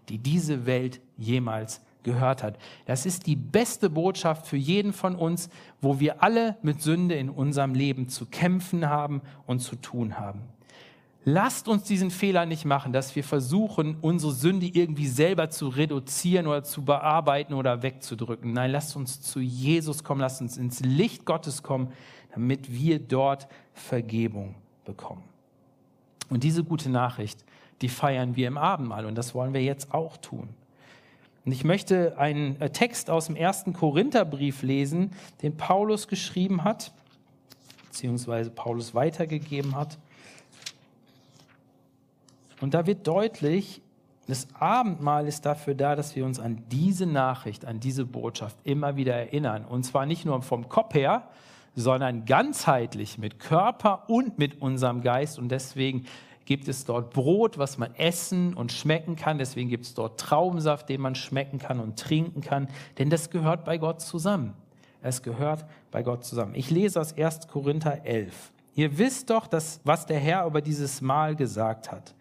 die 0.09 0.19
diese 0.19 0.67
Welt 0.67 1.01
jemals 1.17 1.81
gehört 2.07 2.43
hat. 2.43 2.57
Das 2.87 3.05
ist 3.05 3.27
die 3.27 3.37
beste 3.37 3.91
Botschaft 3.91 4.47
für 4.47 4.57
jeden 4.57 4.95
von 4.95 5.15
uns, 5.15 5.51
wo 5.83 6.01
wir 6.01 6.23
alle 6.23 6.57
mit 6.63 6.81
Sünde 6.81 7.17
in 7.17 7.29
unserem 7.29 7.75
Leben 7.75 8.09
zu 8.09 8.25
kämpfen 8.25 8.89
haben 8.89 9.21
und 9.47 9.59
zu 9.59 9.77
tun 9.77 10.19
haben. 10.19 10.41
Lasst 11.29 11.67
uns 11.67 11.83
diesen 11.83 12.13
Fehler 12.13 12.47
nicht 12.47 12.65
machen, 12.65 12.93
dass 12.93 13.17
wir 13.17 13.25
versuchen, 13.25 13.97
unsere 14.01 14.33
Sünde 14.33 14.67
irgendwie 14.67 15.09
selber 15.09 15.51
zu 15.51 15.67
reduzieren 15.67 16.47
oder 16.47 16.63
zu 16.63 16.85
bearbeiten 16.85 17.53
oder 17.53 17.83
wegzudrücken. 17.83 18.53
Nein, 18.53 18.71
lasst 18.71 18.95
uns 18.95 19.21
zu 19.21 19.41
Jesus 19.41 20.05
kommen, 20.05 20.21
lasst 20.21 20.41
uns 20.41 20.57
ins 20.57 20.81
Licht 20.81 21.25
Gottes 21.25 21.65
kommen, 21.65 21.93
damit 22.33 22.73
wir 22.73 23.01
dort 23.01 23.49
Vergebung 23.75 24.55
bekommen. 24.85 25.25
Und 26.29 26.45
diese 26.45 26.63
gute 26.63 26.91
Nachricht, 26.91 27.45
die 27.83 27.89
feiern 27.89 28.37
wir 28.37 28.47
im 28.47 28.57
Abendmahl 28.57 29.05
und 29.05 29.17
das 29.17 29.35
wollen 29.35 29.53
wir 29.53 29.63
jetzt 29.63 29.93
auch 29.93 30.17
tun. 30.19 30.49
Und 31.47 31.53
ich 31.53 31.63
möchte 31.63 32.19
einen 32.19 32.61
äh, 32.61 32.71
Text 32.71 33.09
aus 33.09 33.27
dem 33.27 33.37
ersten 33.37 33.73
Korintherbrief 33.73 34.63
lesen, 34.63 35.13
den 35.43 35.57
Paulus 35.57 36.09
geschrieben 36.09 36.65
hat, 36.65 36.93
beziehungsweise 37.87 38.51
Paulus 38.51 38.95
weitergegeben 38.95 39.77
hat. 39.77 39.97
Und 42.61 42.75
da 42.75 42.87
wird 42.87 43.07
deutlich, 43.07 43.81
das 44.27 44.49
Abendmahl 44.59 45.29
ist 45.29 45.47
dafür 45.47 45.77
da, 45.77 45.95
dass 45.95 46.17
wir 46.17 46.27
uns 46.27 46.41
an 46.41 46.65
diese 46.73 47.07
Nachricht, 47.07 47.65
an 47.65 47.79
diese 47.79 48.05
Botschaft 48.05 48.57
immer 48.65 48.97
wieder 48.97 49.15
erinnern. 49.15 49.65
Und 49.65 49.85
zwar 49.85 50.05
nicht 50.05 50.25
nur 50.25 50.43
vom 50.43 50.69
Kopf 50.69 50.95
her, 50.95 51.29
sondern 51.77 52.25
ganzheitlich 52.25 53.19
mit 53.19 53.39
Körper 53.39 54.09
und 54.09 54.37
mit 54.37 54.61
unserem 54.61 55.01
Geist. 55.01 55.39
Und 55.39 55.51
deswegen 55.51 56.07
gibt 56.47 56.69
es 56.69 56.85
dort 56.85 57.13
Brot, 57.13 57.59
was 57.59 57.77
man 57.77 57.95
essen 57.97 58.55
und 58.55 58.73
schmecken 58.73 59.17
kann. 59.17 59.37
Deswegen 59.37 59.69
gibt 59.69 59.85
es 59.85 59.95
dort 59.95 60.19
Traubensaft, 60.19 60.89
den 60.89 61.01
man 61.01 61.15
schmecken 61.15 61.59
kann 61.59 61.81
und 61.81 61.99
trinken 61.99 62.41
kann. 62.41 62.69
Denn 62.99 63.11
das 63.11 63.31
gehört 63.31 63.65
bei 63.65 63.77
Gott 63.77 64.01
zusammen. 64.01 64.55
Es 65.03 65.23
gehört 65.23 65.67
bei 65.91 66.03
Gott 66.03 66.25
zusammen. 66.25 66.55
Ich 66.55 66.71
lese 66.71 67.01
aus 67.01 67.17
1. 67.17 67.49
Korinther 67.49 68.07
11. 68.07 68.53
Ihr 68.75 68.99
wisst 68.99 69.31
doch, 69.31 69.47
dass, 69.47 69.81
was 69.85 70.07
der 70.07 70.19
Herr 70.19 70.47
über 70.47 70.61
dieses 70.61 71.01
Mahl 71.01 71.37
gesagt 71.37 71.91
hat. 71.93 72.15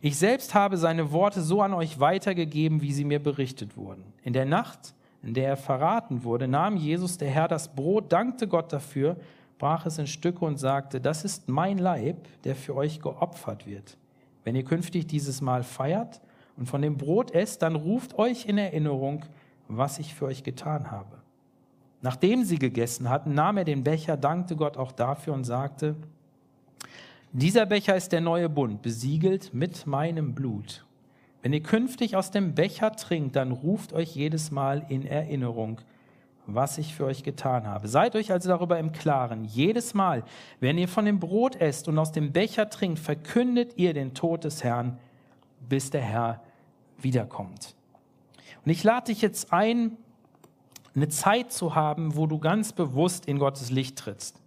Ich 0.00 0.18
selbst 0.18 0.54
habe 0.54 0.76
seine 0.76 1.12
Worte 1.12 1.40
so 1.40 1.62
an 1.62 1.72
euch 1.72 1.98
weitergegeben, 1.98 2.82
wie 2.82 2.92
sie 2.92 3.04
mir 3.04 3.22
berichtet 3.22 3.76
wurden. 3.76 4.04
In 4.22 4.34
der 4.34 4.44
Nacht, 4.44 4.94
in 5.22 5.32
der 5.32 5.48
er 5.48 5.56
verraten 5.56 6.24
wurde, 6.24 6.46
nahm 6.46 6.76
Jesus, 6.76 7.16
der 7.16 7.30
Herr, 7.30 7.48
das 7.48 7.74
Brot, 7.74 8.12
dankte 8.12 8.46
Gott 8.46 8.72
dafür, 8.72 9.16
brach 9.64 9.86
es 9.86 9.96
in 9.96 10.06
Stücke 10.06 10.44
und 10.44 10.58
sagte, 10.58 11.00
das 11.00 11.24
ist 11.24 11.48
mein 11.48 11.78
Leib, 11.78 12.28
der 12.42 12.54
für 12.54 12.76
euch 12.76 13.00
geopfert 13.00 13.66
wird. 13.66 13.96
Wenn 14.44 14.56
ihr 14.56 14.62
künftig 14.62 15.06
dieses 15.06 15.40
Mal 15.40 15.62
feiert 15.62 16.20
und 16.58 16.66
von 16.66 16.82
dem 16.82 16.98
Brot 16.98 17.30
esst, 17.30 17.62
dann 17.62 17.74
ruft 17.74 18.18
euch 18.18 18.44
in 18.44 18.58
Erinnerung, 18.58 19.24
was 19.66 19.98
ich 19.98 20.14
für 20.14 20.26
euch 20.26 20.42
getan 20.42 20.90
habe. 20.90 21.16
Nachdem 22.02 22.44
sie 22.44 22.58
gegessen 22.58 23.08
hatten, 23.08 23.32
nahm 23.32 23.56
er 23.56 23.64
den 23.64 23.84
Becher, 23.84 24.18
dankte 24.18 24.54
Gott 24.54 24.76
auch 24.76 24.92
dafür 24.92 25.32
und 25.32 25.44
sagte, 25.44 25.96
dieser 27.32 27.64
Becher 27.64 27.96
ist 27.96 28.12
der 28.12 28.20
neue 28.20 28.50
Bund, 28.50 28.82
besiegelt 28.82 29.54
mit 29.54 29.86
meinem 29.86 30.34
Blut. 30.34 30.84
Wenn 31.40 31.54
ihr 31.54 31.62
künftig 31.62 32.16
aus 32.16 32.30
dem 32.30 32.54
Becher 32.54 32.92
trinkt, 32.92 33.34
dann 33.34 33.50
ruft 33.50 33.94
euch 33.94 34.14
jedes 34.14 34.50
Mal 34.50 34.84
in 34.90 35.06
Erinnerung, 35.06 35.80
was 36.46 36.78
ich 36.78 36.94
für 36.94 37.04
euch 37.04 37.22
getan 37.22 37.66
habe. 37.66 37.88
Seid 37.88 38.16
euch 38.16 38.32
also 38.32 38.48
darüber 38.48 38.78
im 38.78 38.92
Klaren. 38.92 39.44
Jedes 39.44 39.94
Mal, 39.94 40.24
wenn 40.60 40.78
ihr 40.78 40.88
von 40.88 41.04
dem 41.04 41.20
Brot 41.20 41.56
esst 41.56 41.88
und 41.88 41.98
aus 41.98 42.12
dem 42.12 42.32
Becher 42.32 42.68
trinkt, 42.68 42.98
verkündet 42.98 43.74
ihr 43.76 43.94
den 43.94 44.14
Tod 44.14 44.44
des 44.44 44.62
Herrn, 44.62 44.98
bis 45.68 45.90
der 45.90 46.02
Herr 46.02 46.42
wiederkommt. 46.98 47.74
Und 48.64 48.70
ich 48.70 48.82
lade 48.84 49.06
dich 49.06 49.22
jetzt 49.22 49.52
ein, 49.52 49.96
eine 50.94 51.08
Zeit 51.08 51.52
zu 51.52 51.74
haben, 51.74 52.16
wo 52.16 52.26
du 52.26 52.38
ganz 52.38 52.72
bewusst 52.72 53.26
in 53.26 53.38
Gottes 53.38 53.70
Licht 53.70 53.98
trittst. 53.98 54.40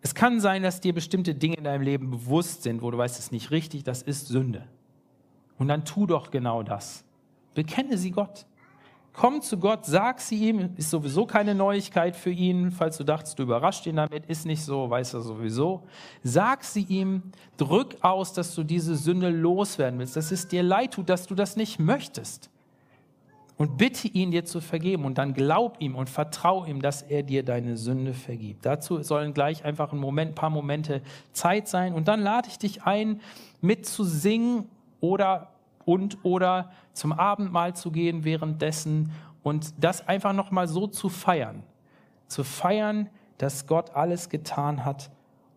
Es 0.00 0.14
kann 0.14 0.40
sein, 0.40 0.62
dass 0.62 0.80
dir 0.80 0.92
bestimmte 0.92 1.34
Dinge 1.34 1.56
in 1.56 1.64
deinem 1.64 1.82
Leben 1.82 2.10
bewusst 2.10 2.64
sind, 2.64 2.82
wo 2.82 2.90
du 2.90 2.98
weißt, 2.98 3.18
es 3.18 3.26
ist 3.26 3.32
nicht 3.32 3.50
richtig, 3.50 3.84
das 3.84 4.02
ist 4.02 4.26
Sünde. 4.26 4.66
Und 5.58 5.68
dann 5.68 5.84
tu 5.84 6.06
doch 6.06 6.30
genau 6.30 6.62
das. 6.64 7.04
Bekenne 7.54 7.96
sie 7.96 8.10
Gott. 8.10 8.46
Komm 9.12 9.42
zu 9.42 9.58
Gott, 9.58 9.84
sag 9.84 10.20
sie 10.20 10.48
ihm, 10.48 10.70
ist 10.76 10.88
sowieso 10.88 11.26
keine 11.26 11.54
Neuigkeit 11.54 12.16
für 12.16 12.30
ihn, 12.30 12.70
falls 12.70 12.96
du 12.96 13.04
dachtest, 13.04 13.38
du 13.38 13.42
überrascht 13.42 13.86
ihn 13.86 13.96
damit, 13.96 14.24
ist 14.26 14.46
nicht 14.46 14.64
so, 14.64 14.88
weiß 14.88 15.14
er 15.14 15.20
sowieso. 15.20 15.82
Sag 16.22 16.64
sie 16.64 16.84
ihm, 16.84 17.22
drück 17.58 17.96
aus, 18.00 18.32
dass 18.32 18.54
du 18.54 18.62
diese 18.62 18.96
Sünde 18.96 19.28
loswerden 19.28 19.98
willst, 19.98 20.16
dass 20.16 20.32
es 20.32 20.48
dir 20.48 20.62
leid 20.62 20.94
tut, 20.94 21.10
dass 21.10 21.26
du 21.26 21.34
das 21.34 21.56
nicht 21.56 21.78
möchtest 21.78 22.48
und 23.62 23.76
bitte 23.76 24.08
ihn, 24.08 24.30
dir 24.30 24.44
zu 24.44 24.60
vergeben. 24.60 25.04
Und 25.04 25.18
dann 25.18 25.34
glaub 25.34 25.76
ihm 25.80 25.94
und 25.94 26.10
vertrau 26.10 26.64
ihm, 26.64 26.82
dass 26.82 27.02
er 27.02 27.22
dir 27.22 27.44
deine 27.44 27.76
Sünde 27.76 28.14
vergibt. 28.14 28.64
Dazu 28.66 29.02
sollen 29.02 29.34
gleich 29.34 29.64
einfach 29.64 29.92
ein 29.92 29.98
Moment, 29.98 30.34
paar 30.34 30.50
Momente 30.50 31.02
Zeit 31.32 31.68
sein. 31.68 31.94
Und 31.94 32.08
dann 32.08 32.20
lade 32.20 32.48
ich 32.48 32.58
dich 32.58 32.82
ein, 32.84 33.20
mitzusingen 33.60 34.64
oder 35.00 35.48
und 35.84 36.18
oder 36.24 36.72
zum 36.92 37.12
Abendmahl 37.12 37.74
zu 37.74 37.90
gehen 37.90 38.24
währenddessen 38.24 39.12
und 39.42 39.74
das 39.82 40.06
einfach 40.08 40.32
nochmal 40.32 40.68
so 40.68 40.86
zu 40.86 41.08
feiern. 41.08 41.62
Zu 42.28 42.44
feiern, 42.44 43.08
dass 43.38 43.66
Gott 43.66 43.94
alles 43.94 44.28
getan 44.28 44.84
hat, 44.84 45.10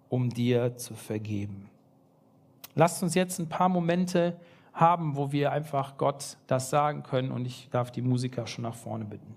um 0.10 0.30
dir 0.30 0.78
zu 0.78 0.96
vergeben. 0.96 1.70
Lasst 2.74 3.04
uns 3.04 3.16
jetzt 3.16 3.40
ein 3.40 3.48
paar 3.48 3.70
Momente 3.70 4.38
haben, 4.74 5.16
wo 5.16 5.32
wir 5.32 5.52
einfach 5.52 5.98
Gott 5.98 6.38
das 6.48 6.70
sagen 6.70 7.04
können. 7.04 7.32
Und 7.32 7.46
ich 7.46 7.70
darf 7.72 7.92
die 7.92 8.02
Musiker 8.02 8.46
schon 8.46 8.64
nach 8.64 8.76
vorne 8.76 9.06
bitten. 9.06 9.36